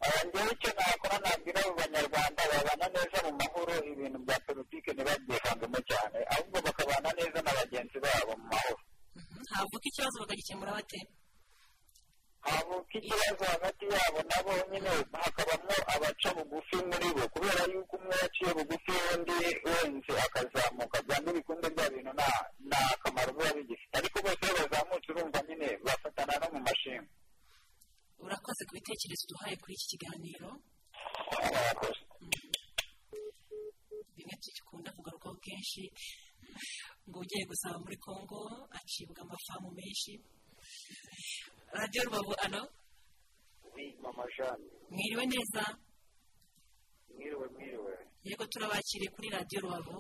Ngewe 0.01 0.53
icyo 0.57 0.71
nakora 0.77 1.17
nabwira 1.25 1.61
abo 1.61 1.73
banyarwanda 1.81 2.43
babana 2.53 2.87
neza 2.95 3.19
mu 3.27 3.33
mahoro 3.41 3.75
ibintu 3.93 4.19
bya 4.25 4.37
politiki 4.47 4.89
ntibabyivangemo 4.97 5.79
cyane 5.91 6.19
ahubwo 6.33 6.59
bakabana 6.67 7.11
neza 7.19 7.39
na 7.45 7.53
bagenzi 7.59 7.99
babo 8.05 8.33
mu 8.41 8.47
mahoro. 8.53 8.81
Havuka 9.53 9.87
ikibazo 9.91 10.17
bakagikemura 10.23 10.73
bate? 10.79 11.01
Havuka 12.47 12.93
ikibazo 12.99 13.45
hagati 13.53 13.85
yabo 13.95 14.19
nabo 14.31 14.53
nyine 14.71 14.91
hakabamo 15.23 15.75
abaca 15.95 16.29
bugufi 16.37 16.77
muri 16.91 17.09
bo 17.17 17.25
kubera 17.35 17.63
yuko 17.73 17.95
umwe 17.97 18.15
yaciye 18.23 18.51
bugufi 18.59 18.93
undi 19.15 19.37
wenze 19.67 20.13
akazamuka 20.27 20.97
byanga 21.07 21.29
ibikunde 21.33 21.69
bya 21.75 21.87
bintu 21.93 22.13
nta 22.69 22.81
kamaro 23.03 23.31
biba 23.37 23.53
bigifite 23.57 23.95
ariko 24.01 24.17
bose 24.25 24.43
iyo 24.47 24.55
bazamutse 24.71 25.09
urumva 25.13 25.39
nyine 25.49 25.67
bafatana 25.85 26.35
no 26.41 26.47
mu 26.55 26.61
mashini. 26.67 27.07
Urakoze 28.25 28.63
ku 28.69 28.73
bitekerezo 28.77 29.25
duhaye 29.31 29.57
kuri 29.63 29.73
iki 29.77 29.87
kiganiro. 29.93 30.49
Bimwe 34.17 34.35
dukunda 34.57 34.91
kugarukaho 34.97 35.37
kenshi. 35.45 35.83
Ngo 37.09 37.19
ugiye 37.23 37.45
gusaba 37.51 37.77
muri 37.85 37.97
congo 37.97 38.41
acibwa 38.77 39.21
amafamu 39.25 39.69
menshi. 39.79 40.13
Radiyo 41.73 42.05
rubavu 42.05 42.35
ano 42.45 42.69
mama 44.03 44.25
jane 44.39 44.65
mwiriwe 44.91 45.25
neza? 45.27 45.65
Mwiriwe 47.15 47.47
mwiriwe. 47.49 47.93
Yego 48.25 48.45
turabakiriye 48.47 49.11
kuri 49.11 49.29
radiyo 49.29 49.61
rubavu 49.61 49.99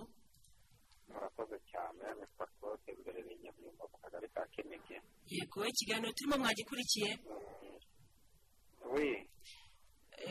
murakoze 1.08 1.56
cyane. 1.70 2.04
Ni 2.18 2.26
pasiporote 2.38 2.92
imbere 2.92 3.18
y'inyamyumba 3.28 3.84
ku 3.90 3.96
kagari 4.02 4.28
ka 4.34 4.42
kinigi. 4.52 4.96
Yego 5.34 5.66
ikiganiro 5.66 6.12
turimo 6.12 6.36
mwagikurikiye. 6.38 7.10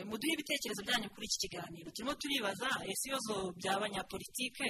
Muduhe 0.08 0.32
ibitekerezo 0.34 0.82
byanyu 0.86 1.08
kuri 1.14 1.26
iki 1.26 1.38
kiganiro. 1.44 1.88
Turimo 1.90 2.14
turibaza 2.14 2.68
ese 2.90 3.04
ibibazo 3.08 3.34
by'abanyapolitike 3.58 4.68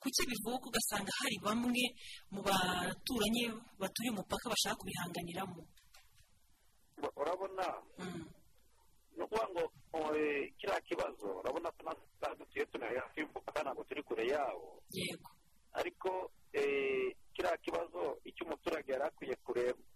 kuki 0.00 0.22
bivuka 0.30 0.64
ugasanga 0.68 1.12
hari 1.20 1.36
bamwe 1.44 1.84
mu 2.32 2.40
baturanyi 2.46 3.44
baturiye 3.80 4.10
umupaka 4.14 4.46
bashaka 4.52 4.76
kubihanganiramo? 4.80 5.58
Urabona 7.16 7.66
ni 9.16 9.22
ukuvuga 9.24 9.48
ngo 9.52 9.64
kiriya 10.58 10.80
kibazo. 10.88 11.26
Urabona 11.40 11.70
ko 11.70 11.80
natwe 11.84 12.36
dutuye 12.38 12.64
turi 12.66 12.96
hafi 12.98 13.20
y'umupaka 13.20 13.62
ntabwo 13.62 13.84
turi 13.84 14.02
kure 14.02 14.24
yawo 14.26 14.82
ariko 15.72 16.30
kiriya 17.34 17.56
kibazo 17.64 18.18
icyo 18.24 18.42
umuturage 18.46 18.92
yari 18.92 19.04
akwiye 19.04 19.34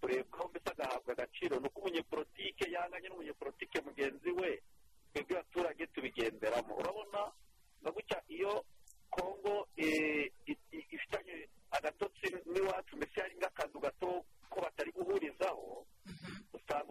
kurebwaho 0.01 0.49
mbese 0.49 0.69
agahabwa 0.71 1.13
agaciro 1.13 1.59
ni 1.61 1.67
uko 1.67 1.81
umunyepolitike 1.81 2.65
yanganye 2.71 3.09
n'umunyepolitike 3.09 3.81
mugenzi 3.81 4.31
we 4.39 4.63
twebwe 5.13 5.35
abaturage 5.39 5.87
tubigenderamo 5.87 6.73
urabona 6.77 7.21
na 7.83 7.91
gutya 7.91 8.19
iyo 8.29 8.65
kongo 9.11 9.67
ifitanye 10.95 11.49
agatotsi 11.71 12.27
n'iwacu 12.47 12.97
mbese 12.97 13.21
hari 13.21 13.35
nk'akazu 13.37 13.79
gato 13.81 14.25
ko 14.55 14.61
batari 14.63 14.91
guhurizaho 14.95 15.87
usanga 16.55 16.91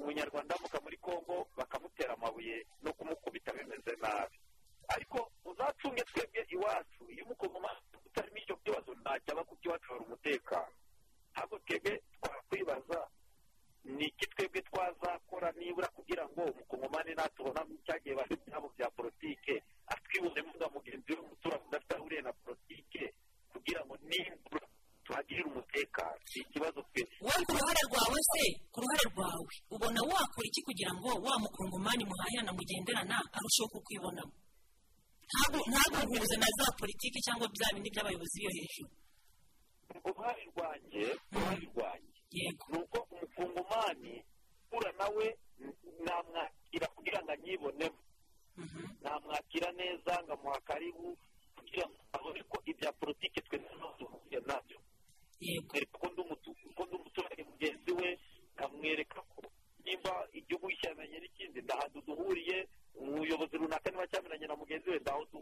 umunyarwanda 0.00 0.56
amuka 0.56 0.78
muri 0.80 0.96
kongo 0.96 1.46
bakamutera 1.58 2.14
amabuye 2.16 2.64
no 2.82 2.92
kumukubita 2.96 3.52
bimeze 3.52 3.92
nabi. 4.02 4.36
Ariko 4.94 5.18
uzacunge 5.44 6.02
twebwe 6.08 6.40
iwacu 6.54 7.02
iyo 7.12 7.24
umukongomani 7.24 7.80
utarimo 8.06 8.36
icyo 8.40 8.56
kibazo 8.64 8.90
ntajya 9.00 9.32
aba 9.32 9.44
ku 9.44 9.54
hari 9.62 10.04
umutekano. 10.04 10.72
Ntabwo 11.32 11.58
twebwe 11.64 11.92
twakwibaza 12.20 13.00
ni 13.84 14.06
iki 14.08 14.26
twebwe 14.32 14.60
twazakora 14.68 15.52
nibura 15.58 15.88
kugira 15.96 16.24
ngo 16.28 16.42
umukongomani 16.54 17.14
natubona 17.14 17.60
cyagiye 17.86 18.14
bari 18.16 18.34
byabo 18.46 18.68
bya 18.76 18.88
politike 18.90 19.54
atwibonemo 19.86 20.50
nka 20.56 20.68
mugenzi 20.74 21.12
we 21.12 21.18
umuturage 21.20 21.64
udafite 21.68 21.92
aho 21.94 22.04
uriye 22.06 22.22
na 22.22 22.32
politike 22.32 23.02
kugira 23.52 23.80
ngo 23.84 23.94
nibura 24.08 24.66
tuhagirire 25.12 25.44
umutekano. 25.52 26.16
Ni 26.34 26.40
ikibazo 26.42 26.80
twe 26.88 27.02
wowe 27.20 27.42
ku 27.48 27.52
ruhare 27.58 27.82
rwawe 27.88 28.18
se 28.32 28.44
ku 28.72 28.78
ruhare 28.80 29.04
rwawe 29.12 29.52
ubona 29.74 30.00
wakora 30.08 30.46
iki 30.48 30.60
kugira 30.66 30.92
ngo 30.96 31.08
wa 31.24 31.34
mukongomani 31.42 32.02
muhahirana 32.08 32.52
mugenderana 32.56 33.16
arusheho 33.36 33.68
kukwibonamo? 33.72 34.32
Ntaguhuze 35.70 36.36
na 36.40 36.48
za 36.58 36.66
politiki 36.80 37.18
cyangwa 37.24 37.46
bya 37.52 37.68
bindi 37.74 37.90
by'abayobozi 37.92 38.36
biyo 38.40 38.50
hejuru. 38.56 38.90
Uruhare 40.08 40.42
rwanjye 40.52 41.04
uruhare 41.32 41.64
rwanjye 41.72 42.18
yego. 42.36 42.64
ni 42.72 42.78
uko 42.82 42.98
umukongomani 43.12 44.14
ura 44.76 44.90
nawe 44.98 45.26
namwakira 46.04 46.86
kugira 46.96 47.18
ngo 47.22 47.30
anyibonemo. 47.32 47.98
Namwakira 49.02 49.68
neza 49.80 50.12
ngamuha 50.24 50.60
karibu 50.68 51.16
kugira 51.56 51.84
ngo 51.88 51.96
abone 52.16 52.40
ko 52.50 52.56
ibya 52.70 52.92
politiki 53.00 53.40
twe 53.46 53.56
duhuye 53.98 54.40
na 54.48 54.56
byo. 54.64 54.78
Mwereka 55.50 55.98
ko 55.98 56.06
ndi 56.12 56.20
umuturage 56.96 57.42
mugenzi 57.50 57.90
we 57.98 58.08
nkamwereka 58.54 59.20
ko 59.34 59.42
nimba 59.84 60.12
igihugu 60.32 60.66
gishyiranye 60.70 61.18
n'ikindi 61.20 61.58
ndahantu 61.66 61.98
duhuriye 62.06 62.68
umuyobozi 62.94 63.56
runaka 63.58 63.90
niba 63.90 64.06
cyamenyanye 64.06 64.46
na 64.46 64.56
mugenzi 64.56 64.90
we 64.90 64.98
ndaho 65.02 65.24
duhuriye. 65.32 65.41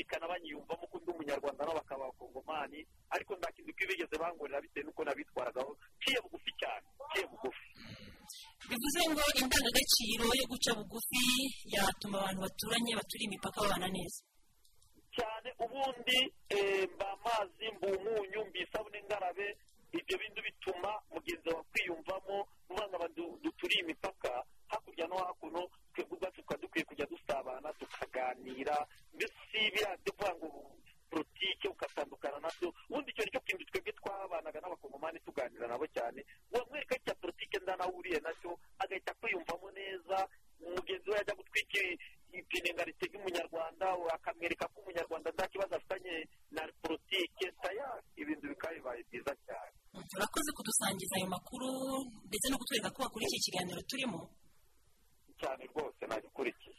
Twumvikana 0.00 0.28
banyiyumvamo 0.28 0.86
ko 0.88 0.96
ndi 0.98 1.10
umunyarwanda 1.12 1.64
nabo 1.64 1.76
bakaba 1.80 2.04
abakongomani 2.08 2.80
ariko 3.10 3.32
nta 3.36 3.52
kintu 3.52 3.72
bigeze 3.76 4.16
bangorera 4.20 4.60
bitewe 4.64 4.84
n'uko 4.86 5.04
nabitwaragaho. 5.04 5.72
Ciye 6.00 6.18
bugufi 6.24 6.50
cyane 6.60 6.86
ciye 7.12 7.26
bugufi. 7.28 7.66
Bivuze 8.68 9.00
ngo 9.12 9.22
indangagaciro 9.40 10.24
yo 10.40 10.46
guca 10.50 10.72
bugufi 10.78 11.24
yatuma 11.74 12.16
abantu 12.20 12.40
baturanye 12.44 12.92
baturiye 12.96 13.26
imipaka 13.28 13.58
babana 13.60 13.88
neza. 13.92 14.20
Cyane 15.16 15.48
ubundi 15.64 16.18
mba 16.96 17.06
amazi 17.16 17.64
mba 17.76 17.86
umunyu 17.96 18.40
mba 18.48 18.58
isabune 18.64 18.98
ngarabe 19.04 19.46
ibyo 19.92 20.18
bindi 20.18 20.40
bituma 20.42 20.90
mugenzi 21.10 21.48
wawe 21.48 21.64
kwiyumvamo 21.72 22.36
umwana 22.70 23.08
duturiye 23.42 23.80
imipaka 23.82 24.44
hakurya 24.68 25.06
no 25.06 25.16
hakuno 25.18 25.70
twebwe 25.94 26.14
ubwacu 26.16 26.36
tukaba 26.42 26.60
dukwiye 26.62 26.84
kujya 26.84 27.06
dusabana 27.06 27.72
tukaganira 27.72 28.76
mbese 29.14 29.34
biriya 29.52 29.96
byo 30.02 30.12
kuvuga 30.12 30.34
ngo 30.36 30.48
politike 31.10 31.68
ugatandukana 31.68 32.38
na 32.40 32.50
byo 32.58 32.68
ubundi 32.88 33.10
icyo 33.10 33.24
ni 33.24 33.30
cyo 33.34 33.40
kintu 33.40 33.64
twebwe 33.66 33.92
twabanaga 33.98 34.60
n'abakongomani 34.60 35.18
tuganira 35.26 35.66
nabo 35.66 35.86
cyane 35.90 36.20
wamwereka 36.54 36.94
cya 37.04 37.14
politike 37.18 37.58
ndanahuriye 37.58 38.20
na 38.22 38.30
cyo 38.40 38.54
agahita 38.78 39.14
kwiyumvamo 39.18 39.70
neza 39.74 40.28
mugenzi 40.60 41.10
we 41.10 41.16
yajya 41.18 41.34
gutwika 41.34 41.78
ipine 42.38 42.68
ngo 42.72 42.80
aritege 42.82 43.14
umunyarwanda 43.18 43.86
akamwereka 44.16 44.64
ko 44.72 44.76
umunyarwanda 44.82 45.28
nta 45.34 45.44
kibazo 45.52 45.72
afitanye 45.76 46.14
na 46.54 46.62
politike 46.82 47.44
tayari 47.62 48.06
ibintu 48.22 48.44
bikaba 48.52 48.74
bibaye 48.76 49.00
byiza 49.08 49.32
cyane. 49.46 49.72
Turakoze 50.10 50.50
kudusangiza 50.56 51.14
ayo 51.18 51.28
makuru 51.36 51.68
ndetse 52.28 52.46
no 52.48 52.58
kutwereka 52.60 52.90
ko 52.94 52.98
wakurikiye 53.02 53.38
ikiganiro 53.40 53.80
turimo. 53.90 54.20
Cyane 55.40 55.62
rwose 55.70 56.02
nagikurikiye 56.06 56.74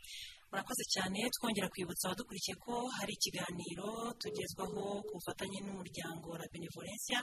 murakoze 0.52 0.84
cyane 0.94 1.20
twongera 1.36 1.72
kwibutsa 1.72 2.04
abadukurikiye 2.08 2.56
ko 2.66 2.74
hari 2.98 3.12
ikiganiro 3.18 3.90
tugezwaho 4.22 4.84
ku 5.08 5.12
bufatanye 5.18 5.58
n'umuryango 5.66 6.26
wa 6.36 6.46
benevolencia 6.52 7.20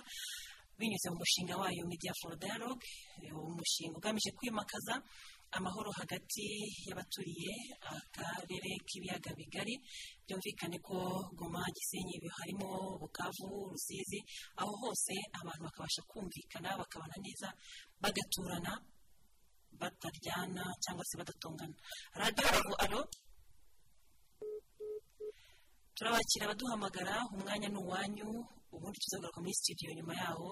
binyuze 0.78 1.08
mu 1.12 1.18
mushinga 1.20 1.54
wayo 1.60 1.82
media 1.90 2.12
for 2.20 2.32
dialogue 2.44 2.84
umushinga 3.50 3.96
ugamije 3.98 4.30
kwimakaza 4.38 4.94
amahoro 5.56 5.90
hagati 6.00 6.44
y'abaturiye 6.86 7.52
akarere 7.96 8.70
k'ibiyaga 8.86 9.30
bigari 9.38 9.74
byumvikane 10.26 10.78
ko 10.86 10.96
goma 11.38 11.62
gisenyi 11.76 12.16
harimo 12.38 12.68
bukavu 13.00 13.48
rusizi 13.72 14.18
aho 14.60 14.72
hose 14.82 15.14
abantu 15.40 15.62
bakabasha 15.66 16.02
kumvikana 16.10 16.68
bakabana 16.80 17.16
neza 17.24 17.48
bagaturana 18.02 18.72
bataryana 19.80 20.64
cyangwa 20.82 21.04
se 21.08 21.14
badatongana. 21.20 21.76
Radiyo 22.20 22.46
ravu 22.54 22.74
alo 22.84 23.00
turabakira 25.96 26.44
abaduhamagara 26.46 27.14
umwanya 27.34 27.68
ni 27.70 27.78
uwanyu 27.84 28.28
ubundi 28.74 28.98
tuzagaruka 29.02 29.40
muri 29.40 29.54
studio 29.60 29.88
nyuma 29.96 30.14
yaho. 30.20 30.48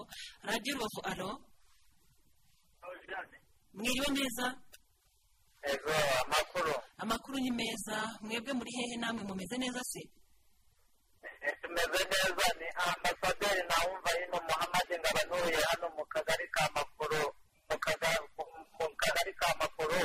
Radiyo 0.49 0.73
rubavu 0.75 1.01
alo 1.11 1.29
mwiriwe 3.77 4.09
neza? 4.17 4.45
Amakuru. 5.71 6.73
Amakuru 6.97 7.37
ni 7.39 7.51
meza 7.51 7.97
mwebwe 8.21 8.53
muri 8.53 8.71
hehe 8.77 8.95
namwe 8.97 9.23
mumeze 9.23 9.57
neza 9.57 9.81
se? 9.83 10.01
Tumeze 11.61 12.01
neza 12.11 12.47
ni 12.59 12.67
ambasaderi 12.87 13.61
nawumva 13.69 14.09
hino 14.17 14.37
muhamadi 14.47 14.93
ngaba 14.99 15.21
ntuye 15.27 15.59
hano 15.69 15.87
mu 15.95 16.03
kagari 16.13 16.47
ka 16.55 16.63
makuru 16.75 17.21
mu 17.69 17.75
kaga- 17.79 18.23
mu 18.79 18.85
kagari 19.01 19.33
ka 19.41 19.49
makuru. 19.61 19.99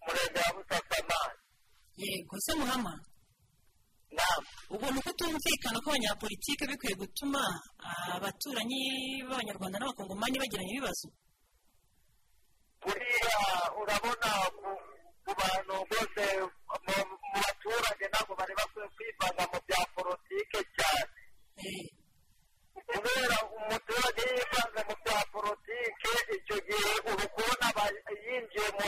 Umurenge 0.00 0.40
wa 0.46 0.52
busasamana 0.56 1.34
yego 1.96 2.36
se 2.40 2.52
muhama 2.54 2.94
ubona 4.70 4.98
uko 5.00 5.12
tumvikana 5.18 5.78
ko 5.82 5.90
abanyapolitike 5.90 6.64
bikwiye 6.66 6.94
gutuma 6.94 7.42
abaturanyi 8.14 8.82
b'abanyarwanda 9.26 9.78
n'abakongomani 9.78 10.38
bagirana 10.38 10.70
ibibazo? 10.70 11.08
Buriya 12.82 13.38
urabona 13.80 14.30
ku- 14.58 14.78
bantu 15.38 15.74
bose 15.90 16.24
mu 16.86 16.96
baturage 17.34 18.04
ntabwo 18.10 18.32
bari 18.38 18.54
bakwiye 18.58 18.88
kwivanga 18.96 19.42
mu 19.52 19.58
bya 19.66 19.80
politike 19.94 20.58
cyane 20.76 21.20
kubera 22.90 23.38
umuturage 23.56 24.22
yivanze 24.34 24.80
mu 24.88 24.94
bya 25.04 25.18
politike 25.34 26.10
icyo 26.36 26.56
gihe 26.66 26.92
uri 27.10 27.26
kubona 27.34 27.66
yinjiye 28.24 28.68
mu 28.76 28.80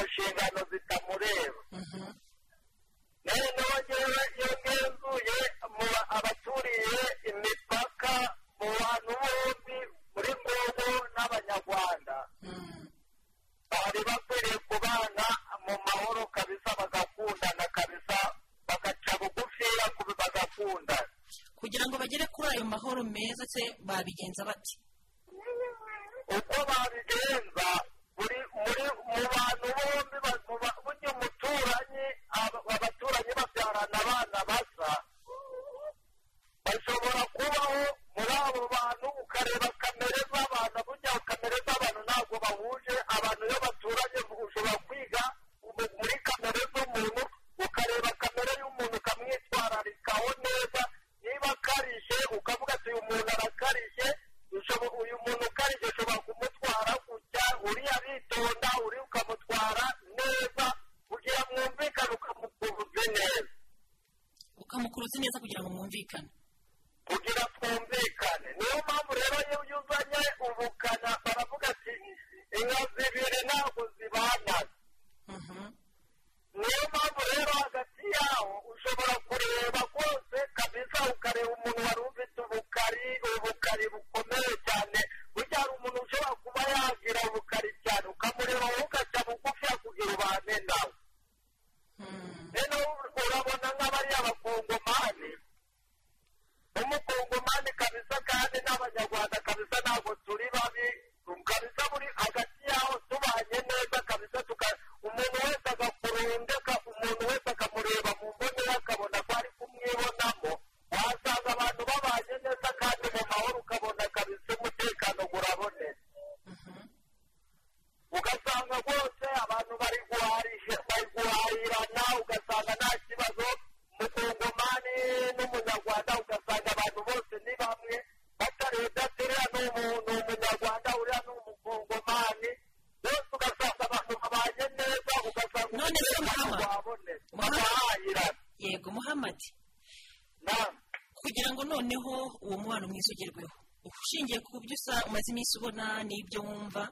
byo 144.64 144.74
usa 144.78 144.94
umaze 145.08 145.28
iminsi 145.32 145.52
ubona 145.58 145.84
n'ibyo 146.08 146.38
wumva 146.46 146.82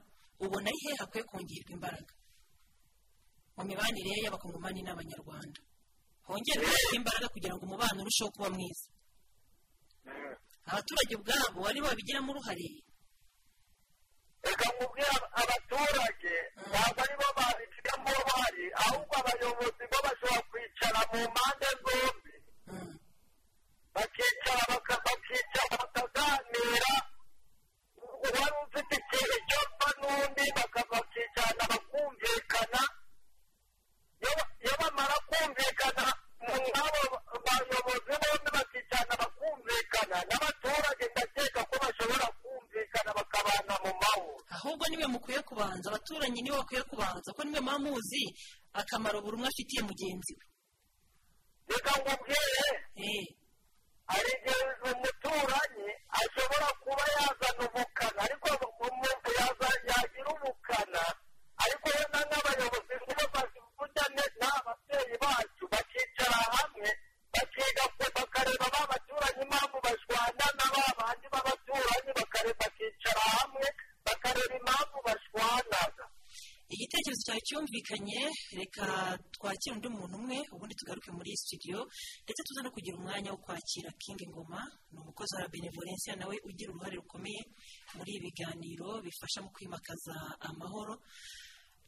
ubona 0.45 0.66
ari 0.71 0.79
hehe 0.85 0.97
hakwiye 1.01 1.25
kongerwa 1.31 1.71
imbaraga? 1.77 2.12
Mu 3.57 3.62
mibanire 3.68 4.12
y'abakongomani 4.25 4.81
n'abanyarwanda. 4.83 5.61
Hongerwe 6.29 6.71
imbaraga 6.99 7.27
kugira 7.35 7.55
ngo 7.55 7.62
umubano 7.66 7.99
urusheho 8.03 8.31
kuba 8.35 8.49
mwiza. 8.55 8.87
Abaturage 10.71 11.12
ubwabo 11.18 11.59
ari 11.68 11.79
bo 11.81 11.87
babigiramo 11.91 12.31
uruhare 12.33 12.68
reka 14.45 14.66
nkubwire 14.73 15.12
abaturage 15.43 16.33
ntabwo 16.71 17.01
ari 17.05 17.14
bo 17.21 17.29
babifitemo 17.39 18.09
uruhare 18.18 18.64
ahubwo 18.83 19.14
abayobozi 19.21 19.85
bo 19.91 19.99
bashobora 20.07 20.41
kwicara 20.51 21.01
mu 21.11 21.18
mpande 21.33 21.68
zombi. 21.83 22.35
Baka- 23.95 25.03
bakicara 25.05 25.75
bakaganira 25.83 26.93
uwari 28.37 28.57
ufite 28.64 28.97
cyose 29.49 29.89
n'undi 30.01 30.45
baka- 30.57 30.87
bakicarana 30.93 31.64
bakumvikana. 31.72 32.81
Iyo 34.20 34.33
ba- 34.39 34.51
iyo 34.64 34.74
bamara 34.81 35.16
kumvikana 35.28 36.05
nk'abo 36.41 37.03
bayobozi 37.45 38.12
bombi 38.22 38.49
bakicarana 38.57 39.14
bakumvikana. 39.22 40.16
N'abaturage 40.28 41.05
ndakeka 41.12 41.61
ko 41.70 41.74
bashobora 41.83 42.26
kumvikana 42.43 43.11
bakabana 43.18 43.74
mu 43.85 43.91
mahoro. 44.03 44.37
Ahubwo 44.57 44.85
ni 44.89 44.97
we 45.01 45.07
mukwiye 45.14 45.41
kubanza 45.49 45.87
abaturanyi 45.91 46.41
ni 46.43 46.51
we 46.51 46.57
bakwiye 46.61 46.83
kubanza 46.91 47.28
kuko 47.33 47.43
ni 47.45 47.53
we 47.55 47.61
muba 47.61 47.78
muzi 47.85 48.22
akamaro 48.81 49.18
buri 49.24 49.35
umwe 49.37 49.49
afitiye 49.49 49.83
mugenzi 49.89 50.33
we. 50.39 50.45
Reka 51.70 51.93
nkubwire 52.01 52.68
hari 54.11 54.31
igihe 54.37 54.63
umuturanyi 54.91 55.89
ashobora 56.21 56.69
kuba 56.83 57.05
yazana 57.17 57.63
ubukana 57.69 58.19
ariko 58.27 58.49
yagira 59.89 60.31
ubukana 60.37 61.03
ariko 61.65 61.87
wenda 61.97 62.19
nk'abayobozi 62.29 62.95
nibo 63.07 63.25
bavuga 63.35 64.05
n'ababyeyi 64.41 65.15
bacu 65.23 65.65
bakicara 65.73 66.39
hamwe 66.55 66.89
bakiga 67.35 67.85
bakareba 68.17 68.67
ba 68.75 68.83
baturanyi 68.91 69.43
impamvu 69.47 69.77
bashwana 69.87 70.47
na 70.59 70.67
ba 70.75 70.85
bandi 70.99 71.27
b'abaturanyi 71.33 72.11
bakicara 72.61 73.23
hamwe 73.37 73.67
bakareba 74.07 74.55
impamvu 74.61 74.97
bashwanaga. 75.07 76.05
Igitekerezo 76.75 77.23
cyawe 77.27 77.41
cyumvikanye. 77.49 78.21
Reka 78.61 78.87
twakire 79.35 79.73
undi 79.75 79.89
muntu 79.97 80.14
umwe 80.21 80.39
ubundi 80.55 80.75
tugaruke 80.79 81.11
muri 81.18 81.31
studio 81.43 81.79
ndetse 82.25 82.41
tuza 82.47 82.61
no 82.64 82.71
kugira 82.75 82.97
umwanya 82.99 83.31
wo 83.35 83.39
kwakira 83.45 83.91
king 84.03 84.21
ngoma 84.31 84.61
ni 84.93 84.99
umukozi 85.03 85.33
wa 85.37 85.49
benevolencia 85.53 86.12
nawe 86.16 86.37
ugira 86.49 86.71
uruhare 86.71 86.97
rukomeye 87.01 87.43
muri 87.97 88.11
ibi 88.16 88.25
biganiro 88.31 88.89
bifasha 89.05 89.39
mu 89.45 89.51
kwimakaza 89.55 90.16
amahoro. 90.49 90.95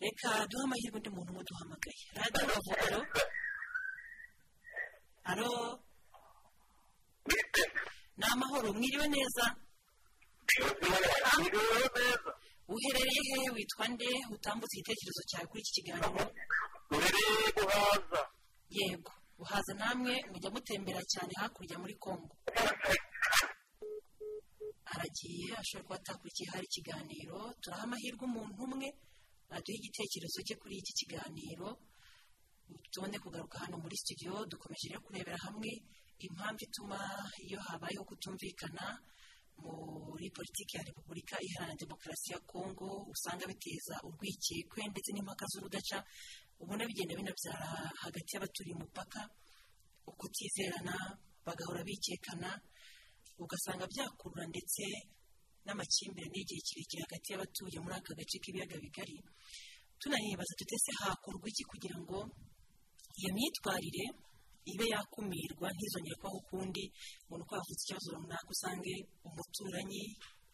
Reka 0.02 0.30
duhe 0.50 0.62
amahirwe 0.66 0.96
undi 0.98 1.10
muntu 1.14 1.30
umwe 1.32 1.44
duhamagaye. 1.48 2.02
Radiyo 2.18 2.44
bavuga 2.50 2.82
alo? 2.86 3.00
Alo? 5.30 5.50
Ni 8.18 8.24
amahoro 8.32 8.68
mwiriwe 8.76 9.06
neza. 9.14 9.44
Uherereye 12.74 13.22
hehe 13.28 13.48
witwa 13.54 13.84
nde? 13.92 14.08
Utambutse 14.34 14.74
igitekerezo 14.76 15.22
cyawe 15.30 15.46
kuri 15.50 15.60
iki 15.64 15.72
kiganiro. 15.76 16.24
Rurereye 16.90 17.48
guhaza 17.56 18.20
yego. 18.76 19.12
Uhaza 19.42 19.72
namwe 19.80 20.14
mujya 20.30 20.50
mutembera 20.54 21.02
cyane 21.12 21.32
hakurya 21.40 21.76
muri 21.82 21.94
kongo. 22.04 22.34
Aragiye 24.92 25.48
ashobora 25.60 25.84
kuba 25.86 25.96
atakurikiye 26.00 26.48
hari 26.52 26.66
ikiganiro. 26.70 27.38
Turaha 27.62 27.82
amahirwe 27.88 28.22
umuntu 28.30 28.58
umwe 28.66 28.88
aduha 29.56 29.76
igitekerezo 29.80 30.38
cye 30.46 30.54
kuri 30.60 30.74
iki 30.80 30.92
kiganiro. 31.00 31.68
Tubone 32.92 33.16
kugaruka 33.24 33.56
hano 33.62 33.76
muri 33.82 33.96
studio 34.02 34.32
dukomeje 34.50 34.96
kurebera 35.04 35.36
hamwe 35.44 35.70
impamvu 36.26 36.60
ituma 36.66 36.98
iyo 37.44 37.58
habayeho 37.66 38.04
kutumvikana. 38.08 38.84
Muri 39.58 40.30
politiki 40.30 40.76
ya 40.76 40.82
repubulika 40.88 41.36
iharanira 41.46 41.80
demokarasi 41.84 42.32
ya 42.32 42.40
kongo 42.50 42.88
usanga 43.12 43.44
biteza 43.50 43.94
urwikekwe 44.06 44.82
ndetse 44.92 45.10
n'impaka 45.12 45.44
z'urudaca 45.50 45.98
ubona 46.62 46.86
bigenda 46.88 47.14
binabyara 47.18 47.68
hagati 48.02 48.30
y'abaturiye 48.34 48.74
umupaka 48.76 49.20
ukutizerana 50.10 50.94
bagahora 51.46 51.82
bikekana 51.88 52.50
ugasanga 53.42 53.84
byakurura 53.92 54.44
ndetse 54.52 54.82
n'amakimbirane 55.64 56.36
y'igihe 56.38 56.60
kirekire 56.66 57.02
hagati 57.06 57.26
y'abatuye 57.32 57.78
muri 57.82 57.94
aka 57.98 58.12
gace 58.18 58.36
k'ibiyaga 58.42 58.76
bigari. 58.82 59.16
Tunanibaza 60.00 60.54
tutese 60.58 60.90
hakorwa 61.00 61.46
iki 61.48 61.64
kugira 61.70 61.96
ngo 62.02 62.18
iyo 63.18 63.30
myitwarire 63.34 64.04
ibe 64.72 64.86
yakumirwa 64.94 65.66
ntizongere 65.74 66.16
kubaho 66.20 66.38
ukundi 66.42 66.82
umuntu 67.26 67.42
uko 67.44 67.54
yavutse 67.58 67.82
ikibazo 67.84 68.08
runaka 68.14 68.48
usange 68.54 68.94
umuturanyi 69.26 70.02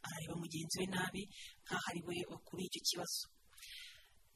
arareba 0.06 0.34
mugenzi 0.42 0.74
we 0.80 0.86
nabi 0.94 1.22
nk'aho 1.64 1.84
ari 1.90 2.00
we 2.08 2.16
wakuriye 2.30 2.68
icyo 2.70 2.82
kibazo. 2.88 3.22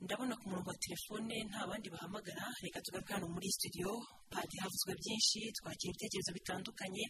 Ndabona 0.04 0.34
ku 0.40 0.44
murongo 0.50 0.68
wa 0.74 0.78
telefone 0.84 1.34
nta 1.48 1.60
bandi 1.68 1.88
bahamagara 1.94 2.44
reka 2.62 2.78
tugaruke 2.84 3.12
hano 3.14 3.26
muri 3.34 3.48
studio 3.56 3.88
padi 4.32 4.56
havuzwe 4.62 4.92
byinshi 5.00 5.40
twakira 5.56 5.88
ibitekerezo 5.90 6.30
bitandukanye 6.36 7.04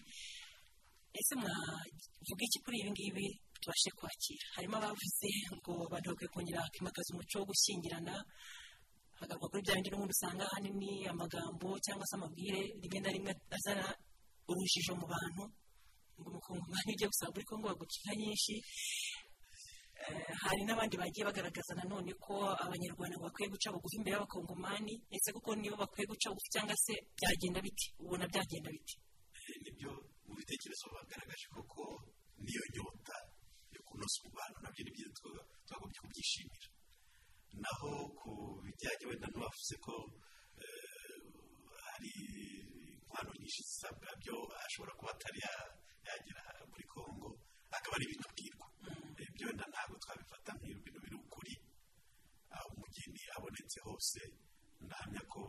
ese 1.18 1.34
mwavuga 1.40 2.42
iki 2.48 2.58
kuri 2.64 2.76
ibi 2.80 2.90
ngibi 2.92 3.26
tubashe 3.60 3.90
kwakira? 3.98 4.44
Harimo 4.54 4.76
abavuze 4.76 5.30
ngo 5.56 5.72
abantu 5.88 6.06
bakwiye 6.12 6.30
kongera 6.34 6.60
kwimakaza 6.72 7.08
umuco 7.14 7.34
wo 7.40 7.46
gushyingirana 7.50 8.14
hagaruka 9.22 9.46
kuri 9.50 9.62
bya 9.64 9.74
bindi 9.76 9.90
n'ubundi 9.90 10.14
usanga 10.16 10.42
ahanini 10.46 10.92
amagambo 11.12 11.68
cyangwa 11.84 12.04
se 12.10 12.14
amabwire 12.16 12.60
rimwe 12.82 12.98
na 13.00 13.10
rimwe 13.14 13.32
azana 13.56 13.86
urujijo 14.50 14.92
mu 15.00 15.06
bantu 15.12 15.42
ngo 16.18 16.28
umukongomani 16.30 16.90
ugiye 16.92 17.08
gusaba 17.12 17.32
muri 17.34 17.48
kongo 17.48 17.66
baguca 17.70 17.96
inka 17.98 18.14
nyinshi 18.20 18.54
hari 20.42 20.62
n'abandi 20.66 20.94
bagiye 21.02 21.24
bagaragaza 21.28 21.72
nanone 21.78 22.12
ko 22.24 22.34
abanyarwanda 22.64 23.22
bakwiye 23.24 23.48
guca 23.52 23.72
bugufi 23.74 23.96
imbere 23.98 24.14
y'abakongomani 24.14 24.94
ese 25.14 25.28
kuko 25.36 25.50
nibo 25.54 25.76
bakwiye 25.82 26.06
guca 26.10 26.28
bugufi 26.30 26.52
cyangwa 26.54 26.74
se 26.84 26.94
byagenda 27.16 27.58
biti 27.66 27.86
ubona 28.02 28.24
byagenda 28.30 28.68
biti 28.74 28.96
ni 29.62 29.70
byo 29.76 29.90
mu 30.26 30.32
bitekerezo 30.38 30.84
bagaragaje 30.94 31.46
koko 31.54 31.82
niyo 32.44 32.62
nyota 32.74 33.16
yo 33.74 33.80
kunoza 33.86 34.16
umubano 34.20 34.56
na 34.62 34.68
byo 34.72 34.82
ni 34.84 34.90
byiza 34.94 35.10
twagombye 35.66 35.98
kubyishimira. 36.02 36.68
Naho 37.62 37.90
ku 38.18 38.30
bijyanye 38.64 39.04
wenda 39.08 39.26
n'uwavuze 39.32 39.74
ko 39.84 39.94
hari 41.86 42.12
inkwano 43.02 43.30
nyinshi 43.38 43.62
zisabwa 43.68 44.08
byo 44.20 44.36
ashobora 44.66 44.92
kuba 44.98 45.10
atari 45.14 45.40
yagera 46.06 46.42
muri 46.70 46.84
congo 46.92 47.28
akaba 47.76 47.94
ari 47.96 48.04
ibintu 48.08 48.26
bwirwa. 48.34 48.66
Ibyo 49.28 49.44
wenda 49.48 49.64
ntabwo 49.72 49.94
twabifata 50.02 50.50
nk'ibintu 50.56 50.98
biri 51.04 51.16
ukuri 51.22 51.54
aho 52.56 52.66
umugeni 52.74 53.20
abonetse 53.36 53.78
hose 53.86 54.20
ndahamya 54.84 55.22
ko 55.32 55.40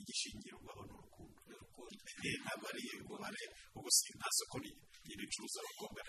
igishingirwaho 0.00 0.80
ni 0.86 0.92
urukundo. 0.96 1.40
Ntabwo 2.44 2.64
ari 2.70 2.82
umubare 3.04 3.42
wo 3.74 3.80
gusiga 3.84 4.14
nta 4.18 4.28
soko 4.38 4.56
ricuruza 5.20 5.58
abakobwa 5.62 6.00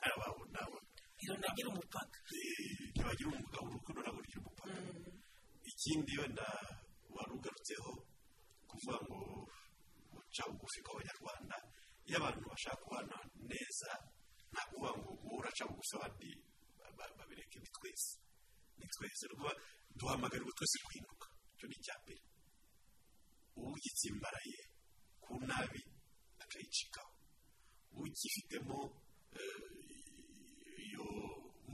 ntababona 0.00 0.60
ntirunagira 1.16 1.68
umupaka. 1.72 2.18
Ntibagira 2.92 3.28
umugabo 3.32 3.66
urukundo 3.70 3.98
ntabwo 4.02 4.20
rugira 4.22 4.40
umupaka 4.42 4.74
ikindi 5.70 6.12
wenda 6.20 6.46
wari 7.14 7.30
ugarutseho 7.36 7.90
kuvuga 8.68 8.96
ngo 9.04 9.18
guca 10.12 10.42
bugufi 10.50 10.78
kw'abanyarwanda 10.84 11.56
iyo 12.06 12.16
abantu 12.20 12.44
bashaka 12.52 12.78
kubana 12.82 13.16
neza 13.50 13.90
nta 14.52 14.62
kuvuga 14.68 14.90
ngo 14.98 15.10
wowe 15.24 15.36
uraca 15.40 15.64
bugufi 15.68 15.94
abandi 16.00 16.30
babireke 17.18 17.56
ni 17.62 17.68
twese. 17.76 18.10
Ni 18.78 18.86
twese. 18.94 19.24
Duhamagarirwa 19.98 20.52
twese 20.58 20.76
guhinduka 20.84 21.26
icyo 21.54 21.66
ni 21.68 21.76
icya 21.80 21.94
mbere. 22.02 22.22
Ugitsimbaraye 23.56 24.58
ku 25.24 25.32
nabi 25.48 25.80
akayicikaho. 26.42 27.12
Ugifitemo 28.00 28.78
iyo 29.82 29.85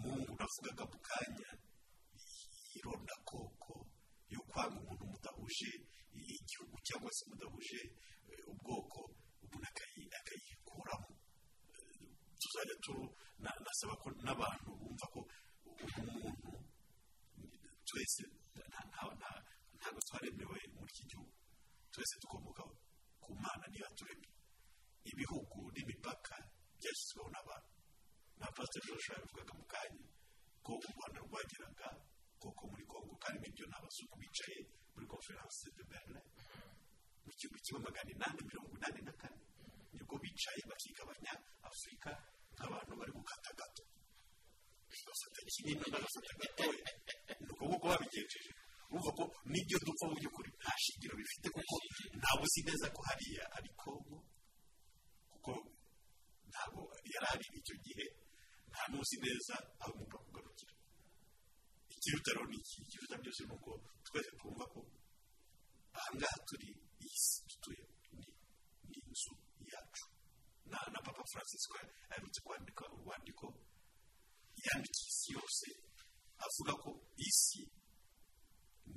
mungu 0.02 0.32
navugaga 0.38 0.84
mu 0.92 0.98
kanya 1.08 1.50
irondakoko 2.78 3.74
yo 4.34 4.40
kwanga 4.50 4.76
umuntu 4.82 5.04
mudahuje 5.12 5.70
igihugu 6.36 6.76
cyangwa 6.86 7.10
se 7.16 7.22
mudahuje 7.30 7.80
ubwoko 8.52 9.00
umuntu 9.44 9.66
akayikuramo 10.18 11.10
tuzajya 12.40 12.76
nasaba 13.64 13.94
ko 14.02 14.06
n'abantu 14.24 14.68
bumva 14.80 15.06
ko 15.14 15.20
umuntu 16.00 16.50
twese 17.88 18.22
ntabwo 19.78 20.00
twaremewe 20.06 20.58
muri 20.74 20.90
iki 20.94 21.04
gihugu. 21.10 21.32
Twese 21.92 22.14
dukomoka 22.22 22.62
ku 23.22 23.30
mana 23.42 23.64
niba 23.72 23.88
turemye. 23.98 24.30
Ibihugu 25.10 25.58
n'imipaka 25.74 26.34
byashyizweho 26.78 27.28
n'abantu. 27.34 27.71
Na 28.42 28.48
pasiteri 28.56 28.86
joshua 28.90 29.14
yabivugaga 29.16 29.52
mu 29.58 29.64
kanya 29.72 30.02
ko 30.64 30.70
u 30.78 30.88
rwanda 30.94 31.18
rwageraga 31.26 31.88
koko 32.42 32.62
muri 32.70 32.84
congo. 32.90 33.14
Kandi 33.22 33.38
n'ibyo 33.42 33.64
ni 33.70 33.74
bicaye 34.20 34.58
muri 34.94 35.06
conference 35.12 35.62
de 35.76 35.82
berlin 35.90 36.26
mu 37.24 37.30
gihumbi 37.38 37.58
kimwe 37.64 37.80
magana 37.86 38.10
inani 38.14 38.40
mirongo 38.50 38.72
inani 38.78 39.00
na 39.06 39.12
kane. 39.20 39.38
Nibwo 39.94 40.14
bicaye 40.22 40.60
bakigabanya 40.70 41.32
afurika 41.68 42.10
nk'abantu 42.54 42.92
bari 42.98 43.12
gukata 43.16 43.50
gato. 43.60 43.82
Bafata 45.06 45.40
kinini 45.52 45.84
bagafata 45.92 46.32
gatoya 46.40 46.86
ni 47.40 47.46
uko 47.52 47.62
nguko 47.66 47.86
babigenjeje. 47.90 48.50
Urumva 48.92 49.10
ko 49.18 49.24
n'ibyo 49.50 49.76
dupfa 49.86 50.04
mu 50.10 50.14
by'ukuri. 50.20 50.50
Nta 50.60 50.72
shingiro 50.82 51.14
bifite 51.20 51.48
kuko 51.54 51.74
ntabwo 52.20 52.44
uzi 52.46 52.60
neza 52.66 52.86
ko 52.94 53.00
hariya 53.08 53.44
ari 53.56 53.70
kongo 53.80 54.16
kuko 55.32 55.52
ntabwo 56.50 56.80
yari 57.12 57.26
ari 57.32 57.44
icyo 57.58 57.74
gihe 57.86 58.04
nta 58.72 58.82
n'uzi 58.90 59.16
neza 59.24 59.54
aho 59.82 59.90
umuntu 59.94 60.14
akugarukira 60.18 60.74
ikiruta 61.94 62.30
rero 62.34 62.44
ni 62.50 62.56
iki? 62.62 62.76
Ikiruta 62.84 63.14
byose 63.22 63.40
ni 63.48 63.52
uko 63.56 63.70
twese 64.06 64.30
twumva 64.38 64.64
ko 64.72 64.80
ahangaha 65.98 66.38
turi 66.48 66.68
iyi 67.04 67.16
si 67.26 67.38
dutuye 67.48 67.82
ni 68.88 68.98
inzu 69.08 69.32
yacu. 69.72 70.06
Na 70.70 71.00
papa 71.06 71.22
francis 71.32 71.64
aherutse 72.10 72.40
kwandika 72.46 72.84
urwandiko 72.94 73.46
yandikiye 74.66 75.08
isi 75.12 75.28
yose 75.36 75.66
avuga 76.46 76.72
ko 76.82 76.90
isi 77.28 77.62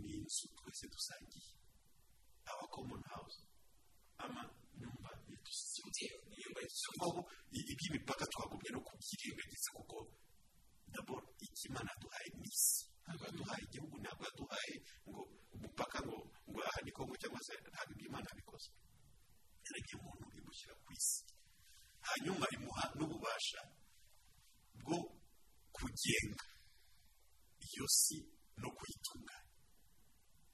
ni 0.01 0.11
inzu 0.17 0.45
twese 0.57 0.85
dusangiye. 0.93 1.51
Aba 2.49 2.65
common 2.73 3.03
house. 3.13 3.39
Ama 4.23 4.41
nyumba 4.79 5.09
yetu 5.55 6.75
sisi 6.75 6.89
aho 7.05 7.19
iby'imipaka 7.71 8.25
twagumye 8.31 8.69
no 8.75 8.79
kubyirengagiza 8.87 9.69
kuko 9.77 9.97
daboro 10.93 11.27
ikimana 11.45 11.91
duhaye 12.01 12.29
ni 12.39 12.47
isi 12.51 12.83
ntabwo 13.03 13.23
yaduhaye 13.27 13.63
igihugu 13.67 13.95
ntabwo 14.03 14.23
yaduhaye 14.27 14.75
ngo 15.09 15.21
umupaka 15.55 15.97
ngo 16.05 16.17
ngo 16.49 16.59
aha 16.67 16.79
ni 16.85 16.91
kongo 16.95 17.13
cyangwa 17.21 17.39
se 17.47 17.53
ntabwo 17.71 17.91
iby'imana 17.95 18.29
bikoze 18.37 18.69
yaragiye 19.65 19.95
umuntu 20.01 20.25
imushyira 20.39 20.73
ku 20.83 20.87
isi 20.99 21.19
hanyuma 22.07 22.45
imuha 22.55 22.83
n'ububasha 22.97 23.61
bwo 24.83 24.97
kugenga 25.75 26.45
iyo 27.67 27.85
si 28.01 28.17
no 28.61 28.69
kuyitunganya 28.77 29.53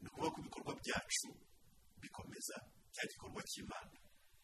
ni 0.02 0.08
ukuvuga 0.10 0.30
ko 0.34 0.38
ibikorwa 0.41 0.74
byacu 0.82 1.28
bikomeza 2.02 2.56
cya 2.93 3.04
gikorwa 3.12 3.41
cy'imana 3.49 3.97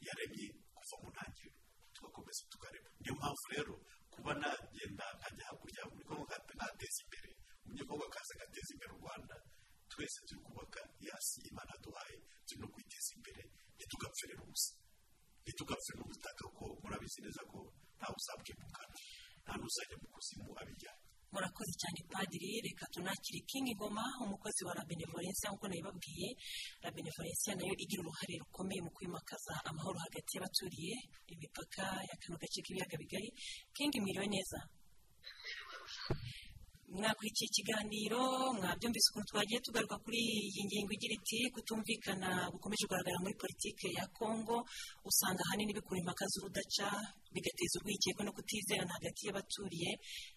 yaremye 0.06 0.48
kuva 0.78 0.96
mu 1.02 1.08
ntangiriro. 1.14 1.58
Tugakomeza 1.96 2.42
tukarema. 2.54 2.90
Niyo 3.02 3.14
mpamvu 3.20 3.46
rero 3.54 3.74
kuba 4.14 4.32
nagenda 4.42 5.06
nkajya 5.18 5.44
hakurya 5.50 5.82
buri 5.92 6.04
kongo 6.08 6.24
nkateza 6.56 7.00
imbere. 7.06 7.30
Umunyekongo 7.64 8.04
akaza 8.10 8.32
agateza 8.36 8.70
imbere 8.76 8.92
u 8.96 9.00
rwanda. 9.02 9.36
Twese 9.92 10.20
turi 10.28 10.42
kubaka 10.46 10.82
yasi 11.08 11.40
imana 11.50 11.74
duhaye 11.84 12.18
turi 12.46 12.60
no 12.62 12.68
kwiteza 12.74 13.10
imbere. 13.18 13.42
Ntitugapfere 13.76 14.34
ubusa. 14.44 14.72
Ntitugapfe 15.44 15.92
n'ubutaka 15.98 16.44
kuko 16.48 16.64
murabizi 16.82 17.20
neza 17.26 17.42
ko 17.52 17.60
ntawe 17.98 18.16
uzabwimukana 18.20 18.96
nta 19.44 19.54
n'uzajya 19.60 19.96
mu 20.02 20.08
kuzimu 20.14 20.50
abijyanye 20.62 21.07
murakoze 21.32 21.74
cyane 21.82 22.00
padiri 22.12 22.62
reka 22.66 22.86
tunakire. 22.94 23.40
Kingi 23.50 23.74
ngoma 23.76 24.04
umukozi 24.24 24.62
wa 24.68 24.74
la 24.78 24.84
benevolencia 24.90 25.50
nk'uko 25.50 25.68
nabibabwiye 25.68 26.30
la 26.84 26.90
benevolencia 26.96 27.52
na 27.56 27.64
yo 27.68 27.74
igira 27.84 28.02
uruhare 28.04 28.34
rukomeye 28.42 28.82
mu 28.86 28.92
kwimakaza 28.96 29.54
amahoro 29.70 29.98
hagati 30.06 30.32
y'abaturiye 30.36 30.96
imipaka 31.34 31.84
ya 32.10 32.16
kano 32.22 32.36
k'ibiyaga 32.40 32.96
bigari. 33.02 33.30
Kingi 33.76 34.00
mwiriwe 34.02 34.28
neza. 34.28 34.60
Mwakurikiye 36.96 37.48
ikiganiro 37.50 38.22
mwabyumvise 38.58 39.08
ukuntu 39.10 39.28
twagiye 39.32 39.60
tugaruka 39.66 39.96
kuri 40.04 40.20
iyi 40.48 40.62
ngingo 40.68 40.92
igira 40.96 41.14
iti 41.20 41.40
kutumvikana 41.54 42.30
gukomeje 42.54 42.84
kugaragara 42.88 43.20
muri 43.24 43.36
politiki 43.44 43.88
ya 43.98 44.06
kongo 44.18 44.56
usanga 45.10 45.42
ahanini 45.46 45.76
bikura 45.78 46.00
impaka 46.00 46.24
z'urudaca 46.32 46.88
bigateza 47.34 47.76
urwikekwe 47.80 48.22
no 48.24 48.32
kutizerana 48.38 48.94
hagati 48.98 49.22
y'abaturiye 49.28 49.90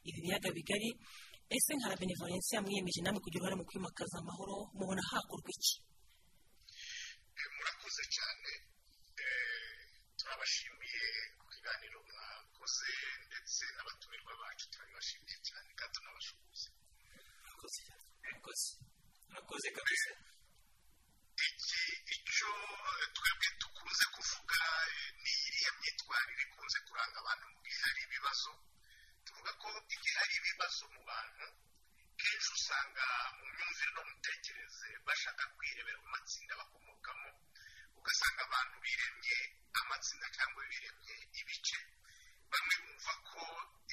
ibi 0.08 0.18
biyaga 0.24 0.50
bigari. 0.56 0.90
Ese 1.56 1.70
nka 1.76 1.88
la 1.90 1.96
benevolencia 2.00 2.62
mwiyemeje 2.62 3.00
namwe 3.02 3.20
kugira 3.24 3.42
uruhare 3.42 3.56
mu 3.60 3.64
kwimakaza 3.68 4.16
amahoro 4.22 4.56
mubona 4.78 5.02
hakorwa 5.10 5.50
iki? 5.56 5.74
Murakoze 7.56 8.04
cyane. 8.14 8.50
Turabashimiye 10.18 11.02
ku 11.38 11.44
kiganiro 11.52 11.98
mwakoze 12.60 12.92
ndetse 13.26 13.64
n'abatumirwa 13.74 14.32
bacu 14.40 14.64
turabibashimiye 14.72 15.36
cyane 15.48 15.68
kandi 15.78 15.94
tunabashukuze 15.96 16.68
murakoze 19.28 19.68
kabisa. 19.76 20.10
Iki 21.48 21.80
icyo 22.14 22.50
twebwe 23.16 23.48
dukunze 23.60 24.04
kuvuga 24.14 24.60
ni 25.22 25.32
iriya 25.46 25.70
myitwarire 25.78 26.42
ikunze 26.46 26.78
kuranga 26.86 27.16
abantu 27.22 27.44
mu 27.52 27.58
gihe 27.64 27.78
hari 27.84 28.00
ibibazo. 28.06 28.50
Tuvuga 29.24 29.50
ko 29.62 29.68
igihe 29.94 30.14
hari 30.20 30.34
ibibazo 30.40 30.82
mu 30.94 31.00
bantu 31.10 31.46
kenshi 32.20 32.50
usanga 32.56 33.06
mu 33.36 33.44
myumvire 33.52 33.90
no 33.96 34.02
mu 34.04 34.12
mitekerereze 34.12 34.88
bashaka 35.06 35.42
kwirebera 35.56 35.98
mu 36.04 36.08
matsinda 36.14 36.52
bakomokamo. 36.60 37.28
Ugasanga 37.98 38.40
abantu 38.48 38.74
biremye 38.84 39.36
amatsinda 39.80 40.26
cyangwa 40.36 40.60
biremye 40.70 41.14
ibice. 41.40 41.78
Bamwe 42.52 42.74
bumva 42.84 43.12
ko 43.30 43.42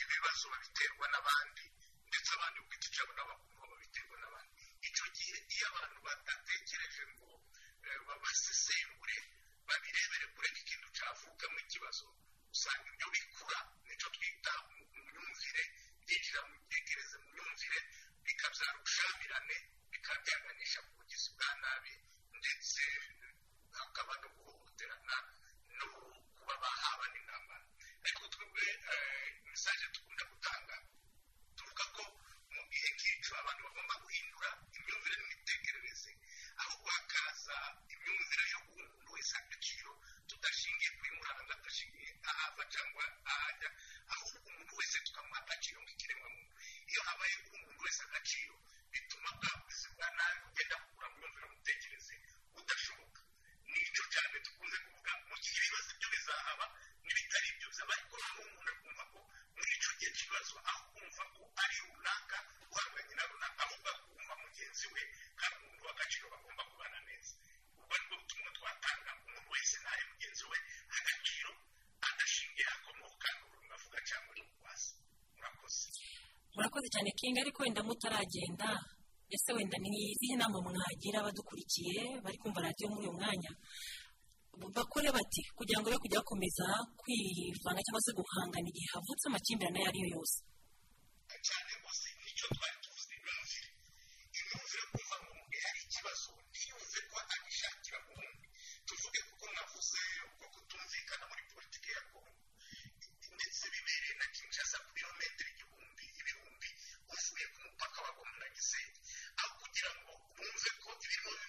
ibibazo 0.02 0.44
babiterwa 0.52 1.06
n'abandi 1.12 1.64
ndetse 2.10 2.30
abandi 2.38 2.58
cyabo 2.94 3.12
nabo 3.18 3.30
bakumva 3.34 3.66
babiterwa 3.72 4.16
n'abandi 4.22 4.62
icyo 4.88 5.06
gihe 5.16 5.36
iyo 5.54 5.66
abantu 5.72 5.98
badatekereje 6.06 7.04
ngo 7.14 7.28
basesengure 8.24 9.18
babirebere 9.68 10.26
kure 10.34 10.50
n'ikintu 10.54 10.88
cyavukamo 10.98 11.58
ikibazo 11.66 12.06
usanga 12.54 12.88
ibyo 12.94 13.08
bikura 13.14 13.60
ni 13.86 13.94
cyo 14.00 14.10
twita 14.16 14.54
mu 14.72 14.84
myumvire 15.14 15.64
byinjira 16.06 16.40
mu 16.48 16.52
mitekerereze 16.58 17.16
mu 17.24 17.28
myumvire 17.36 17.80
bikabyara 18.26 18.76
ubushyamirane 18.80 19.56
bikaba 19.92 20.20
byaganisha 20.26 20.80
ku 20.86 20.92
bugizi 20.98 21.30
bwa 21.36 21.52
nabi 21.64 21.92
ndetse 22.40 22.82
hakaba 23.78 24.14
no 24.22 24.28
guhohoterana 24.36 25.16
no 25.78 25.86
kuba 26.36 26.54
bahaba 26.64 27.06
n'intambara 27.12 27.64
ariko 28.08 28.24
twebwe 28.34 28.66
mesaje 29.52 29.86
dukunda 29.94 30.24
gutanga 30.32 30.76
tuvuga 31.58 31.84
ko 31.96 32.04
mu 32.56 32.62
gihe 32.72 32.88
nk'icyo 32.96 33.34
abantu 33.42 33.62
bagomba 33.68 33.96
guhindura 34.04 34.50
imyumvire 34.78 35.16
n'imitekerereze 35.20 36.12
ahubwo 36.62 36.88
hakaza 36.96 37.58
imyumvire 37.94 38.44
yo 38.54 38.60
guha 38.68 38.84
umuntu 38.88 39.10
wese 39.16 39.34
agaciro 39.42 39.92
tudashingiye 40.30 40.90
kuri 40.98 41.10
muranga 41.18 41.54
tudashingiye 41.60 42.10
ahava 42.32 42.64
cyangwa 42.74 43.04
ahajya 43.32 43.70
ahubwo 44.14 44.38
umuntu 44.52 44.72
wese 44.80 44.98
tukamuha 45.06 45.40
agaciro 45.44 45.78
nk'ikiremwamuntu 45.84 46.54
iyo 46.92 47.02
habaye 47.08 47.36
guha 47.44 47.56
umuntu 47.60 47.82
wese 47.86 48.02
agaciro 48.08 48.56
bituma 48.92 49.30
bwa 49.40 49.52
bugizi 49.60 49.88
bwa 49.96 50.08
nabi 50.18 50.38
bugenda 50.46 50.76
bukura 50.84 51.08
mu 51.12 51.18
myumvire 51.20 51.46
n'imitekerereze 51.48 52.16
budashoboka 52.56 53.07
icyo 53.90 54.04
cyane 54.14 54.36
dukunze 54.46 54.78
kuvuga 54.86 55.12
mu 55.30 55.36
gihe 55.44 55.58
ibibazo 55.60 55.90
ibyo 55.96 56.08
bizahaba 56.14 56.66
n'ibitari 57.06 57.48
ibyo 57.54 57.68
byaba 57.74 57.92
ariko 57.98 58.16
noneho 58.22 58.42
umuntu 58.48 58.70
akumva 58.74 59.04
ko 59.14 59.20
muri 59.56 59.70
icyo 59.78 59.92
gihe 60.00 60.10
cy'ibibazo 60.16 60.54
aho 60.70 60.82
kumva 60.96 61.24
ko 61.36 61.42
ari 61.64 61.76
runaka 61.86 62.38
uhanganye 62.74 63.14
na 63.18 63.24
runaka 63.32 63.60
ahubwo 63.66 63.88
akumva 63.96 64.34
mugenzi 64.44 64.86
we 64.94 65.02
hari 65.42 65.54
umuntu 65.62 65.82
w'agaciro 65.88 66.26
bagomba 66.34 66.64
kubana 66.72 67.00
neza 67.08 67.34
ubwo 67.80 67.94
ni 67.98 68.06
bwo 68.10 68.16
butumwa 68.22 68.50
twatanga 68.58 69.12
umuntu 69.26 69.48
wese 69.54 69.76
ntahe 69.84 70.04
mugenzi 70.12 70.44
we 70.52 70.58
agaciro 70.98 71.52
adashingiye 72.10 72.68
akomoka 72.76 73.28
n'ururimi 73.38 73.74
avuga 73.78 73.98
cyangwa 74.10 74.32
n'urwasi 74.38 74.92
murakoze 75.36 75.88
murakoze 76.56 76.88
cyane 76.94 77.10
kingi 77.20 77.40
ariko 77.44 77.60
wenda 77.64 77.82
mutaragenda. 77.88 78.70
Ese 79.36 79.50
wenda 79.56 79.78
ni 79.78 79.90
izihe 80.12 80.36
nama 80.40 80.58
mwagira 80.62 81.18
abadukurikiye 81.20 82.22
bari 82.24 82.38
kumva 82.42 82.62
radiyo 82.66 82.88
muri 82.90 83.02
uyu 83.08 83.18
mwanya? 83.18 83.52
Bakore 84.76 85.10
bati 85.18 85.42
kugira 85.58 85.80
ngo 85.82 85.88
be 85.92 85.98
kujya 86.02 86.20
bakomeza 86.22 86.66
kwivanga 87.00 87.82
cyangwa 87.86 88.02
se 88.06 88.12
guhangana 88.18 88.68
igihe 88.72 88.88
havutse 88.94 89.26
amakimbirane 89.30 89.78
ayo 89.80 89.88
ari 89.90 90.00
yo 90.04 90.08
yose 90.18 90.38
cyane 91.46 91.72
rwose 91.80 92.08
ni 92.24 92.32
cyo 92.38 92.48
twari 92.56 92.78
tuvuze 92.84 93.14
imyumvire 93.18 93.70
imyumvire 94.40 94.84
kumva 94.92 95.16
ngo 95.22 95.32
mu 95.38 95.44
gihe 95.52 95.62
hari 95.68 95.80
ikibazo 95.86 96.30
ntiyumve 96.50 97.00
ko 97.12 97.16
agishakira 97.36 97.98
ubundi 98.02 98.46
tuvuge 98.88 99.20
kuko 99.30 99.46
navuze 99.56 100.02
uko 100.34 100.46
kutumvikana 100.54 101.24
muri 101.30 101.44
politiki 101.54 101.90
ya 101.96 102.02
kongo 102.10 102.34
ndetse 103.38 103.64
bibereye 103.74 104.14
na 104.20 104.26
kinshasa 104.34 104.78
ku 104.84 104.90
birometero 104.96 105.50
igihumbi 105.54 106.04
ibihumbi 106.22 106.70
uvuye 107.14 107.46
ku 107.54 107.58
mupaka 107.66 107.98
wa 108.06 108.12
goma 108.18 108.36
na 108.42 108.48
gisenyi 108.56 108.98
aho 109.42 109.52
kugira 109.62 109.92
ngo 110.02 110.12
bumve 110.36 110.70
ko 110.82 110.90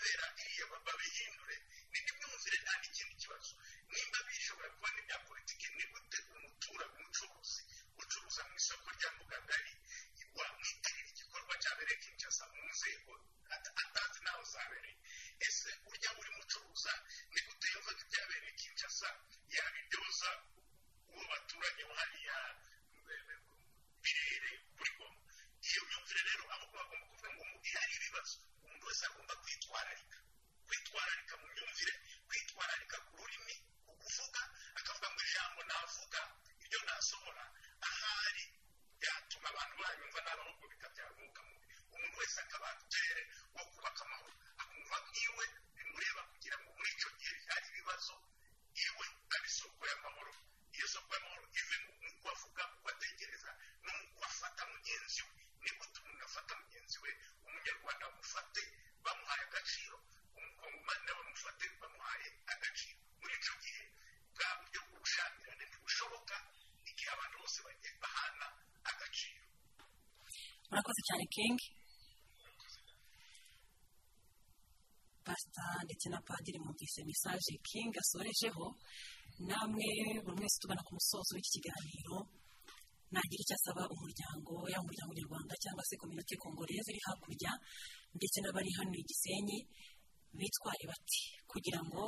bibera 0.08 0.28
iriya 0.40 0.64
babihindure 0.86 1.56
ni 1.92 1.98
byo 2.04 2.14
myumvire 2.18 2.56
nta 2.64 2.74
n'ikindi 2.80 3.14
kibazo 3.22 3.52
nimba 3.92 4.18
bishobora 4.26 4.68
kuba 4.74 4.88
n'ibya 4.94 5.18
politiki 5.28 5.66
ni 5.76 5.84
gute 5.92 6.18
umuturage 6.32 6.94
umucuruzi 6.96 7.60
ucuruza 8.00 8.42
mu 8.48 8.54
isoko 8.60 8.86
rya 8.96 9.10
mugagari 9.18 9.72
wamwitirira 10.38 11.08
igikorwa 11.12 11.54
cyabereye 11.62 11.96
kinshasa 12.02 12.44
mu 12.54 12.62
nzego 12.72 13.12
atazi 13.84 14.18
n'aho 14.24 14.42
zabereye 14.52 14.96
ese 15.46 15.70
urya 15.88 16.10
buri 16.16 16.30
mucuruza 16.38 16.92
ni 17.32 17.40
gute 17.46 17.66
yumva 17.72 17.90
ko 17.96 18.00
ibyabereye 18.06 18.52
kinshasa 18.60 19.08
yabiryoza 19.56 20.30
uwo 21.12 21.24
baturage 21.32 21.82
hariya 21.98 22.38
birere 24.02 24.52
kuri 24.76 24.90
goma 24.96 25.20
iyo 25.68 25.80
myumvire 25.88 26.20
rero 26.28 26.44
ahubwo 26.54 26.74
bagomba 26.80 27.04
kuvuga 27.10 27.28
ngo 27.34 27.44
mu 27.50 27.56
gihe 27.62 27.76
hari 27.82 27.92
ibibazo 27.98 28.34
umuntu 28.64 28.84
wese 28.88 29.04
agomba 29.08 29.34
kwitwararika 30.68 31.34
mu 31.40 31.46
myumvire 31.54 31.94
kwitwararika 32.28 32.96
ku 33.06 33.12
rurimi 33.18 33.54
ku 33.86 33.92
kuvuga 34.02 34.42
akavuga 34.78 35.08
ngo 35.12 35.20
ijambo 35.28 35.60
navuga 35.70 36.20
ibyo 36.64 36.80
nasohora 36.88 37.44
ahari 37.88 38.44
byatuma 39.78 39.86
abantu 39.86 40.02
banyumva 40.02 40.20
n'abahubwo 40.26 40.64
bikabyara 40.72 41.10
umwuka 41.14 41.40
mubi 41.48 41.66
umuntu 41.94 42.16
wese 42.20 42.38
akaba 42.44 42.66
atere 42.74 43.22
wo 43.54 43.62
kubaka 43.72 44.00
amahoro 44.06 44.34
akumva 44.62 44.96
nk'iwe 45.06 45.44
bimureba 45.76 46.22
kugira 46.30 46.56
ngo 46.60 46.68
muri 46.76 46.90
icyo 46.94 47.10
gihe 47.18 47.34
hari 47.50 47.66
ibibazo 47.70 48.14
iwe 48.84 49.06
ari 49.34 49.46
isoko 49.50 49.80
y'amahoro 49.90 50.32
iyo 50.76 50.86
soko 50.94 51.10
y'amahoro 51.14 51.44
ive 51.60 51.76
mu 52.02 52.10
kubavuga 52.18 52.62
kubatekereza 52.74 53.50
no 53.84 53.90
mu 53.98 54.04
kubafata 54.12 54.62
mugenzi 54.72 55.20
we 55.26 55.32
ni 55.62 55.70
gute 55.78 55.96
umuntu 56.02 56.24
afata 56.28 56.52
mugenzi 56.62 56.96
we 57.02 57.10
umunyarwanda 57.46 58.04
bamufate 58.10 58.62
bamuhaye 59.04 59.42
agaciro 59.48 59.96
umukongomani 60.38 61.02
nawe 61.06 61.20
bamufate 61.22 61.64
bamuhaye 61.80 62.28
agaciro 62.52 62.98
muri 63.20 63.34
icyo 63.40 63.54
gihe 63.62 63.82
bwa 64.34 64.48
buryo 64.58 64.80
bw'ubushyamirane 64.86 65.64
ntibushoboka 65.70 66.34
igihe 66.90 67.10
abantu 67.14 67.36
bose 67.42 67.58
bagiye 67.66 67.92
bahana 68.02 68.46
agaciro 68.90 69.42
murakoze 70.78 71.02
cyane 71.08 71.24
kingi? 71.34 71.66
Pasita 75.26 75.64
ndetse 75.84 76.06
na 76.08 76.20
padiri 76.22 76.58
mwumvise 76.62 77.00
mesaje 77.04 77.52
kingi 77.68 77.98
asorejeho. 77.98 78.66
Namwe 79.48 79.88
buri 80.24 80.38
wese 80.42 80.58
tubona 80.62 80.82
ku 80.86 80.92
musozo 80.94 81.30
w'iki 81.34 81.50
kiganiro. 81.58 82.16
Nagira 83.12 83.42
icyo 83.42 83.54
asaba 83.58 83.82
umuryango 83.94 84.52
yaba 84.70 84.84
umuryango 84.84 85.12
nyarwanda 85.18 85.54
cyangwa 85.62 85.82
se 85.88 85.94
kominote 86.00 86.34
kongoreze 86.42 86.88
iri 86.92 87.00
hakurya 87.06 87.52
ndetse 88.16 88.38
n'abari 88.40 88.70
hano 88.78 88.94
i 89.02 89.04
gisenyi. 89.08 89.58
Bitwaye 90.38 90.84
bati 90.90 91.20
kugira 91.50 91.80
ngo 91.88 92.02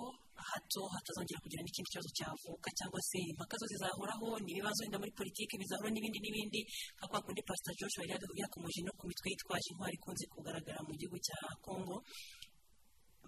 hato 0.51 0.81
hatazongera 0.95 1.41
kugira 1.45 1.63
n'ikindi 1.65 1.91
kibazo 1.93 2.11
cyavuka 2.17 2.69
cyangwa 2.79 3.01
se 3.09 3.19
impaka 3.33 3.55
zo 3.61 3.67
zizahoraho 3.73 4.27
n'ibibazo 4.45 4.79
wenda 4.85 4.99
muri 5.01 5.13
politiki 5.21 5.53
bizahura 5.61 5.91
n'ibindi 5.93 6.19
n'ibindi 6.21 6.61
nka 6.97 7.07
kwa 7.11 7.21
kundi 7.25 7.41
pasita 7.49 7.71
joshua 7.79 8.05
yari 8.11 8.25
yakomeje 8.43 8.81
no 8.87 8.93
ku 8.99 9.05
mitwe 9.09 9.27
yitwaje 9.33 9.69
intwari 9.73 9.95
ikunze 10.01 10.25
kugaragara 10.33 10.81
mu 10.89 10.93
gihugu 11.01 11.19
cya 11.27 11.39
kongo 11.65 11.97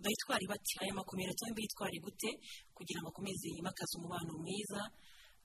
bayitware 0.03 0.45
bati 0.53 0.73
aya 0.83 0.93
makomero 0.99 1.33
yombi 1.41 1.63
yitware 1.65 1.99
gute 2.05 2.31
kugira 2.77 2.99
ngo 3.01 3.09
akomeze 3.13 3.47
yimakaze 3.55 3.93
umubano 3.99 4.33
mwiza 4.43 4.81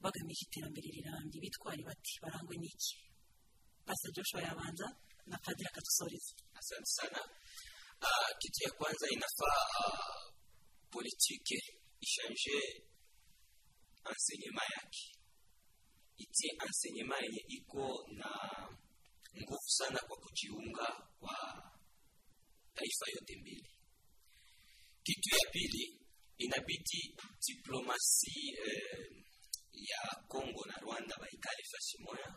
bagamije 0.03 0.41
iterambere 0.47 0.87
rirambye. 0.95 1.37
Bitware 1.43 1.81
bati 1.89 2.13
barangwe 2.23 2.55
n'iki? 2.61 2.93
Pastor 3.85 4.11
joshua 4.15 4.41
yabanza 4.47 4.87
na 5.29 5.37
padiri 5.43 5.67
akadusoreza. 5.69 6.31
Uh, 8.01 8.37
kitu 8.39 8.63
ya 8.63 8.71
kwanza 8.71 9.07
inafaa 9.09 9.63
uh, 9.79 10.33
politike 10.91 11.57
ishanje 11.99 12.83
ensenyema 14.11 14.61
yake. 14.75 15.03
Itie 16.17 16.51
ensenyema 16.67 17.15
yenye 17.19 17.43
iko 17.47 18.07
na 18.11 18.29
nguvu 19.41 19.69
sana 19.69 19.99
kwa 20.07 20.17
kujiunga 20.17 20.87
kwa 21.19 21.37
taifa 22.75 23.05
yote 23.15 23.35
mbili. 23.41 23.69
Kitu 25.03 25.29
ya 25.35 25.51
pili 25.51 25.99
inabidi 26.37 27.15
diplomasi 27.47 28.57
eh, 28.65 29.23
ya 29.73 30.23
congo 30.27 30.65
na 30.65 30.75
rwanda 30.81 31.15
baikale 31.19 31.63
fasi 31.71 31.97
moya 32.01 32.35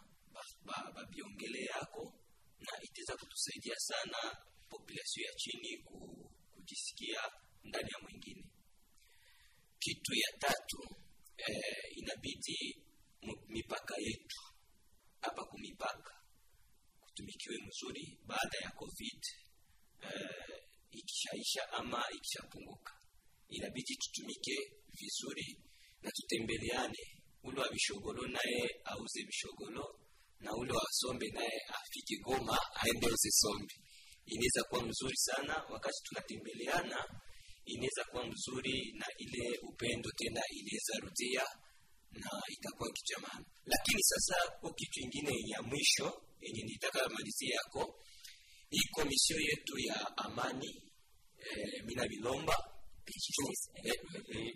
babiongele 0.94 1.66
ba, 1.66 1.74
ba 1.74 1.80
yako 1.80 2.14
na 2.58 2.82
itaweza 2.82 3.16
kutusaidia 3.16 3.76
sana 3.78 4.36
population 4.70 5.24
ya 5.26 5.32
chini 5.36 5.70
ku, 5.86 5.96
kujisikia 6.52 7.20
ndani 7.64 7.88
ya 7.94 7.98
mwingine. 8.02 8.44
Kitu 9.78 10.12
ya 10.14 10.38
tatu 10.38 10.80
eh, 11.36 11.84
inabidi 11.96 12.58
mipaka 13.48 13.94
yetu 13.98 14.40
hapa 15.20 15.44
kumipaka 15.44 16.14
kutumikiwe 17.00 17.56
mzuri 17.66 18.18
baada 18.26 18.58
ya 18.64 18.70
covid 18.70 19.22
eh, 20.02 20.60
ikishaisha 20.90 21.72
ama 21.72 22.04
ikishapunguka. 22.16 22.92
Inabidi 23.48 23.96
tutumike 23.96 24.56
vizuri 25.00 25.58
na 26.02 26.10
tutembeleane 26.10 27.04
ule 27.42 27.60
wa 27.60 27.68
vishogolo 27.68 28.26
naye 28.26 28.80
auze 28.84 29.22
vishogolo 29.22 30.00
na 30.40 30.52
ule 30.54 30.72
wa 30.72 30.86
sombe 30.90 31.26
naye 31.30 31.60
afike 31.68 32.16
goma 32.24 32.58
aende 32.74 33.06
uze 33.06 33.30
sombe 33.30 33.74
inaweza 34.34 34.62
kuwa 34.68 34.82
mzuri 34.82 35.16
sana. 35.16 35.54
Wakati 35.70 35.98
tunatembeleana 36.04 36.98
inaweza 37.64 38.04
kuwa 38.10 38.26
mzuri 38.26 38.92
na 38.98 39.06
ile 39.18 39.58
upendo 39.68 40.10
tena 40.16 40.40
inaweza 40.50 40.94
rudia 41.02 41.44
na 42.10 42.30
itakuwa 42.48 42.88
kitu 42.92 43.20
maana. 43.20 43.44
Lakini 43.66 44.02
sasa 44.02 44.36
kwa 44.60 44.74
kitu 44.74 45.00
ingine 45.00 45.32
ya 45.46 45.62
mwisho 45.62 46.22
yenye 46.40 46.62
nitaka 46.62 47.08
malizia 47.08 47.54
yako 47.54 47.94
hii 48.70 48.88
komisio 48.92 49.36
yetu 49.40 49.78
ya 49.78 50.16
amani 50.16 50.82
eh, 51.38 51.84
mina 51.84 52.06
vilomba 52.08 52.56
eh, 53.06 53.16
eh, 53.84 53.94
eh, 54.28 54.54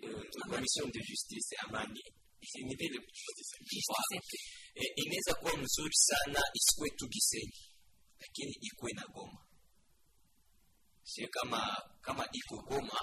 commission 0.49 0.91
de 0.91 0.99
justice 1.09 1.55
amani. 1.67 2.01
Ni 2.67 2.75
vile 2.75 2.99
eh, 4.75 4.91
inaweza 4.95 5.33
kuwa 5.33 5.57
mzuri 5.57 5.93
sana 5.95 6.39
isikuwe 6.53 6.89
tu 6.89 7.07
gisenyi 7.07 7.61
lakini 8.19 8.51
ikuwe 8.61 8.91
na 8.93 9.03
goma 9.13 9.45
sio 11.11 11.27
kama 11.35 11.61
kama 12.01 12.23
iko 12.39 12.55
goma 12.69 12.99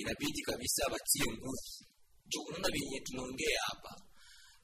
inabidi 0.00 0.40
kabisa 0.42 0.82
batie 0.92 1.26
nguvu. 1.32 1.70
Jo 2.30 2.40
unaona 2.48 2.68
venye 2.74 3.00
tunaongea 3.06 3.60
hapa. 3.68 3.92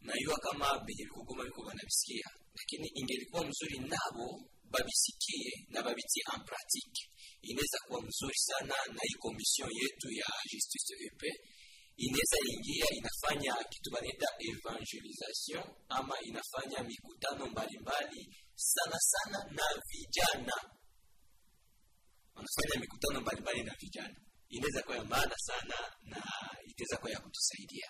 Najua 0.00 0.36
kama 0.46 0.66
venye 0.86 1.04
viko 1.04 1.22
goma 1.28 1.44
viko 1.44 1.62
vanavisikia 1.68 2.28
lakini 2.58 2.86
ingelikuwa 2.94 3.42
mzuri 3.48 3.78
nabo 3.78 4.26
babisikie 4.72 5.50
na 5.68 5.82
babitie 5.82 6.22
en 6.34 6.40
pratique. 6.48 7.00
Inaweza 7.42 7.78
kuwa 7.86 8.02
mzuri 8.02 8.38
sana 8.48 8.74
na 8.94 9.00
hii 9.08 9.18
komision 9.24 9.70
yetu 9.82 10.08
ya 10.20 10.28
justice 10.52 10.94
ep 11.06 11.22
inaweza 11.96 12.36
ingia 12.52 12.86
inafanya 12.98 13.54
kitu 13.70 13.90
banaita 13.90 14.28
evangelisation 14.50 15.64
ama 15.88 16.14
inafanya 16.28 16.78
mikutano 16.90 17.46
mbalimbali 17.46 18.36
sana 18.54 18.98
sana 19.12 19.38
na 19.56 19.64
vijana 19.90 20.56
wanafanya 22.40 22.76
mikutano 22.84 23.18
mbalimbali 23.20 23.62
na 23.68 23.74
vijana. 23.80 24.16
Inaweza 24.56 24.80
kuwa 24.82 24.96
ya 24.96 25.04
maana 25.12 25.36
sana 25.48 25.76
na 26.12 26.20
itaweza 26.70 26.96
kuwa 27.00 27.10
ya 27.14 27.20
kutusaidia. 27.24 27.88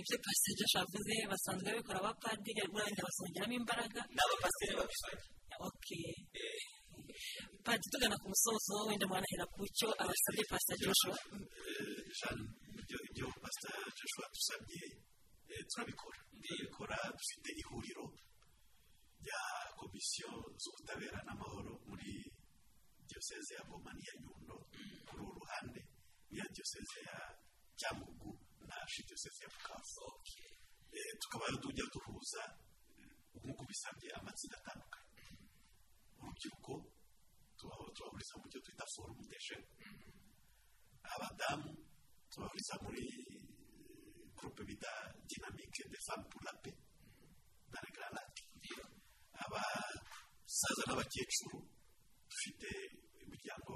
Ibyo 0.00 0.16
pasiteri 0.24 0.56
joshua 0.60 0.80
avuze 0.86 1.14
basanzwe 1.32 1.66
babikora 1.70 1.98
abapadiri 2.00 2.62
wenda 2.74 3.02
basongeramo 3.06 3.54
imbaraga. 3.60 4.00
N'abapasiteri 4.16 4.74
babifanya 4.80 5.24
okay. 5.68 6.10
Padi 7.64 7.84
tugana 7.92 8.16
ku 8.22 8.26
musozo 8.32 8.74
wenda 8.88 9.06
mwanahera 9.10 9.44
ku 9.54 9.60
cyo 9.78 9.88
abasabye 10.02 10.44
pasiteri 10.50 10.80
joshua. 10.86 11.16
ibyo 13.08 13.26
pasiteri 13.42 13.90
joshua 13.98 14.24
dusabye 14.34 14.82
turabikora. 15.70 16.18
Turabikora 16.38 16.96
dufite 17.18 17.50
ihuriro 17.60 18.04
rya 19.22 19.42
komisiyo 19.78 20.30
z'ubutabera 20.62 21.18
n'amahoro 21.26 21.72
muri 21.88 22.10
diyoseze 23.18 23.54
ya 23.58 23.64
goma 23.66 23.90
n'iya 23.94 24.14
nyundo 24.22 24.54
kuri 25.06 25.22
uru 25.26 25.34
ruhande 25.42 25.80
n'iya 26.30 26.46
diyoseze 26.54 26.98
ya 27.08 27.16
cyangugu 27.78 28.30
na 28.68 28.76
diyoseze 29.06 29.40
ya 29.44 29.50
bukavu. 29.54 30.06
Tukaba 31.20 31.46
tujya 31.62 31.84
duhuza 31.92 32.42
nk'uko 33.42 33.62
bisabye 33.68 34.08
amatsinda 34.18 34.56
atandukanye. 34.62 35.22
Urubyiruko 36.18 36.72
tubahuriza 37.58 38.34
mu 38.38 38.44
byo 38.50 38.58
twita 38.64 38.84
forumu 38.94 39.22
deje 39.30 39.56
abadamu 41.14 41.70
tubahuriza 42.30 42.74
muri 42.84 43.02
gurupe 44.36 44.62
bita 44.68 44.92
dinamike 45.28 45.82
de 45.90 45.98
femme 46.06 46.24
pour 46.30 46.42
la 46.46 46.52
paix 46.62 46.76
na 47.72 47.78
regaranati 47.82 48.42
abasaza 49.42 50.82
n'abakecuru 50.86 51.58
dufite 52.30 52.70
imiryango 53.38 53.74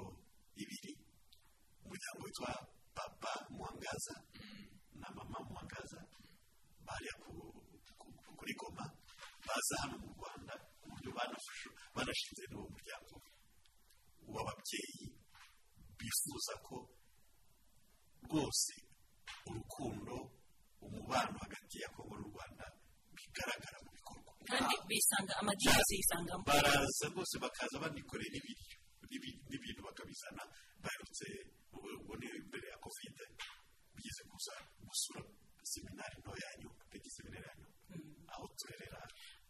ibiri 0.61 0.91
umuryango 1.83 2.21
witwa 2.25 2.51
papa 2.95 3.31
muhangaza 3.55 4.15
na 4.99 5.07
mama 5.15 5.39
muhangaza 5.49 5.99
bariya 6.85 7.13
kuri 8.37 8.53
goma 8.59 8.85
baza 9.47 9.75
hano 9.81 9.95
mu 10.03 10.09
rwanda 10.19 10.53
ku 10.81 10.85
buryo 10.91 11.09
banashinze 11.95 12.43
n'uwo 12.51 12.67
muryango 12.75 13.15
w'ababyeyi 14.33 15.05
bifuza 15.97 16.53
ko 16.67 16.75
rwose 18.27 18.73
urukundo 19.47 20.15
umubano 20.85 21.35
hagati 21.43 21.75
ya 21.83 21.89
kongo 21.95 22.15
n'u 22.19 22.29
rwanda 22.35 22.65
bigaragara 23.15 23.77
mu 23.83 23.89
bikorwa. 23.95 24.31
Kandi 24.49 24.75
bisanga 24.91 25.33
amadiyasi 25.41 25.93
yisangamo 25.99 26.43
baraza 26.47 27.05
rwose 27.11 27.35
bakaza 27.43 27.75
banikorera 27.83 28.35
ibiryo 28.39 28.77
n'ibintu 29.49 29.81
bakabizana 29.87 30.43
baherutse 30.83 31.25
ubwo 31.75 32.13
ni 32.19 32.27
imbere 32.39 32.65
ya 32.73 32.77
kovide 32.83 33.23
bigeze 33.95 34.21
kuza 34.29 34.53
gusura 34.87 35.21
seminari 35.73 36.15
ntoya 36.21 36.47
ya 36.51 36.55
nyuma 36.61 36.81
peti 36.91 37.09
seminari 37.17 37.45
ya 37.49 37.53
nyuma. 37.59 37.71
Aho 38.33 38.43
turerera 38.59 38.99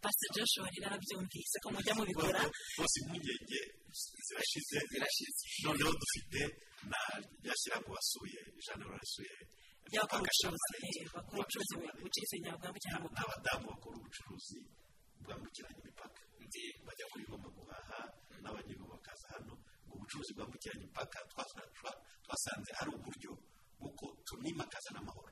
pasiteri 0.04 0.34
joshua 0.36 0.68
rero 0.74 0.86
arabyumvise 0.90 1.56
ko 1.64 1.68
mujya 1.74 1.94
mubikora 1.98 2.42
rwose 2.76 2.96
impungenge 3.02 3.60
zirashize. 4.28 4.78
Zirashize. 4.92 5.42
Noneho 5.64 5.92
dufite 6.02 6.40
na 6.92 7.00
ryashyira 7.44 7.78
ngo 7.82 7.90
wasuye 7.96 8.40
ijana 8.60 8.84
rasuye 9.00 9.36
byakora 9.90 10.20
ubucuruzi 10.22 11.02
bakora 11.14 11.40
ubucuruzi 11.40 11.74
buciriritse 12.04 12.36
bwambukiranya 12.60 13.00
ni 13.04 13.20
abadamu 13.24 13.66
bakora 13.72 13.96
ubucuruzi 14.00 14.60
bwambukiranya 15.24 15.80
imipaka. 15.84 16.20
Bajya 16.86 17.06
kuri 17.12 17.24
goma 17.30 17.50
guhaha 17.56 18.00
n'abagiye 18.44 18.78
bakaza 18.94 19.26
hano. 19.34 19.54
Ubwo 19.86 19.96
bucuruzi 20.00 20.32
bwambukiranya 20.38 20.84
imipaka 20.84 21.18
twasanze 22.26 22.72
ari 22.80 22.90
uburyo 22.98 23.32
bw'uko 23.80 24.06
tunimakaza 24.28 24.90
n'amahoro. 24.96 25.32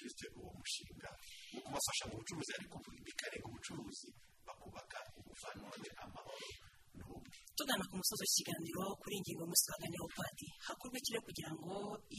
Jisite 0.00 0.26
uwo 0.38 0.50
mushinga 0.58 1.08
wo 1.54 1.60
kubafasha 1.64 2.04
mu 2.08 2.14
bucuruzi 2.20 2.50
ariko 2.58 2.76
bikarenga 3.06 3.46
ubucuruzi 3.50 4.08
bakubaka 4.46 4.98
ubuvanone 5.18 5.88
amahoro 6.04 6.46
tugana 7.56 7.84
ku 7.90 7.94
musozi 8.00 8.22
w'ikiganiro 8.24 8.82
kuri 9.00 9.14
iyi 9.16 9.22
ngingo 9.22 9.40
y'umunsi 9.42 9.66
waganiyeho 9.72 10.08
padi 10.18 10.46
hakorwa 10.66 10.96
ikiro 11.00 11.20
kugira 11.26 11.50
ngo 11.58 11.72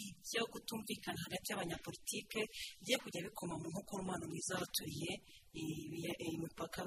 ibyo 0.03 0.41
kutumvikana 0.51 1.19
hagati 1.25 1.47
y'abanyapolitike 1.49 2.41
bigiye 2.79 2.97
kujya 3.03 3.19
bikoma 3.25 3.53
mu 3.61 3.67
nkokora 3.71 4.01
umubano 4.03 4.25
mwiza 4.31 4.51
w'abaturiye 4.55 5.11
imipaka 6.35 6.79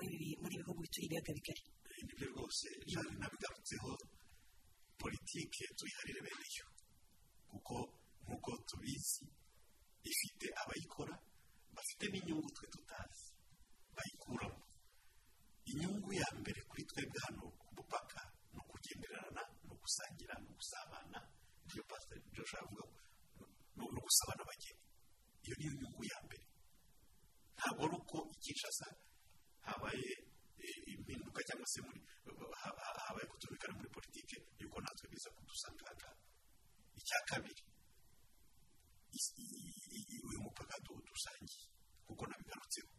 muri 0.42 0.54
bihugu 0.60 0.80
bituriye 0.84 1.06
ibiyaga 1.08 1.32
bigari. 1.38 1.62
Nibyo 2.06 2.26
rwose 2.32 2.66
jane 2.90 3.12
nabigarutseho 3.20 3.90
politike 5.02 5.62
tuyiharire 5.76 6.20
bene 6.26 6.46
yo. 6.58 6.66
Kuko 7.50 7.74
nk'uko 8.24 8.50
tubizi 8.68 9.24
ifite 10.10 10.46
abayikora 10.62 11.14
bafite 11.74 12.04
n'inyungu 12.12 12.48
twe 12.56 12.66
tutazi 12.74 13.26
bayikuramo. 13.96 14.60
Inyungu 15.70 16.10
ya 16.20 16.28
mbere 16.40 16.60
kuri 16.68 16.82
twebwe 16.90 17.18
hano 17.26 17.44
mupaka 17.76 18.22
ni 18.52 18.58
ukugenderana 18.62 19.42
ni 19.64 19.70
ugusangira 19.74 20.34
ni 20.42 20.46
ugusabana 20.52 21.18
niyo 21.66 21.82
pasiteri 21.90 22.22
joshua 22.36 22.60
avuga 22.64 22.84
ni 23.76 23.82
ugusabana 23.98 24.42
abageni. 24.46 24.80
Iyo 25.44 25.54
niyo 25.58 25.72
nyungu 25.80 26.02
ya 26.12 26.18
mbere. 26.26 26.44
Ntabwo 27.56 27.82
ari 27.86 27.96
uko 28.00 28.16
icyicasa 28.34 28.86
habaye 29.68 30.10
kutumvikana 31.08 31.40
cyangwa 31.46 31.66
se 31.72 31.78
habaye 33.06 33.26
kutumvikana 33.30 33.72
muri 33.78 33.88
politike 33.96 34.36
yuko 34.60 34.76
natwe 34.80 35.06
biza 35.12 35.28
kudusangaka 35.36 36.08
icya 36.98 37.18
kabiri 37.30 37.62
is- 39.16 39.34
i- 39.42 39.52
i- 39.98 40.06
i- 40.14 40.22
uyu 40.28 40.38
mupaka 40.44 40.76
du- 40.84 41.02
dusangiye 41.08 41.64
kuko 42.06 42.22
nabigarutseho 42.26 42.90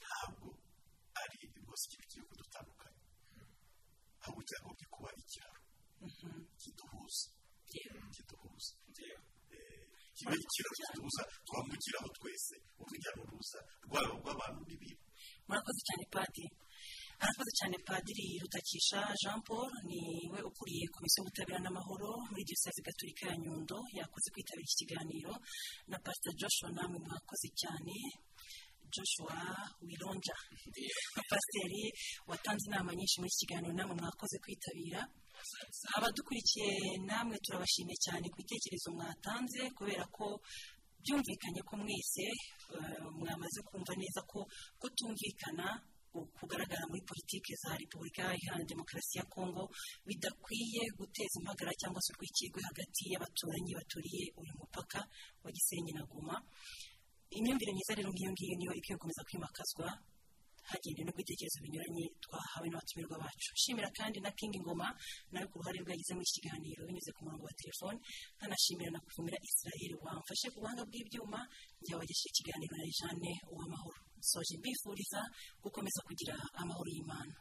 ntabwo 0.00 0.48
ari 1.20 1.36
rwose 1.64 1.84
ikintu 1.88 2.06
kiri 2.10 2.24
kudutandukanya 2.30 3.02
ahubwo 4.44 4.50
cyagombye 4.50 4.86
kuba 4.94 5.08
ikiraro 5.22 5.60
kiduhuza 6.60 7.28
kiduhuza 8.14 8.72
kiba 10.16 10.32
ikiraro 10.44 10.74
kiduhuza 10.78 11.22
twambukiraho 11.46 12.08
twese 12.16 12.54
urujya 12.80 13.10
n'uruza 13.16 13.58
rwaba 13.86 14.12
rw'abantu 14.20 14.60
n'ibintu 14.68 15.02
murakoze 15.48 15.80
cyane 15.88 16.04
padiri 16.14 16.48
arakoze 17.22 17.52
cyane 17.58 17.76
padiri 17.88 18.26
rutakisha 18.42 19.00
jean 19.22 19.40
paul 19.48 19.72
ni 19.88 20.00
we 20.32 20.38
ukuriye 20.48 20.84
komisiyo 20.94 21.18
y'ubutabera 21.20 21.58
n'amahoro 21.64 22.10
muri 22.30 22.42
diyoseze 22.48 22.80
gatolika 22.86 23.24
ya 23.30 23.36
nyundo 23.44 23.78
yakoze 23.98 24.28
kwitabira 24.34 24.64
iki 24.66 24.76
kiganiro 24.80 25.32
na 25.90 25.96
pasita 26.04 26.30
joshua 26.40 26.68
namwe 26.76 26.98
mwakoze 27.06 27.48
cyane 27.60 27.94
joshua 28.94 29.36
wironja 29.86 30.34
pasiteri 31.30 31.82
watanze 32.30 32.64
inama 32.68 32.90
nyinshi 32.94 33.20
muri 33.20 33.32
kiganiro 33.40 33.72
namwe 33.74 33.94
mwakoze 34.00 34.36
kwitabira. 34.42 35.00
Abadukurikiye 35.96 36.70
namwe 37.08 37.36
turabashimiye 37.44 37.96
cyane 38.04 38.24
ku 38.30 38.36
bitekerezo 38.40 38.88
mwatanze 38.96 39.60
kubera 39.76 40.04
ko 40.16 40.26
byumvikanye 41.02 41.60
ko 41.68 41.74
mwese 41.76 42.24
eh, 42.74 42.98
mwamaze 43.18 43.60
kumva 43.68 43.92
neza 44.00 44.20
ko 44.30 44.38
kutumvikana 44.80 45.66
ku- 46.10 46.26
kugaragara 46.38 46.84
muri 46.90 47.02
politiki 47.10 47.52
za 47.62 47.76
repubulika 47.76 48.22
iharanira 48.40 48.70
demokarasi 48.72 49.18
ya 49.18 49.24
kongo 49.34 49.62
bidakwiye 50.06 50.82
guteza 50.98 51.34
impagarara 51.40 51.76
cyangwa 51.80 52.00
se 52.04 52.10
urwikekwe 52.14 52.60
hagati 52.68 53.02
y'abaturanyi 53.12 53.72
baturiye 53.78 54.24
uyu 54.40 54.52
mupaka 54.60 55.00
wa 55.44 55.50
gisenyi 55.56 55.92
na 55.92 56.02
guma 56.10 56.36
imyumvire 57.30 57.72
myiza 57.72 57.94
rero 57.98 58.10
nk'iyo 58.12 58.30
ngiyo 58.32 58.54
niyo 58.58 58.72
ikwiye 58.78 58.96
gukomeza 58.96 59.22
kwimakazwa 59.26 59.88
hagendewe 60.70 61.04
no 61.04 61.12
ku 61.12 61.18
bitekerezo 61.20 61.58
binyuranye 61.60 62.04
twahawe 62.24 62.66
n'abatumirwa 62.68 63.16
bacu. 63.22 63.50
Shimira 63.60 63.88
kandi 63.98 64.16
na 64.24 64.30
kingi 64.38 64.58
ngoma 64.64 64.88
nawe 65.32 65.46
ku 65.52 65.58
ruhare 65.60 65.78
rwagize 65.84 66.12
muri 66.16 66.24
iki 66.24 66.40
kiganiro 66.40 66.80
binyuze 66.88 67.10
ku 67.12 67.20
murongo 67.24 67.44
wa 67.44 67.54
telefone 67.60 67.98
nkanashimira 68.36 68.90
na 68.96 69.00
kuvumira 69.04 69.36
israel 69.48 69.92
wamfashe 70.04 70.46
ku 70.52 70.58
buhanga 70.64 70.82
bw'ibyuma 70.88 71.40
njya 71.84 71.94
wageshe 72.00 72.26
ikiganiro 72.32 72.74
na 72.80 72.86
jane 72.98 73.32
uwamahoro. 73.52 74.00
Soje 74.30 74.54
mbifuriza 74.56 75.20
gukomeza 75.62 76.00
kugira 76.08 76.34
amahoro 76.60 76.88
y'imana. 76.96 77.34